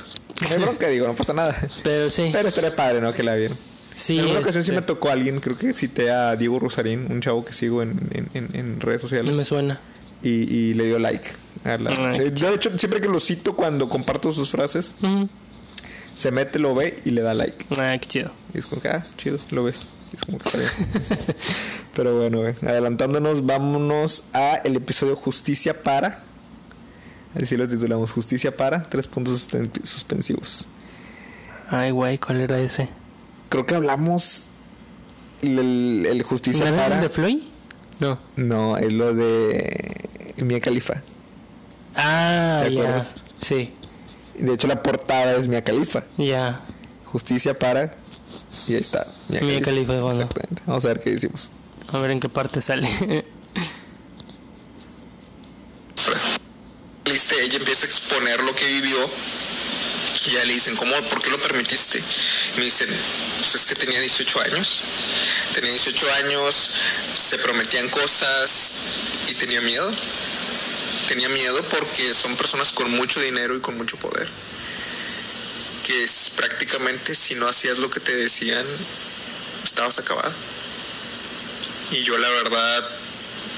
No 0.49 0.55
hay 0.55 0.61
bronca, 0.61 0.87
digo, 0.87 1.05
no 1.07 1.15
pasa 1.15 1.33
nada. 1.33 1.53
Pero 1.83 2.09
sí. 2.09 2.29
Pero 2.31 2.47
estaría 2.47 2.73
padre, 2.75 3.01
¿no? 3.01 3.11
Que 3.13 3.23
la 3.23 3.35
vieran. 3.35 3.57
Sí. 3.95 4.13
en 4.15 4.21
alguna 4.21 4.39
ocasión 4.41 4.63
sí 4.63 4.71
me 4.71 4.81
tocó 4.81 5.09
a 5.09 5.13
alguien, 5.13 5.39
creo 5.39 5.57
que 5.57 5.73
cité 5.73 6.11
a 6.11 6.35
Diego 6.35 6.59
Rosarín, 6.59 7.07
un 7.11 7.21
chavo 7.21 7.43
que 7.45 7.53
sigo 7.53 7.81
en, 7.81 7.97
en, 8.11 8.29
en- 8.33 8.49
en 8.55 8.79
redes 8.81 9.01
sociales. 9.01 9.35
Me 9.35 9.43
suena. 9.45 9.79
y, 10.21 10.29
y 10.53 10.73
le 10.75 10.85
dio 10.85 10.99
like. 10.99 11.27
a 11.63 11.77
la- 11.77 11.91
Ay, 12.11 12.31
yo, 12.35 12.49
de 12.49 12.55
hecho, 12.55 12.77
siempre 12.77 12.99
que 13.01 13.07
lo 13.07 13.19
cito 13.19 13.55
cuando 13.55 13.87
comparto 13.89 14.31
sus 14.33 14.49
frases, 14.49 14.93
Ujú. 15.01 15.27
Se 16.15 16.31
mete, 16.31 16.59
lo 16.59 16.73
ve 16.73 16.97
y 17.05 17.11
le 17.11 17.21
da 17.21 17.33
like. 17.33 17.65
Ah, 17.77 17.95
qué 17.99 18.07
chido. 18.07 18.31
Y 18.53 18.59
es 18.59 18.65
como 18.65 18.81
que, 18.81 18.87
ah, 18.89 19.03
chido, 19.17 19.37
lo 19.51 19.63
ves. 19.63 19.89
Y 20.13 20.15
es 20.17 20.23
como 20.23 20.37
que 20.37 20.47
está 20.47 20.57
bien. 20.57 20.69
Pero 21.93 22.17
bueno, 22.17 22.39
güey, 22.39 22.55
adelantándonos, 22.61 23.45
vámonos 23.45 24.25
a 24.33 24.55
el 24.63 24.75
episodio 24.75 25.15
Justicia 25.15 25.83
para. 25.83 26.23
Así 27.41 27.57
lo 27.57 27.67
titulamos, 27.67 28.11
Justicia 28.11 28.55
para, 28.55 28.83
tres 28.83 29.07
puntos 29.07 29.47
suspensivos. 29.83 30.65
Ay, 31.69 31.91
güey, 31.91 32.17
¿cuál 32.17 32.39
era 32.41 32.57
ese? 32.59 32.87
Creo 33.49 33.65
que 33.65 33.75
hablamos 33.75 34.45
el, 35.41 35.59
el- 35.59 36.05
el 36.09 36.23
Justicia 36.23 36.69
¿No 36.71 36.77
para. 36.77 36.95
el 36.95 37.01
de 37.01 37.09
Floyd? 37.09 37.37
No. 37.99 38.19
No, 38.35 38.77
es 38.77 38.91
lo 38.93 39.13
de 39.13 40.05
Mia 40.37 40.59
Khalifa. 40.61 41.01
Ah, 41.95 42.61
¿Te 42.65 42.73
ya. 42.73 43.05
Sí, 43.39 43.73
De 44.37 44.53
hecho, 44.53 44.67
la 44.67 44.81
portada 44.83 45.35
es 45.35 45.47
Mia 45.47 45.63
Khalifa. 45.63 46.03
ya. 46.17 46.61
Justicia 47.05 47.57
para. 47.57 47.95
Y 48.67 48.73
ahí 48.73 48.81
está. 48.81 49.05
Mia 49.29 49.39
de 49.39 49.85
fondo. 49.85 50.11
Exactamente. 50.11 50.61
Vamos 50.65 50.83
a 50.83 50.87
ver 50.89 50.99
qué 50.99 51.11
decimos. 51.11 51.49
A 51.87 51.99
ver 51.99 52.11
en 52.11 52.19
qué 52.19 52.27
parte 52.29 52.61
sale. 52.61 52.89
Liste, 57.05 57.35
ella 57.43 57.57
empieza 57.57 57.85
a 57.85 57.89
exponer 57.89 58.43
lo 58.43 58.53
que 58.55 58.65
vivió. 58.65 58.97
Y 60.27 60.31
ya 60.31 60.43
le 60.43 60.53
dicen, 60.53 60.75
¿cómo? 60.75 60.91
¿Por 61.09 61.21
qué 61.21 61.29
lo 61.29 61.39
permitiste? 61.39 61.99
Y 61.99 62.57
me 62.59 62.65
dicen, 62.65 62.87
pues 62.87 63.55
es 63.55 63.65
que 63.65 63.75
tenía 63.75 63.99
18 63.99 64.41
años. 64.41 64.81
Tenía 65.53 65.69
18 65.69 66.07
años, 66.25 66.71
se 67.15 67.37
prometían 67.37 67.87
cosas 67.89 68.79
y 69.29 69.35
tenía 69.35 69.61
miedo. 69.61 69.87
Tenía 71.07 71.29
miedo 71.29 71.61
porque 71.69 72.13
son 72.13 72.35
personas 72.35 72.71
con 72.71 72.89
mucho 72.91 73.19
dinero 73.19 73.55
y 73.55 73.61
con 73.61 73.77
mucho 73.77 73.97
poder. 73.97 74.27
Que 75.85 76.07
prácticamente 76.35 77.13
si 77.13 77.35
no 77.35 77.47
hacías 77.47 77.77
lo 77.77 77.89
que 77.89 77.99
te 77.99 78.15
decían, 78.15 78.65
estabas 79.63 79.99
acabado. 79.99 80.33
Y 81.91 82.01
yo 82.03 82.17
la 82.17 82.29
verdad 82.29 82.89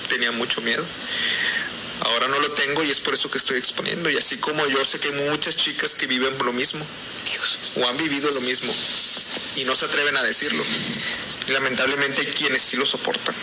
tenía 0.09 0.31
mucho 0.33 0.61
miedo. 0.61 0.83
Ahora 2.01 2.27
no 2.27 2.39
lo 2.39 2.51
tengo 2.51 2.83
y 2.83 2.91
es 2.91 2.99
por 2.99 3.13
eso 3.13 3.31
que 3.31 3.37
estoy 3.37 3.57
exponiendo. 3.57 4.09
Y 4.09 4.17
así 4.17 4.37
como 4.37 4.65
yo 4.67 4.83
sé 4.83 4.99
que 4.99 5.07
hay 5.07 5.29
muchas 5.29 5.55
chicas 5.55 5.95
que 5.95 6.05
viven 6.05 6.37
lo 6.37 6.51
mismo 6.53 6.85
o 7.77 7.87
han 7.87 7.97
vivido 7.97 8.29
lo 8.31 8.41
mismo 8.41 8.73
y 9.55 9.63
no 9.63 9.75
se 9.75 9.85
atreven 9.85 10.17
a 10.17 10.23
decirlo. 10.23 10.63
Lamentablemente 11.49 12.21
hay 12.21 12.27
quienes 12.27 12.61
sí 12.61 12.75
lo 12.77 12.85
soportan. 12.85 13.33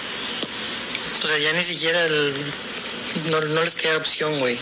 O 1.22 1.26
sea, 1.26 1.38
ya 1.38 1.52
ni 1.54 1.62
siquiera 1.62 2.04
el- 2.04 2.34
no, 3.30 3.40
no 3.40 3.60
les 3.62 3.74
queda 3.74 3.96
opción, 3.96 4.38
güey. 4.40 4.58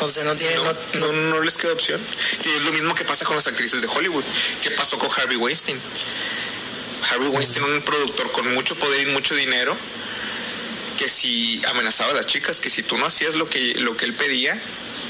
O 0.00 0.06
sea, 0.06 0.24
no 0.24 0.36
tienen... 0.36 0.56
No, 0.62 0.72
no- 0.72 1.12
no, 1.12 1.12
no 1.12 1.40
les 1.40 1.56
queda 1.56 1.72
opción. 1.72 2.00
Que 2.42 2.56
es 2.56 2.64
lo 2.64 2.72
mismo 2.72 2.94
que 2.94 3.04
pasa 3.04 3.24
con 3.24 3.34
las 3.36 3.46
actrices 3.46 3.80
de 3.82 3.88
Hollywood. 3.88 4.24
¿Qué 4.62 4.70
pasó 4.70 4.98
con 4.98 5.10
Harvey 5.16 5.36
Weinstein? 5.36 5.80
Harvey 7.10 7.28
Weinstein, 7.28 7.64
un 7.64 7.82
productor 7.82 8.30
con 8.32 8.52
mucho 8.54 8.74
poder 8.76 9.06
y 9.08 9.10
mucho 9.10 9.34
dinero, 9.34 9.76
que 10.98 11.08
si 11.08 11.60
amenazaba 11.68 12.10
a 12.10 12.14
las 12.14 12.26
chicas, 12.26 12.60
que 12.60 12.70
si 12.70 12.82
tú 12.82 12.96
no 12.98 13.06
hacías 13.06 13.34
lo 13.34 13.48
que, 13.48 13.74
lo 13.76 13.96
que 13.96 14.04
él 14.04 14.14
pedía, 14.14 14.60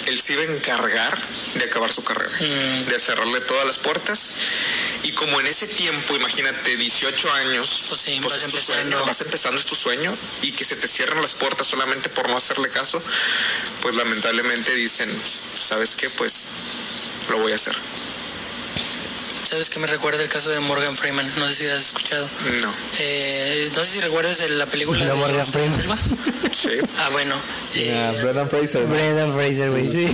él 0.06 0.20
se 0.20 0.34
iba 0.34 0.42
a 0.42 0.46
encargar 0.46 1.18
de 1.54 1.64
acabar 1.64 1.92
su 1.92 2.04
carrera, 2.04 2.30
Mm. 2.40 2.84
de 2.88 2.98
cerrarle 2.98 3.40
todas 3.40 3.66
las 3.66 3.78
puertas. 3.78 4.30
Y 5.04 5.12
como 5.12 5.38
en 5.40 5.46
ese 5.46 5.66
tiempo, 5.68 6.16
imagínate, 6.16 6.76
18 6.76 7.32
años, 7.32 7.84
Pues 7.88 8.00
sí, 8.00 8.18
vas 8.20 8.32
es 8.34 8.40
tu 8.40 8.46
empezando. 8.46 8.60
sueño, 8.90 9.06
vas 9.06 9.20
empezando, 9.20 9.60
es 9.60 9.66
tu 9.66 9.74
sueño, 9.76 10.14
y 10.42 10.52
que 10.52 10.64
se 10.64 10.76
te 10.76 10.88
cierren 10.88 11.22
las 11.22 11.34
puertas 11.34 11.66
solamente 11.66 12.08
por 12.08 12.28
no 12.28 12.36
hacerle 12.36 12.68
caso, 12.68 13.00
pues 13.80 13.96
lamentablemente 13.96 14.74
dicen, 14.74 15.08
¿sabes 15.54 15.94
qué? 15.96 16.08
Pues 16.10 16.44
lo 17.30 17.38
voy 17.38 17.52
a 17.52 17.56
hacer. 17.56 17.74
¿Sabes 19.44 19.70
qué 19.70 19.78
me 19.78 19.86
recuerda 19.86 20.22
el 20.22 20.28
caso 20.28 20.50
de 20.50 20.60
Morgan 20.60 20.94
Freeman? 20.94 21.26
No 21.38 21.48
sé 21.48 21.54
si 21.54 21.66
has 21.68 21.80
escuchado. 21.86 22.28
No. 22.60 22.74
Eh, 22.98 23.70
no 23.74 23.82
sé 23.82 23.90
si 23.92 24.00
recuerdas 24.00 24.40
la 24.50 24.66
película 24.66 24.98
De 24.98 25.06
de 25.06 25.14
Morgan 25.14 25.46
Freeman. 25.46 25.72
Silva. 25.80 25.98
Sí. 26.52 26.68
Ah, 26.98 27.08
bueno. 27.12 27.34
Eh, 27.74 28.18
Brendan 28.22 28.50
Fraser. 28.50 28.84
Brendan 28.84 29.32
Fraser, 29.34 29.70
güey, 29.70 29.88
sí. 29.88 30.06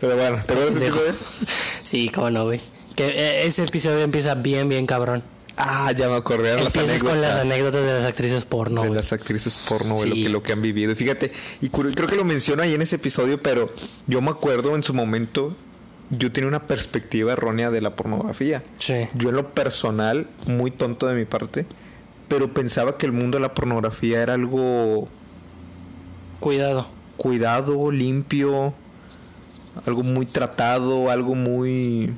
Pero 0.00 0.16
bueno, 0.16 0.42
¿te 0.44 0.54
acuerdas 0.54 0.74
de? 0.74 1.14
Sí, 1.84 2.10
cómo 2.12 2.30
no, 2.30 2.46
güey. 2.46 2.60
Que 2.98 3.06
eh, 3.10 3.46
ese 3.46 3.62
episodio 3.62 4.00
empieza 4.00 4.34
bien, 4.34 4.68
bien 4.68 4.84
cabrón. 4.84 5.22
Ah, 5.56 5.92
ya 5.96 6.08
me 6.08 6.16
acordé. 6.16 6.54
las 6.56 6.74
Empiezas 6.74 7.02
con 7.04 7.20
las 7.20 7.42
anécdotas 7.42 7.44
anécdotas 7.46 7.86
de 7.86 7.92
las 7.94 8.04
actrices 8.04 8.44
porno, 8.44 8.82
de 8.82 8.90
las 8.90 9.12
actrices 9.12 9.66
porno, 9.68 9.94
güey, 9.94 10.02
Sí. 10.02 10.08
lo, 10.08 10.14
que, 10.24 10.28
lo 10.30 10.42
que 10.42 10.52
han 10.52 10.62
vivido. 10.62 10.96
Fíjate, 10.96 11.30
y 11.60 11.68
creo 11.68 12.08
que 12.08 12.16
lo 12.16 12.24
menciono 12.24 12.62
ahí 12.64 12.74
en 12.74 12.82
ese 12.82 12.96
episodio, 12.96 13.40
pero 13.40 13.72
yo 14.08 14.20
me 14.20 14.30
acuerdo 14.30 14.74
en 14.74 14.82
su 14.82 14.94
momento, 14.94 15.56
yo 16.10 16.32
tenía 16.32 16.48
una 16.48 16.66
perspectiva 16.66 17.32
errónea 17.34 17.70
de 17.70 17.80
la 17.80 17.94
pornografía. 17.94 18.64
Sí. 18.78 19.06
Yo 19.14 19.28
en 19.28 19.36
lo 19.36 19.50
personal, 19.54 20.26
muy 20.46 20.72
tonto 20.72 21.06
de 21.06 21.14
mi 21.14 21.24
parte, 21.24 21.66
pero 22.26 22.52
pensaba 22.52 22.98
que 22.98 23.06
el 23.06 23.12
mundo 23.12 23.38
de 23.38 23.42
la 23.42 23.54
pornografía 23.54 24.22
era 24.22 24.34
algo 24.34 25.08
Cuidado. 26.40 26.88
cuidado, 27.16 27.90
limpio, 27.92 28.72
algo 29.86 30.02
muy 30.02 30.26
tratado, 30.26 31.10
algo 31.10 31.34
muy 31.36 32.12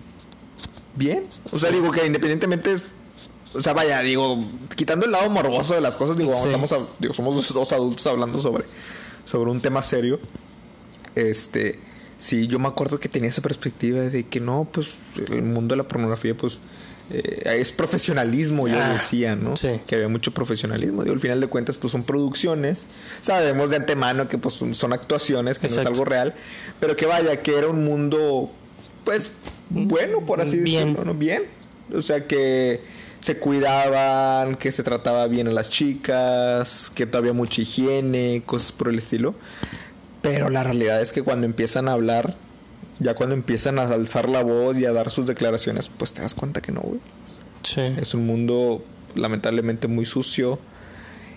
bien. 1.01 1.25
O 1.51 1.59
sea, 1.59 1.71
digo 1.71 1.91
que 1.91 2.07
independientemente, 2.07 2.77
o 3.55 3.63
sea, 3.63 3.73
vaya, 3.73 4.01
digo, 4.03 4.39
quitando 4.77 5.07
el 5.07 5.13
lado 5.13 5.29
morboso 5.31 5.75
de 5.75 5.81
las 5.81 5.97
cosas, 5.97 6.17
digo, 6.17 6.33
Sí. 6.35 6.47
estamos, 6.47 6.71
a- 6.73 6.79
digo, 7.01 7.15
somos 7.15 7.53
dos, 7.53 7.73
adultos 7.73 8.07
hablando 8.07 8.41
sobre, 8.41 8.65
sobre 9.25 9.51
un 9.51 9.61
tema 9.61 9.83
serio. 9.83 10.21
Este, 11.17 11.81
sí, 12.19 12.47
yo 12.47 12.59
me 12.59 12.69
acuerdo 12.69 13.01
que 13.01 13.09
tenía 13.09 13.29
esa 13.31 13.43
perspectiva 13.43 14.01
de 14.01 14.25
que 14.27 14.39
no, 14.41 14.69
pues 14.71 14.89
el 15.31 15.43
mundo 15.43 15.73
de 15.75 15.79
la 15.79 15.89
pornografía, 15.89 16.37
pues 16.37 16.59
eh, 17.13 17.43
es 17.59 17.73
profesionalismo, 17.73 18.69
yo 18.69 18.77
Ah, 18.81 18.93
decía, 18.93 19.35
¿no? 19.35 19.57
sí. 19.57 19.81
Que 19.89 19.97
había 19.97 20.07
mucho 20.07 20.31
profesionalismo. 20.33 21.03
Digo, 21.03 21.15
al 21.15 21.21
final 21.21 21.41
de 21.41 21.49
cuentas, 21.49 21.79
pues 21.79 21.91
son 21.91 22.05
producciones. 22.05 22.83
Sabemos 23.21 23.71
de 23.71 23.77
antemano 23.77 24.29
que 24.29 24.39
pues 24.39 24.55
son- 24.55 24.93
actuaciones, 24.93 25.59
que 25.59 25.67
no 25.67 25.73
es 25.73 25.87
algo 25.87 26.05
real. 26.05 26.35
Pero 26.79 26.95
que 26.95 27.07
vaya, 27.07 27.43
que 27.43 27.59
era 27.59 27.67
un 27.67 27.85
mundo, 27.85 28.53
pues, 29.05 29.31
bueno, 29.71 30.21
por 30.27 30.41
así 30.41 30.59
Bien. 30.59 30.89
decirlo, 30.89 31.05
¿no? 31.05 31.15
Bien. 31.15 31.43
O 31.95 32.03
sea, 32.03 32.27
que 32.27 32.81
se 33.21 33.37
cuidaban, 33.37 34.57
que 34.57 34.73
se 34.73 34.83
trataba 34.83 35.27
bien 35.27 35.49
a 35.49 35.51
las 35.51 35.71
chicas, 35.71 36.91
que 36.95 37.07
todavía 37.07 37.33
mucha 37.33 37.63
higiene, 37.63 38.43
cosas 38.45 38.73
por 38.73 38.89
el 38.89 38.99
estilo. 38.99 39.35
Pero 40.23 40.51
la 40.51 40.65
realidad 40.65 41.01
es 41.01 41.13
que 41.13 41.23
cuando 41.23 41.47
empiezan 41.47 41.89
a 41.89 41.93
hablar, 41.93 42.37
ya 42.99 43.15
cuando 43.15 43.35
empiezan 43.35 43.79
a 43.79 43.85
alzar 43.85 44.29
la 44.29 44.43
voz 44.43 44.79
y 44.79 44.85
a 44.85 44.93
dar 44.93 45.11
sus 45.11 45.27
declaraciones, 45.27 45.89
pues 45.89 46.13
te 46.13 46.23
das 46.23 46.35
cuenta 46.35 46.61
que 46.61 46.73
no, 46.73 46.81
güey. 46.81 47.01
Sí. 47.63 47.81
Es 48.01 48.15
un 48.15 48.27
mundo 48.27 48.83
lamentablemente 49.15 49.89
muy 49.89 50.07
sucio. 50.07 50.59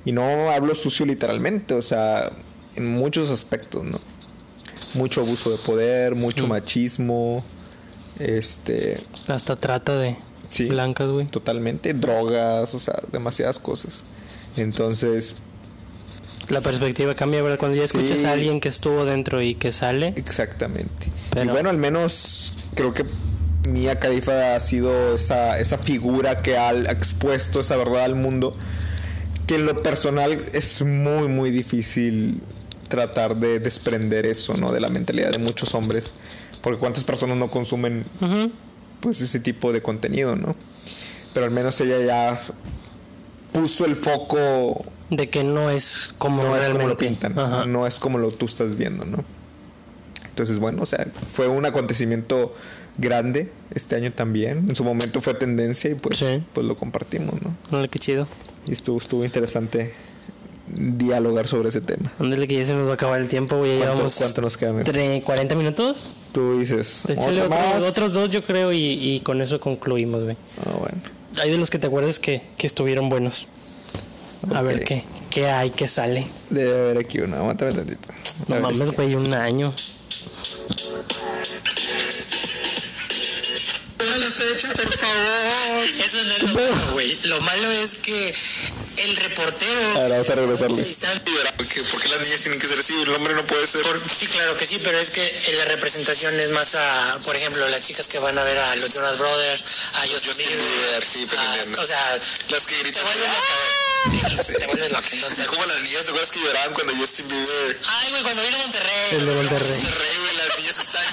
Y 0.06 0.12
no 0.12 0.52
hablo 0.52 0.76
sucio 0.76 1.06
literalmente, 1.06 1.74
o 1.74 1.82
sea, 1.82 2.32
en 2.76 2.88
muchos 2.92 3.30
aspectos, 3.30 3.86
¿no? 3.86 3.98
Mucho 4.96 5.22
abuso 5.22 5.50
de 5.52 5.58
poder, 5.66 6.16
mucho 6.16 6.46
machismo, 6.46 7.44
este, 8.20 8.97
Hasta 9.28 9.55
trata 9.55 9.95
de 9.97 10.16
Sí. 10.51 10.66
blancas, 10.66 11.11
güey. 11.11 11.26
totalmente, 11.28 11.93
drogas, 11.93 12.74
o 12.76 12.80
sea, 12.80 12.95
demasiadas 13.11 13.59
cosas. 13.59 14.01
Entonces, 14.57 15.36
La 16.49 16.59
perspectiva 16.61 17.16
cambia, 17.16 17.41
¿verdad? 17.41 17.57
Cuando 17.57 17.78
ya 17.78 17.84
escuchas 17.86 18.20
Sí. 18.20 18.26
a 18.26 18.34
alguien 18.34 18.59
que 18.59 18.68
estuvo 18.70 19.05
dentro 19.05 19.41
y 19.41 19.55
que 19.55 19.72
sale. 19.72 20.14
exactamente. 20.18 21.11
Pero- 21.32 21.45
Y 21.45 21.47
bueno, 21.49 21.70
al 21.70 21.78
menos 21.78 22.53
creo 22.76 22.93
que 22.93 23.05
Mia 23.70 23.97
Khalifa 23.97 24.55
ha 24.55 24.59
sido 24.59 25.16
esa, 25.16 25.57
esa 25.59 25.78
figura 25.78 26.36
que 26.38 26.57
ha 26.57 26.72
expuesto 26.74 27.61
esa 27.61 27.78
verdad 27.78 28.03
al 28.03 28.16
mundo. 28.16 28.51
Que 29.47 29.55
en 29.55 29.66
lo 29.66 29.76
personal 29.76 30.43
es 30.53 30.82
muy, 30.82 31.28
muy 31.30 31.49
difícil 31.49 32.41
tratar 32.89 33.38
de 33.38 33.59
desprender 33.59 34.26
eso, 34.26 34.55
¿no? 34.55 34.72
De 34.74 34.80
la 34.82 34.89
mentalidad 34.89 35.32
de 35.32 35.38
muchos 35.39 35.74
hombres. 35.76 36.11
Porque 36.64 36.80
cuántas 36.80 37.03
personas 37.03 37.38
no 37.38 37.47
consumen 37.49 38.03
pues 39.01 39.22
ese 39.22 39.39
tipo 39.39 39.72
de 39.74 39.82
contenido, 39.82 40.36
¿no? 40.36 40.55
Pero 41.34 41.45
al 41.45 41.51
menos 41.51 41.80
ella 41.82 41.99
ya 41.99 42.39
puso 43.51 43.86
el 43.86 43.95
foco 43.95 44.84
De 45.09 45.30
que 45.30 45.43
no 45.43 45.70
es 45.70 46.14
como 46.18 46.41
no 46.43 46.55
es 46.57 46.70
como 46.70 46.88
lo 46.88 46.97
pintan, 46.97 47.38
Ajá. 47.38 47.66
no 47.66 47.86
es 47.86 47.99
como 47.99 48.18
lo 48.18 48.32
tú 48.32 48.45
estás 48.45 48.78
viendo, 48.78 49.05
¿no? 49.05 49.24
Entonces, 50.30 50.57
bueno, 50.57 50.82
o 50.82 50.86
sea, 50.88 51.05
fue 51.34 51.47
un 51.47 51.66
acontecimiento 51.66 52.55
grande 52.97 53.51
este 53.76 53.95
año 53.95 54.11
también. 54.14 54.66
En 54.70 54.76
su 54.76 54.84
momento 54.84 55.22
fue 55.22 55.36
tendencia 55.36 55.91
y 55.91 55.95
pues, 55.95 56.18
Sí. 56.18 56.43
pues 56.53 56.66
lo 56.66 56.76
compartimos, 56.76 57.36
¿no? 57.41 57.88
Qué 57.89 57.99
chido. 57.99 58.28
Y 58.68 58.74
estuvo, 58.74 58.97
estuvo 58.99 59.24
interesante 59.24 59.93
dialogar 60.76 61.48
sobre 61.48 61.70
ese 61.70 61.82
tema. 61.82 62.12
Ándale 62.20 62.48
que 62.48 62.56
ya 62.56 62.66
se 62.66 62.74
nos 62.74 62.88
va 62.88 62.92
a 62.92 62.96
acabar 62.96 63.20
el 63.20 63.28
tiempo, 63.28 63.58
güey. 63.58 63.72
Ya 63.74 63.78
¿Cuánto- 63.80 63.94
llevamos 63.96 64.16
cuánto 64.16 64.42
nos 64.42 64.58
queda, 64.58 64.70
amigo? 64.72 64.86
tre- 64.86 65.22
40 65.24 65.56
minutos. 65.56 66.12
Tú 66.32 66.60
dices, 66.60 67.06
Échale 67.10 67.42
¿otro 67.44 67.56
otro- 67.58 67.88
otros 67.88 68.14
dos, 68.14 68.32
yo 68.32 68.44
creo, 68.44 68.72
y, 68.74 68.78
y 68.80 69.20
con 69.22 69.42
eso 69.42 69.60
concluimos, 69.60 70.24
güey. 70.24 70.38
Ah, 70.66 70.72
bueno. 70.80 70.98
Hay 71.42 71.52
de 71.52 71.58
los 71.58 71.70
que 71.70 71.80
te 71.80 71.88
acuerdas 71.88 72.20
que, 72.20 72.42
que 72.58 72.68
estuvieron 72.68 73.10
buenos. 73.10 73.48
A 74.54 74.60
Ok. 74.60 74.66
ver 74.68 74.84
qué, 74.84 75.04
qué 75.30 75.48
hay, 75.48 75.70
qué 75.70 75.88
sale. 75.88 76.26
Debe 76.50 76.80
haber 76.80 76.98
aquí 76.98 77.20
una. 77.20 77.38
Aguántame 77.38 77.72
tantito. 77.72 78.10
No 78.50 78.56
A 78.56 78.60
mames, 78.60 78.92
güey, 78.96 79.16
un 79.16 79.34
año. 79.34 79.74
Eso 84.40 86.24
no 86.24 86.34
es 86.36 86.44
lo 86.44 86.54
malo, 86.54 86.92
güey. 86.92 87.18
Lo 87.24 87.42
malo 87.42 87.72
es 87.72 87.96
que 87.96 88.34
el 88.98 89.16
reportero. 89.18 89.82
Ahora 89.96 90.10
vamos 90.10 90.30
a 90.30 90.36
regresarle. 90.36 90.86
Porque, 91.58 91.82
porque 91.92 92.08
las 92.10 92.20
niñas 92.22 92.42
tienen 92.42 92.60
que 92.60 92.68
ser 92.68 92.80
así, 92.80 92.94
el 93.02 93.10
hombre 93.14 93.34
no 93.34 93.46
puede 93.46 93.66
ser. 93.68 93.82
Por- 93.82 94.02
sí, 94.10 94.28
claro 94.28 94.56
que 94.58 94.66
sí, 94.66 94.80
pero 94.84 95.00
es 95.00 95.10
que 95.10 95.24
en 95.48 95.58
la 95.58 95.66
representación 95.66 96.40
es 96.40 96.52
más 96.52 96.76
a, 96.76 97.18
por 97.26 97.36
ejemplo, 97.36 97.68
las 97.70 97.86
chicas 97.88 98.08
que 98.08 98.20
van 98.20 98.38
a 98.38 98.44
ver 98.44 98.58
a 98.58 98.76
los 98.78 98.94
Jonas 98.94 99.18
Brothers, 99.18 99.64
a 99.96 100.02
Justin, 100.02 100.20
Justin 100.30 100.48
Bieber, 100.48 100.64
Bieber, 100.86 101.04
sí, 101.06 101.26
pero 101.30 101.42
a- 101.42 101.46
entiendo. 101.56 101.82
o 101.82 101.86
sea, 101.86 102.20
Las 102.50 102.66
que 102.66 102.76
te 102.76 102.82
gritan. 102.84 103.04
vuelves 103.04 103.30
loca, 103.30 104.60
te 104.60 104.66
vuelves 104.68 104.92
loca, 104.92 105.08
entonces. 105.12 105.48
Como 105.54 105.66
las 105.66 105.82
niñas, 105.82 106.04
¿te 106.06 106.10
acuerdas 106.12 106.32
que 106.32 106.40
lloraban 106.40 106.74
cuando 106.74 106.96
Justin 106.96 107.28
Bieber? 107.28 107.80
Ay, 107.88 108.12
güey, 108.12 108.24
cuando 108.24 108.44
vino 108.44 108.56
a 108.58 108.60
Monterrey. 108.60 109.08
El 109.12 109.26
de 109.26 109.32
a 109.32 109.36
Monterrey. 109.36 109.70
Monterrey, 109.82 110.18
güey, 110.20 110.36
las 110.38 110.56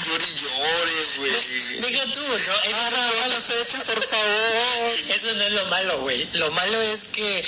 llore 0.04 0.24
y 0.24 0.34
llore, 0.34 0.92
güey. 1.18 1.80
Deja 1.80 2.04
tú, 2.12 2.20
¿no? 2.20 2.36
Eso, 2.36 2.90
no, 2.90 3.28
las 3.28 3.44
fechas, 3.44 3.84
por 3.84 4.02
favor. 4.02 4.92
eso 5.08 5.34
no 5.34 5.42
es 5.42 5.52
lo 5.52 5.64
malo, 5.66 5.98
güey. 6.00 6.28
Lo 6.34 6.50
malo 6.52 6.80
es 6.82 7.04
que 7.04 7.44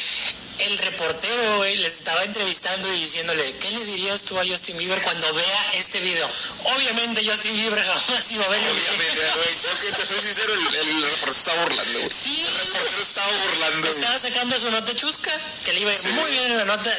el 0.58 0.78
reportero, 0.78 1.56
güey, 1.56 1.76
les 1.76 1.94
estaba 1.94 2.22
entrevistando 2.24 2.92
y 2.92 2.98
diciéndole, 2.98 3.52
¿qué 3.56 3.70
le 3.70 3.84
dirías 3.84 4.22
tú 4.22 4.38
a 4.38 4.44
Justin 4.46 4.76
Bieber 4.78 5.00
cuando 5.02 5.32
vea 5.34 5.72
este 5.74 6.00
video? 6.00 6.28
Obviamente 6.76 7.24
Justin 7.28 7.56
Bieber 7.56 7.82
jamás 7.84 8.32
iba 8.32 8.44
a 8.44 8.48
ver 8.48 8.60
Obviamente, 8.60 9.22
güey, 9.34 9.48
yo 9.62 9.80
que 9.80 9.92
te 9.92 10.06
soy 10.06 10.20
sincero, 10.20 10.54
el, 10.54 10.76
el 10.76 11.02
reportero 11.02 11.32
estaba 11.32 11.62
burlando, 11.62 11.98
güey. 11.98 12.10
Sí, 12.10 12.46
El 12.48 12.66
reportero 12.66 13.02
estaba 13.02 13.28
burlando, 13.28 13.88
estaba 13.88 14.18
sacando 14.18 14.58
su 14.58 14.70
nota 14.70 14.94
chusca, 14.94 15.30
que 15.64 15.72
le 15.72 15.80
iba 15.80 15.90
a 15.90 15.94
ir 15.94 16.06
muy 16.08 16.30
bien 16.30 16.52
en 16.52 16.58
la 16.58 16.64
nota. 16.64 16.90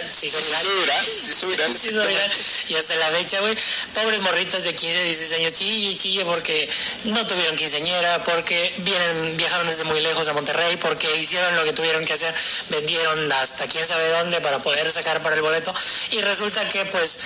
Viral. 0.64 1.06
Viral. 1.48 1.74
Sí, 1.74 1.90
viral. 2.08 2.32
Y 2.70 2.76
hasta 2.76 2.96
la 2.96 3.12
fecha, 3.12 3.40
güey, 3.40 3.56
pobres 3.94 4.22
morritas 4.22 4.64
de 4.64 4.76
15, 4.76 5.04
16 5.04 5.34
años, 5.40 5.54
chille 5.54 5.96
chille 5.98 6.26
porque 6.26 6.70
no 7.06 7.26
tuvieron 7.28 7.56
quinceañera, 7.56 8.24
porque 8.24 8.74
vienen, 8.80 9.38
viajaron 9.38 9.68
desde 9.68 9.84
muy 9.84 10.02
lejos 10.02 10.28
a 10.28 10.34
Monterrey, 10.34 10.78
porque 10.78 11.16
hicieron 11.18 11.56
lo 11.56 11.64
que 11.64 11.74
tuvieron 11.74 12.04
que 12.04 12.14
hacer, 12.14 12.34
vendieron 12.70 13.28
hasta 13.54 13.68
quién 13.68 13.86
sabe 13.86 14.10
dónde 14.10 14.42
para 14.42 14.58
poder 14.60 14.92
sacar 14.92 15.22
para 15.22 15.36
el 15.36 15.44
boleto. 15.44 15.72
Y 16.12 16.22
resulta 16.22 16.68
que, 16.70 16.86
pues, 16.86 17.18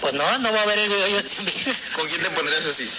pues 0.00 0.14
no, 0.14 0.38
no 0.38 0.52
va 0.52 0.62
a 0.62 0.66
ver 0.66 0.78
el 0.80 0.88
video 0.88 1.04
de 1.06 1.12
Justin 1.12 1.44
Bieber. 1.44 1.76
¿Con 1.94 2.08
quién 2.08 2.22
te 2.22 2.30
pondrías 2.30 2.66
así? 2.66 2.90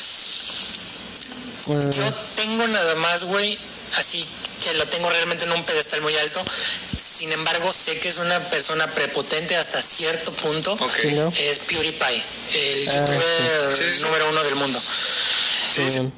Yo 1.68 2.14
tengo 2.38 2.66
nada 2.68 2.96
más, 2.96 3.26
güey, 3.26 3.60
así 3.98 4.26
que 4.64 4.74
lo 4.76 4.86
tengo 4.88 5.10
realmente 5.10 5.44
en 5.44 5.52
un 5.52 5.66
pedestal 5.66 6.00
muy 6.02 6.16
alto. 6.16 6.44
Sin 6.98 7.30
embargo, 7.34 7.74
sé 7.74 8.00
que 8.00 8.08
es 8.08 8.20
una 8.20 8.50
persona 8.50 8.88
prepotente 8.96 9.58
hasta 9.58 9.82
cierto 9.82 10.32
punto. 10.32 10.72
Ok. 10.72 10.98
Sí, 11.02 11.12
¿no? 11.12 11.32
Es 11.38 11.60
PewDiePie, 11.60 12.24
el 12.54 12.90
Ah, 12.90 12.94
youtuber 12.94 13.76
sí. 13.76 14.02
Número 14.02 14.30
uno 14.30 14.44
del 14.44 14.56
mundo. 14.56 14.80
Sí. 14.80 16.10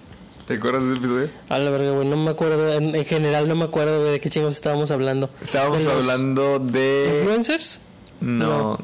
¿Te 0.49 0.55
acuerdas 0.55 0.81
de 0.83 0.89
ese 0.95 0.97
episodio? 0.97 1.29
A 1.47 1.59
la 1.59 1.69
verga, 1.69 1.91
güey, 1.91 2.07
no 2.07 2.17
me 2.17 2.31
acuerdo. 2.31 2.73
En, 2.73 2.95
en 2.95 3.05
general 3.05 3.47
no 3.47 3.55
me 3.55 3.65
acuerdo, 3.65 3.99
güey, 3.99 4.13
de 4.13 4.19
qué 4.19 4.29
chingos 4.31 4.55
estábamos 4.55 4.89
hablando. 4.89 5.29
Estábamos 5.43 5.77
¿De 5.77 5.83
los 5.85 5.93
hablando 5.93 6.57
de... 6.57 7.19
¿Influencers? 7.19 7.81
No. 8.19 8.79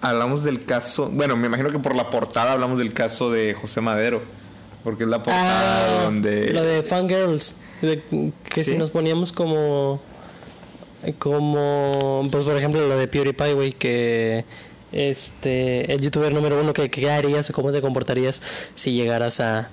Hablamos 0.00 0.42
del 0.42 0.64
caso... 0.64 1.10
Bueno, 1.12 1.36
me 1.36 1.48
imagino 1.48 1.70
que 1.70 1.78
por 1.78 1.94
la 1.94 2.08
portada 2.08 2.52
hablamos 2.52 2.78
del 2.78 2.94
caso 2.94 3.30
de 3.30 3.52
José 3.52 3.82
Madero. 3.82 4.22
Porque 4.82 5.04
es 5.04 5.08
la 5.10 5.18
portada 5.22 6.00
Ah, 6.00 6.04
donde... 6.04 6.50
Lo 6.52 6.62
de 6.64 6.82
Fangirls. 6.82 7.56
de- 7.82 8.02
que 8.48 8.64
¿Sí? 8.64 8.72
si 8.72 8.78
nos 8.78 8.90
poníamos 8.90 9.32
como. 9.32 10.00
Como. 11.18 12.26
Pues 12.30 12.44
por 12.44 12.56
ejemplo, 12.56 12.86
lo 12.88 12.96
de 12.96 13.08
PewDiePie, 13.08 13.52
güey, 13.54 13.72
que. 13.72 14.44
Este. 14.92 15.92
El 15.92 16.00
youtuber 16.00 16.32
número 16.32 16.60
uno, 16.60 16.72
que, 16.72 16.90
¿qué 16.90 17.10
harías 17.10 17.48
o 17.50 17.52
cómo 17.52 17.72
te 17.72 17.80
comportarías 17.80 18.40
si 18.74 18.92
llegaras 18.92 19.40
a. 19.40 19.68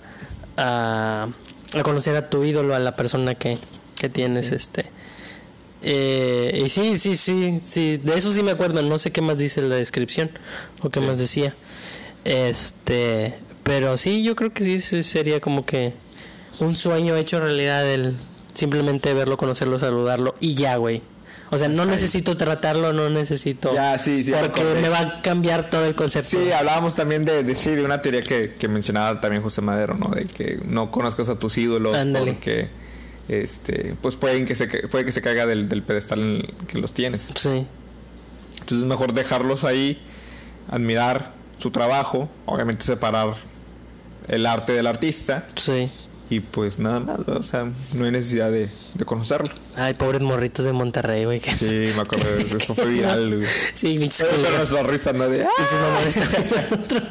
a, 0.57 1.27
a 1.73 1.83
conocer 1.83 2.15
a 2.15 2.29
tu 2.29 2.43
ídolo, 2.43 2.75
a 2.75 2.79
la 2.79 2.95
persona 2.95 3.35
que, 3.35 3.57
que 3.99 4.09
tienes, 4.09 4.51
este. 4.51 4.85
Eh, 5.83 6.61
y 6.65 6.69
sí, 6.69 6.99
sí, 6.99 7.15
sí, 7.15 7.59
sí, 7.63 7.97
de 7.97 8.15
eso 8.15 8.31
sí 8.31 8.43
me 8.43 8.51
acuerdo, 8.51 8.81
no 8.83 8.97
sé 8.99 9.11
qué 9.11 9.21
más 9.21 9.39
dice 9.39 9.61
la 9.61 9.75
descripción 9.75 10.29
o 10.83 10.89
qué 10.89 10.99
más 10.99 11.17
decía. 11.17 11.55
Este, 12.23 13.35
pero 13.63 13.97
sí, 13.97 14.23
yo 14.23 14.35
creo 14.35 14.53
que 14.53 14.63
sí, 14.63 14.79
sí 14.79 15.01
sería 15.01 15.39
como 15.39 15.65
que 15.65 15.93
un 16.59 16.75
sueño 16.75 17.15
hecho 17.15 17.39
realidad 17.39 17.89
el 17.91 18.15
simplemente 18.53 19.13
verlo, 19.13 19.37
conocerlo, 19.37 19.79
saludarlo 19.79 20.35
y 20.39 20.53
ya, 20.53 20.75
güey. 20.75 21.01
O 21.53 21.57
sea, 21.57 21.67
no 21.67 21.85
necesito 21.85 22.37
tratarlo, 22.37 22.93
no 22.93 23.09
necesito. 23.09 23.73
Ya, 23.73 23.97
sí, 23.97 24.23
sí, 24.23 24.31
Porque 24.31 24.63
me 24.63 24.87
va 24.87 24.99
a 24.99 25.21
cambiar 25.21 25.69
todo 25.69 25.85
el 25.85 25.95
concepto. 25.95 26.29
Sí, 26.29 26.51
hablábamos 26.51 26.95
también 26.95 27.25
de, 27.25 27.43
de, 27.43 27.55
sí, 27.55 27.71
de 27.71 27.83
una 27.83 28.01
teoría 28.01 28.23
que, 28.23 28.53
que 28.57 28.67
mencionaba 28.69 29.19
también 29.19 29.43
José 29.43 29.59
Madero, 29.61 29.95
¿no? 29.95 30.07
De 30.15 30.25
que 30.25 30.61
no 30.65 30.91
conozcas 30.91 31.27
a 31.27 31.37
tus 31.37 31.57
ídolos 31.57 31.93
Ándale. 31.93 32.31
porque 32.33 32.69
este 33.27 33.95
pues 34.01 34.15
pueden 34.15 34.45
que 34.45 34.55
se 34.55 34.67
puede 34.87 35.03
que 35.05 35.11
se 35.11 35.21
caiga 35.21 35.45
del, 35.45 35.67
del 35.69 35.83
pedestal 35.83 36.19
en 36.19 36.35
el 36.37 36.53
que 36.67 36.79
los 36.79 36.93
tienes. 36.93 37.29
Sí. 37.35 37.65
Entonces 38.53 38.79
es 38.79 38.85
mejor 38.85 39.13
dejarlos 39.13 39.63
ahí, 39.65 40.01
admirar 40.69 41.33
su 41.57 41.69
trabajo, 41.71 42.29
obviamente 42.45 42.85
separar 42.85 43.35
el 44.27 44.45
arte 44.45 44.71
del 44.71 44.87
artista 44.87 45.47
Sí. 45.55 45.85
Y 46.31 46.39
pues 46.39 46.79
nada 46.79 46.99
más, 47.01 47.19
¿no? 47.27 47.33
o 47.35 47.43
sea, 47.43 47.67
no 47.93 48.05
hay 48.05 48.11
necesidad 48.11 48.49
de, 48.49 48.67
de 48.95 49.05
conocerlo. 49.05 49.53
Ay, 49.75 49.93
pobres 49.93 50.21
morritos 50.21 50.65
de 50.65 50.71
Monterrey, 50.71 51.25
güey. 51.25 51.39
que- 51.41 51.51
Sí, 51.51 51.91
me 51.95 52.01
acuerdo, 52.01 52.25
de 52.35 52.41
eso 52.43 52.57
eso 52.57 52.73
fue 52.73 52.85
viral, 52.85 53.35
güey. 53.35 53.47
Sí, 53.73 53.97
pinches 53.99 54.25
Pero 54.29 54.57
nuestra 54.57 54.81
risa, 54.83 55.11
¿no? 55.13 55.27
De, 55.27 55.43
¡ah! 55.43 55.49
Nosotros. 55.59 57.03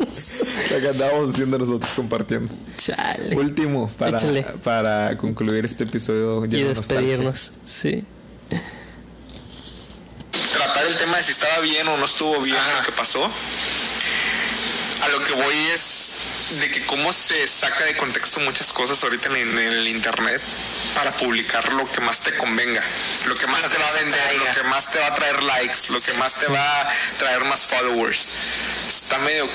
Lo 0.72 0.80
que 0.80 0.88
andábamos 0.88 1.30
haciendo 1.34 1.58
nosotros 1.58 1.92
compartiendo. 1.94 2.52
Chale. 2.78 3.36
Último, 3.36 3.88
para, 3.98 4.16
Échale. 4.16 4.42
para 4.64 5.16
concluir 5.18 5.64
este 5.66 5.84
episodio 5.84 6.44
y 6.46 6.48
lleno 6.48 6.68
de 6.70 6.74
nostalgia. 6.74 7.00
despedirnos. 7.08 7.52
Sí. 7.62 8.02
tratar 10.52 10.86
el 10.86 10.96
tema 10.96 11.18
de 11.18 11.22
si 11.22 11.32
estaba 11.32 11.60
bien 11.60 11.86
o 11.88 11.96
no 11.96 12.04
estuvo 12.06 12.40
bien 12.40 12.56
lo 12.78 12.86
que 12.86 12.92
pasó. 12.92 13.24
A 15.02 15.08
lo 15.08 15.22
que 15.24 15.32
voy 15.34 15.54
es 15.74 15.99
de 16.58 16.70
que 16.70 16.84
cómo 16.86 17.12
se 17.12 17.46
saca 17.46 17.84
de 17.84 17.96
contexto 17.96 18.40
muchas 18.40 18.72
cosas 18.72 19.02
ahorita 19.04 19.28
en, 19.28 19.36
en 19.36 19.58
el 19.58 19.88
internet 19.88 20.40
para 20.94 21.12
publicar 21.12 21.72
lo 21.72 21.90
que 21.90 22.00
más 22.00 22.20
te 22.20 22.36
convenga, 22.36 22.82
lo 23.26 23.34
que 23.36 23.46
más 23.46 23.68
te 23.68 23.78
va 23.78 23.86
a 23.86 23.92
vender, 23.92 24.34
lo 24.36 24.52
que 24.52 24.62
más 24.64 24.90
te 24.90 24.98
va 24.98 25.06
a 25.06 25.14
traer 25.14 25.42
likes, 25.42 25.76
lo 25.90 26.00
que 26.00 26.12
más 26.14 26.34
te 26.34 26.46
va 26.48 26.80
a 26.80 26.88
traer 27.18 27.44
más 27.44 27.66
followers. 27.66 28.38
Está 28.88 29.18
medio 29.18 29.48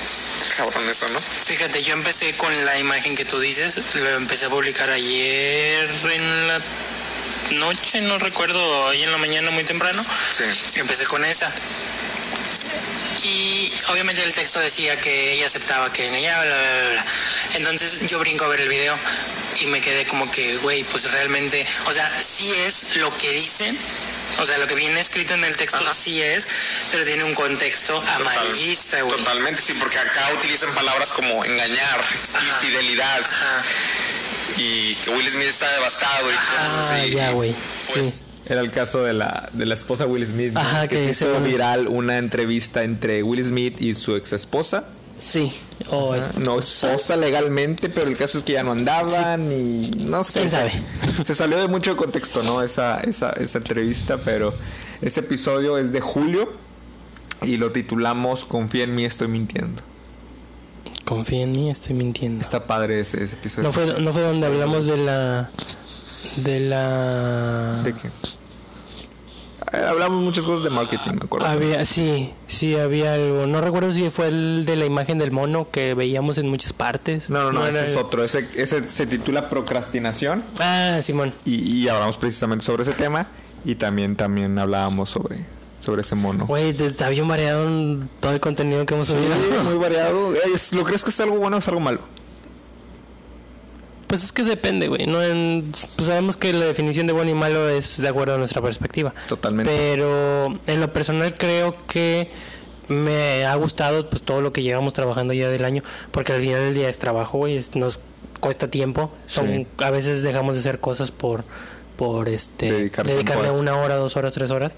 cabrón 0.56 0.88
eso, 0.88 1.08
¿no? 1.08 1.20
Fíjate, 1.20 1.82
yo 1.82 1.92
empecé 1.92 2.32
con 2.34 2.64
la 2.64 2.78
imagen 2.78 3.14
que 3.14 3.24
tú 3.24 3.38
dices, 3.40 3.80
lo 3.96 4.08
empecé 4.16 4.46
a 4.46 4.48
publicar 4.48 4.90
ayer 4.90 5.88
en 6.10 6.48
la 6.48 6.60
noche, 7.52 8.00
no 8.00 8.18
recuerdo, 8.18 8.60
hoy 8.86 9.02
en 9.02 9.12
la 9.12 9.18
mañana 9.18 9.50
muy 9.50 9.64
temprano. 9.64 10.04
Sí. 10.04 10.80
Empecé 10.80 11.04
con 11.04 11.24
esa. 11.24 11.52
Y 13.22 13.55
obviamente 13.88 14.22
el 14.22 14.34
texto 14.34 14.60
decía 14.60 15.00
que 15.00 15.32
ella 15.32 15.46
aceptaba 15.46 15.92
que 15.92 16.06
engañaba, 16.06 16.44
bla, 16.44 16.54
bla, 16.56 16.80
bla, 16.80 16.90
bla. 16.92 17.06
Entonces 17.54 18.00
yo 18.08 18.18
brinco 18.18 18.44
a 18.44 18.48
ver 18.48 18.60
el 18.60 18.68
video 18.68 18.98
y 19.60 19.66
me 19.66 19.80
quedé 19.80 20.06
como 20.06 20.30
que, 20.30 20.56
güey, 20.58 20.84
pues 20.84 21.10
realmente, 21.12 21.66
o 21.86 21.92
sea, 21.92 22.10
sí 22.22 22.52
es 22.66 22.96
lo 22.96 23.10
que 23.16 23.30
dicen, 23.32 23.76
o 24.38 24.44
sea, 24.44 24.58
lo 24.58 24.66
que 24.66 24.74
viene 24.74 25.00
escrito 25.00 25.34
en 25.34 25.44
el 25.44 25.56
texto 25.56 25.78
Ajá. 25.78 25.92
sí 25.94 26.20
es, 26.22 26.46
pero 26.92 27.04
tiene 27.04 27.24
un 27.24 27.34
contexto 27.34 28.00
amarillista, 28.06 29.00
güey. 29.02 29.16
Totalmente, 29.16 29.62
sí, 29.62 29.72
porque 29.74 29.98
acá 29.98 30.30
utilizan 30.36 30.74
palabras 30.74 31.08
como 31.10 31.44
engañar, 31.44 32.00
Ajá. 32.34 32.44
infidelidad 32.44 33.20
Ajá. 33.24 33.62
y 34.58 34.94
que 34.96 35.10
Will 35.10 35.30
Smith 35.30 35.48
está 35.48 35.72
devastado 35.72 36.30
y 36.30 36.34
cosas 36.34 36.52
Ah, 36.58 36.90
así. 37.00 37.10
ya, 37.14 37.30
güey. 37.30 37.54
Pues, 37.94 38.06
sí. 38.08 38.22
Era 38.48 38.60
el 38.60 38.70
caso 38.70 39.02
de 39.02 39.12
la, 39.12 39.48
de 39.52 39.66
la 39.66 39.74
esposa 39.74 40.06
Will 40.06 40.24
Smith. 40.26 40.52
¿no? 40.52 40.60
Ajá, 40.60 40.86
que 40.88 41.12
se 41.12 41.26
hizo 41.26 41.40
viral 41.40 41.88
una 41.88 42.18
entrevista 42.18 42.84
entre 42.84 43.22
Will 43.22 43.44
Smith 43.44 43.80
y 43.80 43.94
su 43.94 44.14
ex 44.16 44.32
esposa. 44.32 44.84
Sí. 45.18 45.50
O 45.90 46.14
es- 46.14 46.38
No 46.38 46.58
esposa 46.58 47.16
legalmente, 47.16 47.88
pero 47.88 48.06
el 48.06 48.16
caso 48.16 48.38
es 48.38 48.44
que 48.44 48.52
ya 48.52 48.62
no 48.62 48.72
andaban 48.72 49.50
y 49.50 49.90
no 50.04 50.22
sé. 50.24 50.40
¿Quién 50.40 50.50
sabe? 50.50 50.70
Se 51.26 51.34
salió 51.34 51.58
de 51.58 51.68
mucho 51.68 51.96
contexto, 51.96 52.42
¿no? 52.42 52.62
Esa, 52.62 53.00
esa, 53.00 53.30
esa 53.30 53.58
entrevista, 53.58 54.18
pero 54.18 54.54
ese 55.02 55.20
episodio 55.20 55.78
es 55.78 55.90
de 55.92 56.00
julio 56.00 56.52
y 57.42 57.56
lo 57.56 57.72
titulamos 57.72 58.44
Confía 58.44 58.84
en 58.84 58.94
mí, 58.94 59.04
estoy 59.04 59.28
mintiendo. 59.28 59.82
Confía 61.04 61.42
en 61.44 61.52
mí, 61.52 61.70
estoy 61.70 61.94
mintiendo. 61.94 62.42
Está 62.42 62.66
padre 62.66 63.00
ese, 63.00 63.22
ese 63.24 63.36
episodio. 63.36 63.62
No 63.68 63.72
fue, 63.72 64.00
no 64.00 64.12
fue 64.12 64.22
donde 64.22 64.46
hablamos 64.46 64.86
de 64.86 64.96
la. 64.98 65.48
De 66.44 66.60
la. 66.60 67.80
¿De 67.84 67.92
qué? 67.92 68.08
Eh, 69.72 69.84
hablamos 69.88 70.22
muchas 70.22 70.44
cosas 70.44 70.62
de 70.64 70.70
marketing, 70.70 71.12
me 71.12 71.24
acuerdo. 71.24 71.46
Había, 71.46 71.84
sí, 71.84 72.32
sí, 72.46 72.76
había 72.76 73.14
algo. 73.14 73.46
No 73.46 73.60
recuerdo 73.60 73.92
si 73.92 74.08
fue 74.10 74.28
el 74.28 74.64
de 74.64 74.76
la 74.76 74.86
imagen 74.86 75.18
del 75.18 75.32
mono 75.32 75.68
que 75.70 75.94
veíamos 75.94 76.38
en 76.38 76.48
muchas 76.48 76.72
partes. 76.72 77.30
No, 77.30 77.44
no, 77.44 77.60
no, 77.60 77.66
ese 77.66 77.82
es 77.84 77.90
el- 77.92 77.98
otro. 77.98 78.22
Ese, 78.24 78.48
ese 78.54 78.88
se 78.88 79.06
titula 79.06 79.48
Procrastinación 79.50 80.44
Ah, 80.60 80.98
Simón. 81.02 81.32
y, 81.44 81.70
y 81.82 81.88
hablamos 81.88 82.16
precisamente 82.16 82.64
sobre 82.64 82.82
ese 82.82 82.92
tema 82.92 83.26
y 83.64 83.74
también, 83.74 84.14
también 84.16 84.56
hablábamos 84.58 85.10
sobre, 85.10 85.44
sobre 85.80 86.02
ese 86.02 86.14
mono. 86.14 86.46
Güey, 86.46 86.70
está 86.70 87.08
bien 87.08 87.26
variado 87.26 87.68
todo 88.20 88.32
el 88.32 88.40
contenido 88.40 88.86
que 88.86 88.94
hemos 88.94 89.08
subido. 89.08 89.34
Sí, 89.34 89.50
muy 89.68 89.78
variado. 89.78 90.32
Eh, 90.34 90.40
¿Lo 90.72 90.84
crees 90.84 91.02
que 91.02 91.10
es 91.10 91.20
algo 91.20 91.36
bueno 91.38 91.56
o 91.56 91.58
es 91.58 91.66
algo 91.68 91.80
malo? 91.80 92.00
Pues 94.06 94.22
es 94.22 94.32
que 94.32 94.44
depende, 94.44 94.88
güey. 94.88 95.06
No 95.06 95.22
en- 95.22 95.70
pues 95.72 96.06
sabemos 96.06 96.36
que 96.36 96.52
la 96.52 96.64
definición 96.66 97.06
de 97.06 97.12
bueno 97.12 97.30
y 97.30 97.34
malo 97.34 97.68
es 97.68 97.96
de 98.00 98.06
acuerdo 98.08 98.34
a 98.34 98.38
nuestra 98.38 98.62
perspectiva. 98.62 99.12
Totalmente. 99.28 99.70
Pero 99.70 100.58
en 100.66 100.80
lo 100.80 100.92
personal 100.92 101.34
creo 101.36 101.76
que 101.86 102.30
me 102.88 103.44
ha 103.44 103.54
gustado 103.56 104.08
pues 104.08 104.22
todo 104.22 104.40
lo 104.40 104.52
que 104.52 104.62
llevamos 104.62 104.92
trabajando 104.92 105.32
ya 105.34 105.48
del 105.48 105.64
año, 105.64 105.82
porque 106.12 106.32
al 106.32 106.40
final 106.40 106.60
del 106.60 106.74
día 106.74 106.88
es 106.88 106.98
trabajo, 106.98 107.38
güey, 107.38 107.60
nos 107.74 107.98
cuesta 108.38 108.68
tiempo. 108.68 109.10
Son 109.26 109.48
Sí. 109.48 109.66
a 109.78 109.90
veces 109.90 110.22
dejamos 110.22 110.54
de 110.54 110.60
hacer 110.60 110.78
cosas 110.80 111.10
por 111.10 111.44
por 111.96 112.28
este 112.28 112.70
dedicarle 112.70 113.50
una 113.50 113.74
hora, 113.76 113.96
dos 113.96 114.16
horas, 114.16 114.34
tres 114.34 114.50
horas. 114.52 114.74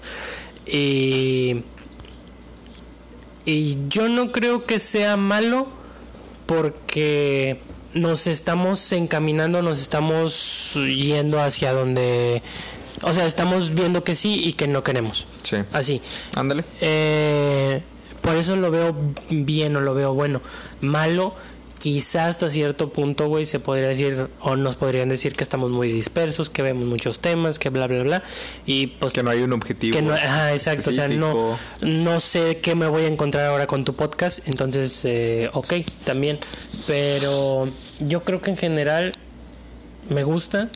Y 0.65 1.63
y 3.45 3.77
yo 3.89 4.09
no 4.09 4.31
creo 4.31 4.65
que 4.65 4.79
sea 4.79 5.17
malo 5.17 5.67
porque 6.45 7.61
nos 7.93 8.27
estamos 8.27 8.91
encaminando, 8.91 9.61
nos 9.61 9.81
estamos 9.81 10.73
yendo 10.75 11.41
hacia 11.41 11.73
donde... 11.73 12.41
O 13.01 13.13
sea, 13.13 13.25
estamos 13.25 13.73
viendo 13.73 14.03
que 14.03 14.15
sí 14.15 14.41
y 14.43 14.53
que 14.53 14.67
no 14.67 14.83
queremos. 14.83 15.25
Sí. 15.43 15.57
Así. 15.71 16.01
Ándale. 16.35 16.65
Eh, 16.81 17.81
por 18.21 18.35
eso 18.35 18.55
lo 18.55 18.71
veo 18.71 18.95
bien 19.29 19.75
o 19.75 19.81
lo 19.81 19.93
veo 19.93 20.13
bueno. 20.13 20.41
Malo, 20.81 21.33
quizás 21.79 22.29
hasta 22.29 22.49
cierto 22.49 22.89
punto, 22.91 23.27
güey, 23.27 23.45
se 23.45 23.59
podría 23.59 23.87
decir 23.87 24.27
o 24.41 24.55
nos 24.55 24.75
podrían 24.75 25.09
decir 25.09 25.33
que 25.33 25.43
estamos 25.43 25.71
muy 25.71 25.91
dispersos, 25.91 26.49
que 26.49 26.61
vemos 26.61 26.85
muchos 26.85 27.19
temas, 27.19 27.57
que 27.57 27.69
bla, 27.69 27.87
bla, 27.87 28.03
bla. 28.03 28.23
Y 28.65 28.87
pues 28.87 29.13
Que 29.13 29.23
no 29.23 29.31
hay 29.31 29.41
un 29.41 29.53
objetivo. 29.53 29.95
que 29.95 30.01
no, 30.01 30.13
ajá, 30.13 30.53
exacto, 30.53 30.89
o 30.89 30.93
sea, 30.93 31.07
no, 31.07 31.57
no 31.81 32.19
sé 32.19 32.57
qué 32.57 32.75
me 32.75 32.87
voy 32.87 33.05
a 33.05 33.07
encontrar 33.07 33.45
ahora 33.45 33.65
con 33.65 33.85
tu 33.85 33.95
podcast, 33.95 34.47
entonces, 34.47 35.03
eh, 35.05 35.49
ok, 35.53 35.73
también, 36.05 36.37
pero 36.85 37.67
yo 38.01 38.23
creo 38.23 38.41
que 38.41 38.51
en 38.51 38.57
general 38.57 39.13
me 40.09 40.23
gusta, 40.23 40.69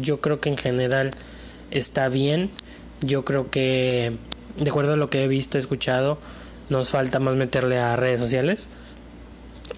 yo 0.00 0.20
creo 0.20 0.40
que 0.40 0.48
en 0.48 0.56
general 0.56 1.10
está 1.72 2.08
bien, 2.08 2.50
yo 3.00 3.24
creo 3.24 3.50
que, 3.50 4.12
de 4.58 4.70
acuerdo 4.70 4.94
a 4.94 4.96
lo 4.96 5.10
que 5.10 5.24
he 5.24 5.28
visto, 5.28 5.58
escuchado, 5.58 6.18
nos 6.68 6.90
falta 6.90 7.18
más 7.18 7.34
meterle 7.34 7.78
a 7.78 7.96
redes 7.96 8.20
sociales 8.20 8.68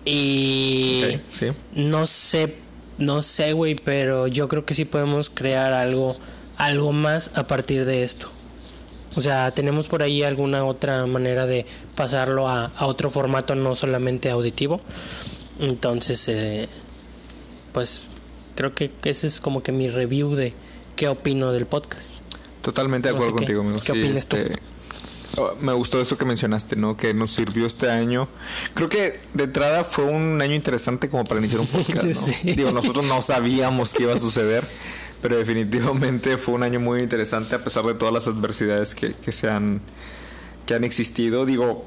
y 0.04 1.02
sí. 1.32 1.48
no 1.74 2.06
sé, 2.06 2.56
no 2.98 3.22
sé, 3.22 3.52
güey, 3.52 3.74
pero 3.74 4.26
yo 4.26 4.48
creo 4.48 4.64
que 4.64 4.74
sí 4.74 4.84
podemos 4.84 5.30
crear 5.30 5.72
algo, 5.72 6.16
algo 6.58 6.92
más 6.92 7.30
a 7.36 7.44
partir 7.46 7.84
de 7.84 8.02
esto. 8.02 8.28
O 9.16 9.20
sea, 9.20 9.50
tenemos 9.50 9.88
por 9.88 10.02
ahí 10.02 10.22
alguna 10.22 10.64
otra 10.64 11.04
manera 11.06 11.46
de 11.46 11.66
pasarlo 11.96 12.48
a, 12.48 12.66
a 12.76 12.86
otro 12.86 13.10
formato, 13.10 13.54
no 13.54 13.74
solamente 13.74 14.30
auditivo. 14.30 14.80
Entonces, 15.60 16.28
eh, 16.28 16.68
pues 17.72 18.02
creo 18.54 18.72
que 18.74 18.90
ese 19.04 19.26
es 19.26 19.40
como 19.40 19.62
que 19.62 19.70
mi 19.72 19.88
review 19.90 20.34
de 20.34 20.54
qué 20.96 21.08
opino 21.08 21.52
del 21.52 21.66
podcast. 21.66 22.10
Totalmente 22.62 23.08
de 23.08 23.14
No 23.14 23.20
sé 23.20 23.26
acuerdo 23.28 23.36
qué- 23.36 23.44
contigo, 23.44 23.60
amigo. 23.62 23.78
qué 23.84 23.92
Sí, 23.92 24.00
opinas 24.00 24.26
tú. 24.26 24.36
este, 24.36 24.54
oh, 24.54 24.56
me 25.60 25.72
gustó 25.72 26.00
eso 26.00 26.18
que 26.18 26.24
mencionaste, 26.24 26.76
¿no? 26.76 26.96
Que 26.96 27.14
nos 27.14 27.32
sirvió 27.32 27.66
este 27.66 27.90
año. 27.90 28.28
Creo 28.74 28.88
que 28.88 29.20
de 29.34 29.44
entrada 29.44 29.84
fue 29.84 30.04
un 30.04 30.40
año 30.42 30.54
interesante 30.54 31.08
como 31.08 31.24
para 31.24 31.40
iniciar 31.40 31.60
un 31.60 31.66
podcast, 31.68 32.04
¿no? 32.04 32.14
Sí. 32.14 32.52
Digo, 32.52 32.70
nosotros 32.72 33.06
no 33.06 33.22
sabíamos 33.22 33.92
qué 33.92 34.04
iba 34.04 34.14
a 34.14 34.18
suceder, 34.18 34.64
pero 35.20 35.36
definitivamente 35.36 36.36
fue 36.36 36.54
un 36.54 36.62
año 36.62 36.80
muy 36.80 37.00
interesante 37.00 37.54
a 37.54 37.64
pesar 37.64 37.84
de 37.84 37.94
todas 37.94 38.12
las 38.12 38.26
adversidades 38.26 38.94
que, 38.94 39.14
que 39.14 39.32
se 39.32 39.50
han 39.50 39.80
que 40.66 40.74
han 40.74 40.84
existido. 40.84 41.46
Digo, 41.46 41.84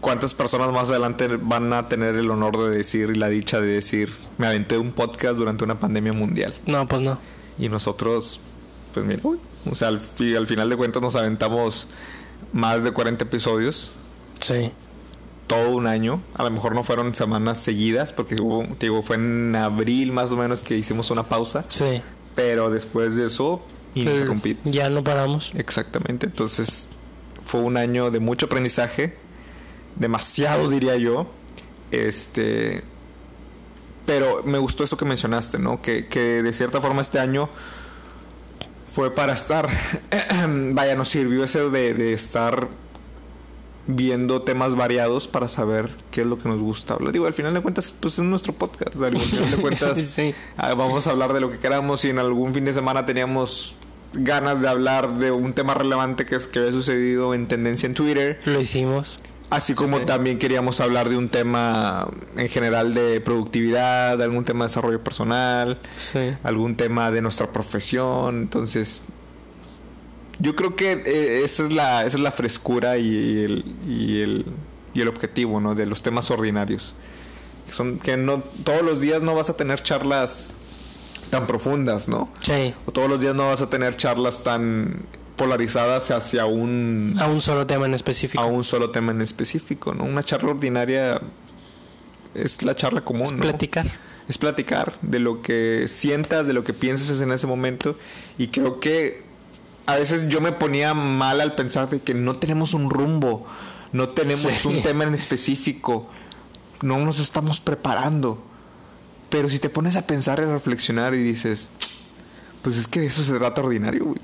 ¿cuántas 0.00 0.34
personas 0.34 0.72
más 0.72 0.90
adelante 0.90 1.28
van 1.40 1.72
a 1.72 1.88
tener 1.88 2.14
el 2.16 2.30
honor 2.30 2.56
de 2.58 2.76
decir 2.76 3.10
y 3.10 3.18
la 3.18 3.28
dicha 3.28 3.60
de 3.60 3.68
decir, 3.68 4.12
me 4.36 4.46
aventé 4.46 4.78
un 4.78 4.92
podcast 4.92 5.36
durante 5.36 5.64
una 5.64 5.78
pandemia 5.78 6.12
mundial? 6.12 6.54
No, 6.66 6.86
pues 6.86 7.02
no. 7.02 7.18
Y 7.58 7.68
nosotros, 7.68 8.40
pues 8.94 9.04
mira, 9.04 9.20
uy, 9.24 9.38
o 9.70 9.74
sea, 9.74 9.88
al, 9.88 10.00
al 10.36 10.46
final 10.46 10.68
de 10.68 10.76
cuentas 10.76 11.02
nos 11.02 11.16
aventamos 11.16 11.86
más 12.52 12.82
de 12.84 12.92
40 12.92 13.24
episodios, 13.24 13.92
Sí. 14.40 14.72
todo 15.46 15.70
un 15.70 15.86
año. 15.86 16.22
A 16.34 16.42
lo 16.44 16.50
mejor 16.50 16.74
no 16.74 16.82
fueron 16.84 17.14
semanas 17.14 17.58
seguidas, 17.58 18.12
porque 18.12 18.36
hubo, 18.40 18.64
te 18.76 18.86
digo, 18.86 19.02
fue 19.02 19.16
en 19.16 19.54
abril 19.56 20.12
más 20.12 20.30
o 20.32 20.36
menos 20.36 20.60
que 20.60 20.76
hicimos 20.76 21.10
una 21.10 21.22
pausa, 21.24 21.64
Sí. 21.70 22.02
pero 22.34 22.70
después 22.70 23.16
de 23.16 23.26
eso, 23.26 23.62
interrumpidos. 23.94 24.60
Ya 24.64 24.90
no 24.90 25.02
paramos. 25.02 25.54
Exactamente, 25.56 26.26
entonces 26.26 26.88
fue 27.44 27.60
un 27.60 27.76
año 27.76 28.10
de 28.10 28.20
mucho 28.20 28.46
aprendizaje, 28.46 29.16
demasiado 29.96 30.68
diría 30.68 30.96
yo, 30.96 31.26
este, 31.90 32.82
pero 34.06 34.42
me 34.44 34.58
gustó 34.58 34.84
eso 34.84 34.96
que 34.96 35.04
mencionaste, 35.04 35.58
¿no? 35.58 35.82
Que, 35.82 36.06
que 36.06 36.42
de 36.42 36.52
cierta 36.52 36.80
forma 36.80 37.02
este 37.02 37.18
año 37.18 37.48
fue 38.98 39.14
para 39.14 39.32
estar, 39.32 39.68
vaya, 40.72 40.96
nos 40.96 41.06
sirvió 41.06 41.44
ese 41.44 41.70
de, 41.70 41.94
de 41.94 42.12
estar 42.14 42.66
viendo 43.86 44.42
temas 44.42 44.74
variados 44.74 45.28
para 45.28 45.46
saber 45.46 45.88
qué 46.10 46.22
es 46.22 46.26
lo 46.26 46.36
que 46.36 46.48
nos 46.48 46.58
gusta 46.60 46.94
hablar. 46.94 47.12
Digo, 47.12 47.28
al 47.28 47.32
final 47.32 47.54
de 47.54 47.60
cuentas, 47.60 47.94
pues 48.00 48.14
es 48.18 48.24
nuestro 48.24 48.54
podcast. 48.54 49.00
Al 49.00 49.16
final 49.20 49.48
de 49.48 49.56
cuentas, 49.58 50.04
Sí. 50.04 50.34
ah, 50.56 50.74
vamos 50.74 51.06
a 51.06 51.10
hablar 51.12 51.32
de 51.32 51.38
lo 51.38 51.48
que 51.48 51.58
queramos. 51.58 52.00
Si 52.00 52.10
en 52.10 52.18
algún 52.18 52.52
fin 52.52 52.64
de 52.64 52.74
semana 52.74 53.06
teníamos 53.06 53.76
ganas 54.14 54.60
de 54.62 54.68
hablar 54.68 55.14
de 55.14 55.30
un 55.30 55.52
tema 55.52 55.74
relevante 55.74 56.26
que, 56.26 56.34
es, 56.34 56.48
que 56.48 56.58
había 56.58 56.72
sucedido 56.72 57.34
en 57.34 57.46
tendencia 57.46 57.86
en 57.86 57.94
Twitter, 57.94 58.40
Lo 58.46 58.60
hicimos. 58.60 59.22
Así 59.50 59.74
como 59.74 59.98
Sí. 59.98 60.06
también 60.06 60.38
queríamos 60.38 60.80
hablar 60.80 61.08
de 61.08 61.16
un 61.16 61.28
tema 61.28 62.08
en 62.36 62.48
general 62.48 62.94
de 62.94 63.20
productividad, 63.20 64.18
de 64.18 64.24
algún 64.24 64.44
tema 64.44 64.64
de 64.64 64.68
desarrollo 64.68 65.02
personal, 65.02 65.78
Sí. 65.94 66.20
algún 66.42 66.76
tema 66.76 67.10
de 67.10 67.22
nuestra 67.22 67.46
profesión. 67.52 68.42
Entonces, 68.42 69.02
yo 70.38 70.54
creo 70.54 70.76
que 70.76 70.92
eh, 70.92 71.42
esa 71.44 71.64
es 71.64 71.72
la, 71.72 72.04
esa 72.06 72.16
es 72.16 72.22
la 72.22 72.30
frescura 72.32 72.96
y 72.98 73.42
el, 73.44 73.64
y 73.88 74.20
el, 74.22 74.46
y 74.94 75.00
el 75.00 75.08
objetivo, 75.08 75.60
¿no? 75.60 75.74
De 75.74 75.86
los 75.86 76.02
temas 76.02 76.30
ordinarios. 76.30 76.94
Que 77.66 77.74
son 77.74 77.98
que 77.98 78.16
no 78.16 78.42
todos 78.64 78.82
los 78.82 79.00
días 79.00 79.20
no 79.22 79.34
vas 79.34 79.50
a 79.50 79.56
tener 79.56 79.82
charlas 79.82 80.48
tan 81.30 81.46
profundas, 81.46 82.08
¿no? 82.08 82.30
Sí. 82.40 82.72
O 82.86 82.92
todos 82.92 83.08
los 83.10 83.20
días 83.20 83.34
no 83.34 83.48
vas 83.48 83.60
a 83.60 83.68
tener 83.68 83.96
charlas 83.96 84.42
tan 84.42 85.00
polarizadas 85.38 86.10
hacia 86.10 86.44
un 86.44 87.16
A 87.18 87.26
un 87.28 87.40
solo 87.40 87.66
tema 87.66 87.86
en 87.86 87.94
específico. 87.94 88.42
a 88.42 88.46
un 88.46 88.62
solo 88.64 88.90
tema 88.90 89.12
en 89.12 89.22
específico, 89.22 89.94
¿no? 89.94 90.04
Una 90.04 90.22
charla 90.22 90.50
ordinaria 90.50 91.22
es 92.34 92.62
la 92.62 92.74
charla 92.74 93.00
común, 93.00 93.36
¿no? 93.36 93.40
Platicar. 93.42 93.86
es 94.28 94.36
platicar 94.36 94.98
de 95.00 95.18
lo 95.20 95.40
que 95.40 95.86
sientas, 95.88 96.46
de 96.46 96.52
lo 96.52 96.62
que 96.62 96.74
piensas 96.74 97.22
en 97.22 97.32
ese 97.32 97.46
momento. 97.46 97.96
Y 98.36 98.48
creo 98.48 98.78
que 98.80 99.22
a 99.86 99.96
veces 99.96 100.28
yo 100.28 100.42
me 100.42 100.52
ponía 100.52 100.92
mal 100.92 101.40
al 101.40 101.54
pensar 101.54 101.88
de 101.88 102.00
que 102.00 102.12
no 102.12 102.36
tenemos 102.36 102.74
un 102.74 102.90
rumbo, 102.90 103.46
no 103.92 104.06
tenemos 104.08 104.52
Sí. 104.52 104.68
un 104.68 104.82
tema 104.82 105.04
en 105.04 105.14
específico, 105.14 106.08
no 106.82 106.98
nos 106.98 107.20
estamos 107.20 107.58
preparando. 107.60 108.42
Pero 109.30 109.48
si 109.48 109.58
te 109.58 109.70
pones 109.70 109.96
a 109.96 110.06
pensar 110.06 110.40
y 110.40 110.42
a 110.42 110.52
reflexionar 110.52 111.14
y 111.14 111.22
dices, 111.22 111.68
pues 112.60 112.76
es 112.76 112.86
que 112.86 113.00
de 113.00 113.06
eso 113.06 113.24
se 113.24 113.38
trata 113.38 113.62
ordinario, 113.62 114.04
güey. 114.04 114.20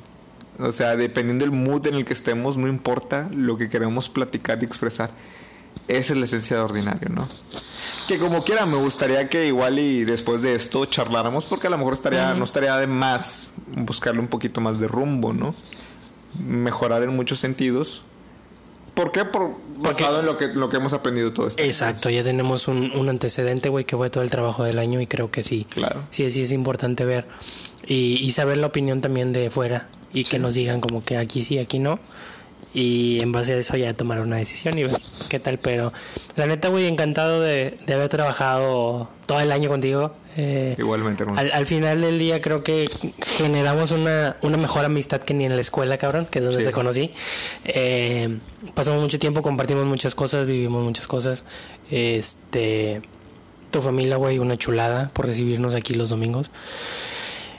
O 0.58 0.72
sea, 0.72 0.96
dependiendo 0.96 1.44
del 1.44 1.52
mood 1.52 1.86
en 1.86 1.94
el 1.94 2.04
que 2.04 2.12
estemos, 2.12 2.56
no 2.56 2.68
importa 2.68 3.28
lo 3.34 3.56
que 3.56 3.68
queremos 3.68 4.08
platicar 4.08 4.62
y 4.62 4.66
expresar. 4.66 5.10
Esa 5.88 6.12
es 6.14 6.18
la 6.18 6.24
esencia 6.24 6.56
de 6.56 6.62
ordinario, 6.62 7.08
¿no? 7.10 7.26
Que 8.08 8.18
como 8.18 8.42
quiera, 8.42 8.64
me 8.66 8.76
gustaría 8.76 9.28
que 9.28 9.46
igual 9.46 9.78
y 9.78 10.04
después 10.04 10.42
de 10.42 10.54
esto 10.54 10.86
charláramos, 10.86 11.46
porque 11.46 11.66
a 11.66 11.70
lo 11.70 11.78
mejor 11.78 11.94
estaría, 11.94 12.34
no 12.34 12.44
estaría 12.44 12.76
de 12.76 12.86
más 12.86 13.50
buscarle 13.76 14.20
un 14.20 14.28
poquito 14.28 14.60
más 14.60 14.78
de 14.78 14.88
rumbo, 14.88 15.32
¿no? 15.32 15.54
Mejorar 16.46 17.02
en 17.02 17.10
muchos 17.10 17.40
sentidos. 17.40 18.02
¿Por 18.94 19.10
qué? 19.10 19.24
Por, 19.24 19.56
basado 19.78 20.20
en 20.20 20.26
lo 20.26 20.38
que, 20.38 20.48
lo 20.48 20.68
que 20.68 20.76
hemos 20.76 20.92
aprendido 20.92 21.32
todo 21.32 21.48
esto. 21.48 21.62
Exacto, 21.62 22.08
ya 22.08 22.22
tenemos 22.22 22.68
un, 22.68 22.92
un 22.92 23.08
antecedente, 23.08 23.68
güey, 23.68 23.84
que 23.84 23.96
fue 23.96 24.08
todo 24.08 24.22
el 24.22 24.30
trabajo 24.30 24.64
del 24.64 24.78
año 24.78 25.00
y 25.00 25.06
creo 25.06 25.30
que 25.30 25.42
sí. 25.42 25.66
Claro. 25.68 26.02
Sí, 26.10 26.30
sí 26.30 26.42
es 26.42 26.52
importante 26.52 27.04
ver 27.04 27.26
y, 27.86 28.18
y 28.24 28.30
saber 28.32 28.58
la 28.58 28.66
opinión 28.68 29.00
también 29.00 29.32
de 29.32 29.50
fuera 29.50 29.86
y 30.12 30.24
que 30.24 30.38
nos 30.38 30.54
digan 30.54 30.80
como 30.80 31.04
que 31.04 31.16
aquí 31.16 31.42
sí, 31.42 31.58
aquí 31.58 31.78
no. 31.78 31.98
y 32.72 33.20
en 33.20 33.30
base 33.30 33.54
a 33.54 33.56
eso 33.58 33.76
ya 33.76 33.92
tomar 33.92 34.20
una 34.20 34.36
decisión 34.36 34.76
y 34.78 34.82
ver 34.84 34.92
qué 35.28 35.38
tal. 35.38 35.58
Pero 35.58 35.92
la 36.36 36.46
neta, 36.46 36.68
güey, 36.68 36.86
encantado 36.86 37.40
de, 37.40 37.78
de 37.86 37.94
haber 37.94 38.08
trabajado 38.08 39.08
todo 39.26 39.38
el 39.40 39.52
año 39.52 39.68
contigo. 39.68 40.12
Eh, 40.36 40.74
Igualmente, 40.78 41.22
hermano. 41.22 41.38
al, 41.40 41.52
al 41.52 41.66
final 41.66 42.00
del 42.00 42.18
día 42.18 42.40
creo 42.40 42.64
que 42.64 42.86
generamos 43.38 43.92
una, 43.92 44.36
una 44.42 44.56
mejor 44.56 44.84
amistad 44.84 45.20
que 45.20 45.34
ni 45.34 45.44
en 45.44 45.54
la 45.54 45.60
escuela, 45.60 45.98
cabrón, 45.98 46.26
que 46.26 46.40
es 46.40 46.44
donde 46.44 46.60
Sí. 46.60 46.66
te 46.66 46.72
conocí. 46.72 47.10
Eh, 47.64 48.38
pasamos 48.74 49.00
mucho 49.00 49.18
tiempo, 49.20 49.42
compartimos 49.42 49.84
muchas 49.86 50.14
cosas, 50.16 50.46
vivimos 50.46 50.82
muchas 50.82 51.06
cosas. 51.06 51.44
Este, 51.90 53.02
tu 53.70 53.80
familia, 53.82 54.16
güey, 54.16 54.38
una 54.40 54.56
chulada 54.56 55.10
por 55.14 55.26
recibirnos 55.26 55.74
aquí 55.76 55.94
los 55.94 56.08
domingos. 56.10 56.50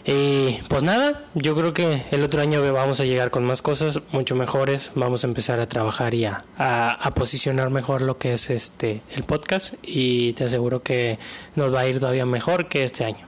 Y 0.08 0.60
pues 0.68 0.84
nada, 0.84 1.24
yo 1.34 1.56
creo 1.56 1.74
que 1.74 2.04
el 2.12 2.24
otro 2.24 2.42
año 2.42 2.62
vamos 2.72 3.00
a 3.00 3.06
llegar 3.06 3.32
con 3.32 3.44
más 3.44 3.62
cosas, 3.64 4.00
mucho 4.12 4.36
mejores. 4.36 4.92
Vamos 4.94 5.24
a 5.24 5.28
empezar 5.28 5.60
a 5.60 5.68
trabajar 5.68 6.14
y 6.14 6.26
a, 6.26 6.46
a- 6.58 6.92
a 6.92 7.12
posicionar 7.12 7.72
mejor 7.72 8.02
lo 8.04 8.18
que 8.18 8.34
es 8.34 8.50
este 8.52 9.02
el 9.12 9.24
podcast. 9.24 9.74
Y 9.82 10.34
te 10.34 10.44
aseguro 10.44 10.84
que 10.84 11.18
nos 11.56 11.74
va 11.74 11.80
a 11.82 11.88
ir 11.88 12.00
todavía 12.00 12.26
mejor 12.28 12.68
que 12.70 12.84
este 12.84 13.04
año. 13.06 13.26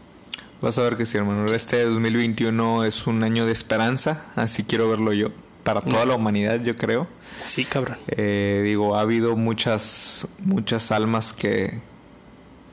Vas 0.61 0.77
a 0.77 0.83
ver 0.83 0.97
que 0.97 1.05
sí, 1.07 1.17
hermano. 1.17 1.45
Este 1.45 1.83
2021 1.83 2.83
es 2.85 3.07
un 3.07 3.23
año 3.23 3.45
de 3.47 3.51
esperanza, 3.51 4.25
así 4.35 4.63
quiero 4.63 4.87
verlo 4.89 5.13
yo. 5.13 5.29
Para 5.63 5.81
toda 5.81 6.05
la 6.05 6.15
humanidad, 6.15 6.61
yo 6.63 6.75
creo. 6.75 7.07
Sí, 7.45 7.65
cabrón. 7.65 7.97
Eh, 8.07 8.61
digo, 8.63 8.95
ha 8.95 9.01
habido 9.01 9.35
muchas, 9.35 10.25
muchas 10.39 10.91
almas 10.91 11.33
que, 11.33 11.81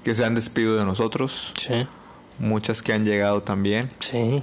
que 0.04 0.14
se 0.14 0.24
han 0.24 0.34
despedido 0.36 0.76
de 0.76 0.84
nosotros, 0.84 1.52
Sí, 1.56 1.86
muchas 2.38 2.82
que 2.82 2.92
han 2.92 3.04
llegado 3.04 3.42
también. 3.42 3.90
sí. 4.00 4.42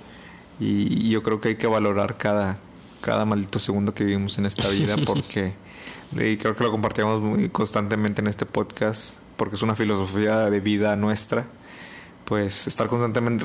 Y 0.60 1.10
yo 1.10 1.24
creo 1.24 1.42
que 1.42 1.50
hay 1.50 1.56
que 1.56 1.66
valorar 1.66 2.18
cada, 2.18 2.58
cada 3.02 3.26
maldito 3.26 3.58
segundo 3.58 3.96
que 3.96 4.04
vivimos 4.04 4.38
en 4.38 4.46
esta 4.46 4.68
vida 4.70 4.96
porque 5.08 5.54
y 6.12 6.38
creo 6.38 6.56
que 6.56 6.64
lo 6.64 6.70
compartíamos 6.70 7.20
muy 7.20 7.50
constantemente 7.50 8.22
en 8.22 8.28
este 8.28 8.46
podcast 8.46 9.14
porque 9.38 9.56
es 9.56 9.64
una 9.64 9.76
filosofía 9.76 10.52
de 10.52 10.60
vida 10.60 10.96
nuestra. 10.96 11.48
Pues 12.26 12.68
estar 12.68 12.88
constantemente 12.88 13.44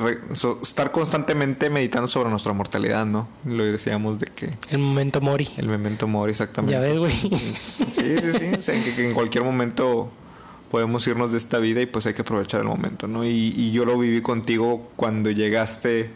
estar 0.61 0.91
constantemente 0.91 1.69
meditando 1.71 2.07
sobre 2.07 2.29
nuestra 2.29 2.53
mortalidad, 2.53 3.05
¿no? 3.05 3.27
Lo 3.45 3.65
decíamos 3.65 4.19
de 4.19 4.27
que 4.27 4.51
El 4.69 4.77
momento 4.79 5.19
Mori. 5.19 5.49
el 5.57 5.67
memento 5.67 6.07
mori 6.07 6.31
exactamente. 6.31 6.73
Ya 6.73 6.79
ves, 6.79 6.97
güey. 6.99 7.11
Sí, 7.11 7.29
sí, 7.33 8.31
sí. 8.37 8.45
O 8.57 8.61
sea, 8.61 8.75
que, 8.83 8.95
que 8.95 9.07
en 9.09 9.13
cualquier 9.15 9.43
momento 9.43 10.11
podemos 10.71 11.05
irnos 11.07 11.31
de 11.31 11.37
esta 11.37 11.59
vida 11.59 11.81
y 11.81 11.85
pues 11.85 12.05
hay 12.05 12.13
que 12.13 12.21
aprovechar 12.21 12.61
el 12.61 12.67
momento, 12.67 13.07
¿no? 13.07 13.23
Y, 13.25 13.53
y 13.55 13.71
yo 13.71 13.85
lo 13.85 13.97
viví 13.97 14.21
contigo 14.21 14.89
cuando 14.95 15.31
llegaste 15.31 16.09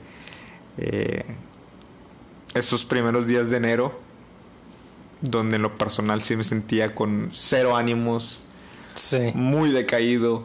eh, 0.78 1.24
esos 2.54 2.86
primeros 2.86 3.28
días 3.28 3.50
de 3.50 3.58
enero, 3.58 4.00
donde 5.22 5.56
en 5.58 5.62
lo 5.62 5.78
personal 5.78 6.24
sí 6.24 6.36
me 6.36 6.44
sentía 6.44 6.94
con 6.96 7.30
cero 7.32 7.76
ánimos, 7.76 8.40
Sí. 8.94 9.32
muy 9.36 9.72
decaído, 9.72 10.44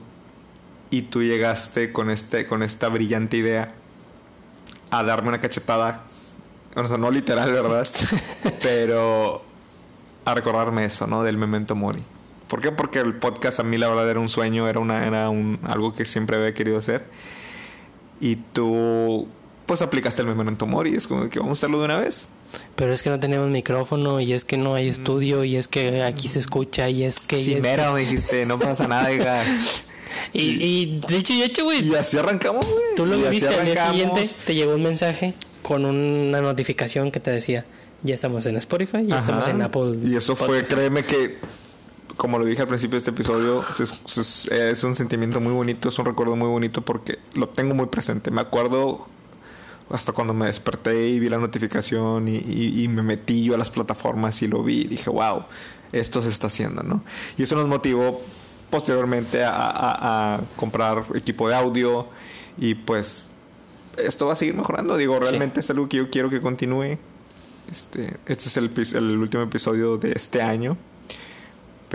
y 0.90 1.02
tú 1.02 1.22
llegaste 1.22 1.92
con 1.92 2.10
este, 2.10 2.46
con 2.46 2.62
esta 2.62 2.88
brillante 2.88 3.36
idea 3.38 3.74
a 4.90 5.02
darme 5.02 5.30
una 5.30 5.40
cachetada. 5.40 6.04
O 6.76 6.86
sea, 6.86 6.96
no 6.98 7.10
literal, 7.10 7.50
¿verdad? 7.52 7.84
Pero 8.62 9.42
a 10.24 10.34
recordarme 10.34 10.84
eso, 10.84 11.06
¿no? 11.08 11.22
Del 11.24 11.38
memento 11.38 11.74
mori. 11.74 12.02
¿Por 12.48 12.60
qué? 12.60 12.70
Porque 12.72 13.00
el 13.00 13.14
podcast 13.14 13.60
a 13.60 13.62
mí 13.62 13.76
la 13.78 13.88
verdad 13.88 14.08
era 14.10 14.20
un 14.20 14.28
sueño, 14.28 14.68
era 14.68 14.78
una, 14.80 15.06
era 15.06 15.28
un 15.30 15.58
algo 15.64 15.94
que 15.94 16.04
siempre 16.04 16.36
había 16.36 16.54
querido 16.54 16.78
hacer. 16.78 17.04
Y 18.20 18.36
tú 18.52 19.28
pues 19.66 19.82
aplicaste 19.82 20.22
el 20.22 20.28
memento 20.28 20.64
mori, 20.66 20.94
es 20.94 21.08
como 21.08 21.28
que 21.28 21.40
vamos 21.40 21.58
a 21.58 21.60
hacerlo 21.60 21.80
de 21.80 21.86
una 21.86 21.98
vez. 21.98 22.28
Pero 22.76 22.92
es 22.92 23.02
que 23.02 23.10
no 23.10 23.18
tenemos 23.18 23.48
micrófono 23.48 24.20
y 24.20 24.32
es 24.32 24.44
que 24.44 24.56
no 24.56 24.76
hay 24.76 24.88
estudio 24.88 25.42
y 25.42 25.56
es 25.56 25.66
que 25.66 26.04
aquí 26.04 26.28
se 26.28 26.38
escucha 26.38 26.88
y 26.88 27.02
es 27.02 27.18
que... 27.18 27.42
Sí, 27.42 27.54
es 27.54 27.64
que- 27.64 27.70
mero, 27.76 27.92
me 27.92 28.00
dijiste, 28.00 28.46
no 28.46 28.58
pasa 28.60 28.86
nada, 28.86 29.12
hija. 29.12 29.42
Y, 30.32 30.40
y 30.64 31.00
dicho 31.08 31.32
y 31.34 31.42
hecho, 31.42 31.64
güey. 31.64 31.84
Y 31.86 31.94
así 31.94 32.16
arrancamos, 32.16 32.64
güey. 32.64 32.84
Tú 32.94 33.04
lo 33.06 33.18
Y 33.18 33.22
así 33.24 33.30
viste 33.30 33.54
al 33.54 33.64
día 33.66 33.90
siguiente, 33.90 34.30
te 34.46 34.54
llegó 34.54 34.74
un 34.74 34.82
mensaje 34.82 35.34
con 35.62 35.84
una 35.84 36.40
notificación 36.40 37.10
que 37.10 37.18
te 37.20 37.30
decía, 37.32 37.66
ya 38.02 38.14
estamos 38.14 38.46
en 38.46 38.56
Spotify, 38.56 39.04
ya 39.04 39.18
estamos 39.18 39.42
Ajá. 39.42 39.50
en 39.50 39.62
Apple. 39.62 39.96
Y 40.04 40.14
eso 40.16 40.36
fue, 40.36 40.64
créeme 40.64 41.02
que, 41.02 41.36
como 42.16 42.38
lo 42.38 42.44
dije 42.44 42.62
al 42.62 42.68
principio 42.68 42.92
de 42.92 42.98
este 42.98 43.10
episodio, 43.10 43.62
es, 43.78 44.16
es- 44.18 44.46
es 44.50 44.84
un 44.84 44.94
sentimiento 44.94 45.40
muy 45.40 45.52
bonito, 45.52 45.88
es 45.88 45.98
un 45.98 46.06
recuerdo 46.06 46.36
muy 46.36 46.48
bonito 46.48 46.82
porque 46.82 47.18
lo 47.34 47.48
tengo 47.48 47.74
muy 47.74 47.86
presente. 47.86 48.30
Me 48.30 48.40
acuerdo 48.40 49.06
hasta 49.90 50.12
cuando 50.12 50.34
me 50.34 50.46
desperté 50.46 51.08
y 51.08 51.18
vi 51.20 51.28
la 51.28 51.38
notificación 51.38 52.26
y, 52.28 52.36
y- 52.38 52.82
y 52.84 52.88
me 52.88 53.02
metí 53.02 53.44
yo 53.44 53.54
a 53.54 53.58
las 53.58 53.70
plataformas 53.70 54.40
y 54.42 54.48
lo 54.48 54.62
vi 54.62 54.82
y 54.82 54.84
dije, 54.88 55.10
wow, 55.10 55.44
esto 55.92 56.22
se 56.22 56.28
está 56.30 56.48
haciendo, 56.48 56.82
¿no? 56.82 57.02
Y 57.38 57.42
eso 57.44 57.54
nos 57.56 57.68
motivó 57.68 58.20
posteriormente 58.70 59.44
a, 59.44 59.52
a- 59.54 60.34
a 60.36 60.40
comprar 60.56 61.04
equipo 61.14 61.48
de 61.48 61.54
audio 61.54 62.08
y 62.58 62.74
pues 62.74 63.24
esto 63.96 64.26
va 64.26 64.32
a 64.32 64.36
seguir 64.36 64.54
mejorando. 64.54 64.96
Digo, 64.96 65.18
realmente 65.20 65.60
es 65.60 65.70
algo 65.70 65.88
que 65.88 65.98
yo 65.98 66.10
quiero 66.10 66.30
que 66.30 66.40
continúe. 66.40 66.98
Este, 67.70 68.16
este 68.26 68.48
es 68.48 68.56
el, 68.56 68.70
el 68.94 69.18
último 69.18 69.42
episodio 69.42 69.96
de 69.98 70.12
este 70.12 70.42
año. 70.42 70.76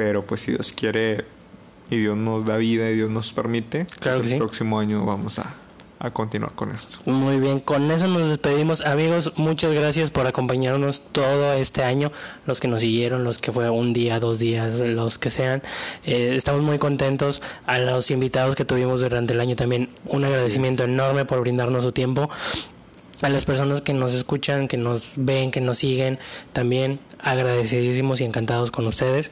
Pero 0.02 0.24
pues 0.26 0.42
si 0.42 0.52
Dios 0.54 0.72
quiere 0.76 1.26
y 1.92 1.98
Dios 1.98 2.18
nos 2.18 2.44
da 2.44 2.58
vida 2.58 2.90
y 2.90 2.96
Dios 2.96 3.12
nos 3.12 3.34
permite, 3.34 3.86
Claro 4.00 4.18
pues, 4.18 4.32
que 4.32 4.36
el 4.38 4.40
sí. 4.42 4.48
próximo 4.48 4.80
año 4.80 5.06
vamos 5.06 5.38
a, 5.38 5.54
a 6.00 6.10
continuar 6.10 6.54
con 6.54 6.72
esto. 6.72 6.98
Muy 7.06 7.40
bien, 7.40 7.60
con 7.60 7.92
eso 7.92 8.08
nos 8.08 8.28
despedimos. 8.28 8.82
Amigos, 8.82 9.34
muchas 9.36 9.72
gracias 9.74 10.10
por 10.10 10.26
acompañarnos 10.26 11.04
todo 11.12 11.54
este 11.54 11.84
año. 11.84 12.12
Los 12.48 12.60
que 12.60 12.68
nos 12.68 12.82
siguieron, 12.82 13.24
los 13.24 13.38
que 13.38 13.52
fue 13.52 13.70
un 13.70 13.94
día, 13.94 14.20
dos 14.20 14.40
días, 14.40 14.80
los 14.80 15.20
que 15.20 15.30
sean. 15.30 15.62
Eh, 16.04 16.34
estamos 16.36 16.64
muy 16.64 16.80
contentos. 16.80 17.44
A 17.68 17.78
los 17.78 18.10
invitados 18.10 18.56
que 18.56 18.66
tuvimos 18.66 19.02
durante 19.02 19.34
el 19.34 19.40
año 19.40 19.56
también, 19.56 19.90
un 20.06 20.26
agradecimiento 20.26 20.84
enorme 20.84 21.26
por 21.26 21.42
brindarnos 21.42 21.84
su 21.84 21.92
tiempo. 21.92 22.28
A 23.22 23.30
las 23.30 23.46
personas 23.46 23.82
que 23.82 23.94
nos 23.94 24.14
escuchan, 24.14 24.68
que 24.68 24.78
nos 24.78 25.14
ven, 25.16 25.52
que 25.52 25.62
nos 25.62 25.78
siguen, 25.78 26.20
también 26.54 27.00
agradecidísimos 27.24 28.22
y 28.22 28.26
encantados 28.26 28.72
con 28.72 28.88
ustedes. 28.88 29.32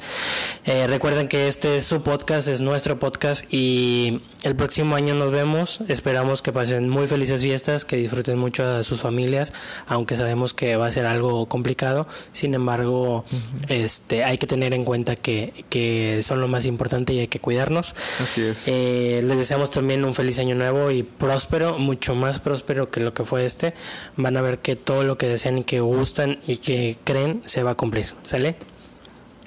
Eh, 0.65 0.87
recuerden 0.87 1.27
que 1.27 1.47
este 1.47 1.77
es 1.77 1.85
su 1.85 2.01
podcast, 2.01 2.47
es 2.47 2.61
nuestro 2.61 2.99
podcast 2.99 3.51
y 3.51 4.21
el 4.43 4.55
próximo 4.55 4.95
año 4.95 5.15
nos 5.15 5.31
vemos. 5.31 5.79
Esperamos 5.87 6.41
que 6.41 6.51
pasen 6.51 6.89
muy 6.89 7.07
felices 7.07 7.41
fiestas, 7.41 7.85
que 7.85 7.95
disfruten 7.95 8.37
mucho 8.37 8.63
a 8.63 8.83
sus 8.83 9.01
familias, 9.01 9.53
aunque 9.87 10.15
sabemos 10.15 10.53
que 10.53 10.75
va 10.75 10.87
a 10.87 10.91
ser 10.91 11.05
algo 11.05 11.47
complicado. 11.47 12.07
Sin 12.31 12.53
embargo, 12.53 13.25
este, 13.67 14.23
hay 14.23 14.37
que 14.37 14.47
tener 14.47 14.73
en 14.73 14.83
cuenta 14.83 15.15
que, 15.15 15.65
que 15.69 16.21
son 16.23 16.41
lo 16.41 16.47
más 16.47 16.65
importante 16.65 17.13
y 17.13 17.19
hay 17.19 17.27
que 17.27 17.39
cuidarnos. 17.39 17.95
Así 18.21 18.41
es. 18.41 18.63
Eh, 18.67 19.21
les 19.23 19.37
deseamos 19.37 19.71
también 19.71 20.05
un 20.05 20.13
feliz 20.13 20.37
año 20.39 20.55
nuevo 20.55 20.91
y 20.91 21.03
próspero, 21.03 21.79
mucho 21.79 22.15
más 22.15 22.39
próspero 22.39 22.91
que 22.91 23.01
lo 23.01 23.13
que 23.13 23.23
fue 23.23 23.45
este. 23.45 23.73
Van 24.15 24.37
a 24.37 24.41
ver 24.41 24.59
que 24.59 24.75
todo 24.75 25.03
lo 25.03 25.17
que 25.17 25.27
desean 25.27 25.59
y 25.59 25.63
que 25.63 25.79
gustan 25.79 26.39
y 26.47 26.57
que 26.57 26.97
creen 27.03 27.41
se 27.45 27.63
va 27.63 27.71
a 27.71 27.75
cumplir. 27.75 28.07
¿Sale? 28.23 28.55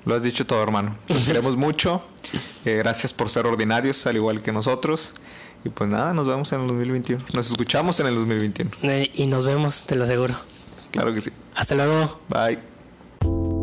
Lo 0.04 0.14
has 0.14 0.22
dicho 0.22 0.46
todo, 0.46 0.62
hermano. 0.62 0.96
Los 1.08 1.26
queremos 1.26 1.56
mucho. 1.56 2.02
Eh, 2.64 2.76
gracias 2.76 3.12
por 3.12 3.28
ser 3.28 3.46
ordinarios, 3.46 4.06
al 4.06 4.16
igual 4.16 4.42
que 4.42 4.52
nosotros. 4.52 5.12
Y 5.64 5.68
pues 5.68 5.88
nada, 5.88 6.12
nos 6.12 6.26
vemos 6.26 6.52
en 6.52 6.62
el 6.62 6.66
2021. 6.68 7.24
Nos 7.34 7.50
escuchamos 7.50 8.00
en 8.00 8.06
el 8.08 8.14
2021. 8.14 8.70
Eh, 8.82 9.10
y 9.14 9.26
nos 9.26 9.44
vemos, 9.44 9.84
te 9.84 9.94
lo 9.94 10.04
aseguro. 10.04 10.34
Claro 10.90 11.14
que 11.14 11.20
sí. 11.20 11.30
Hasta 11.54 11.74
luego. 11.74 12.20
Bye. 12.28 13.61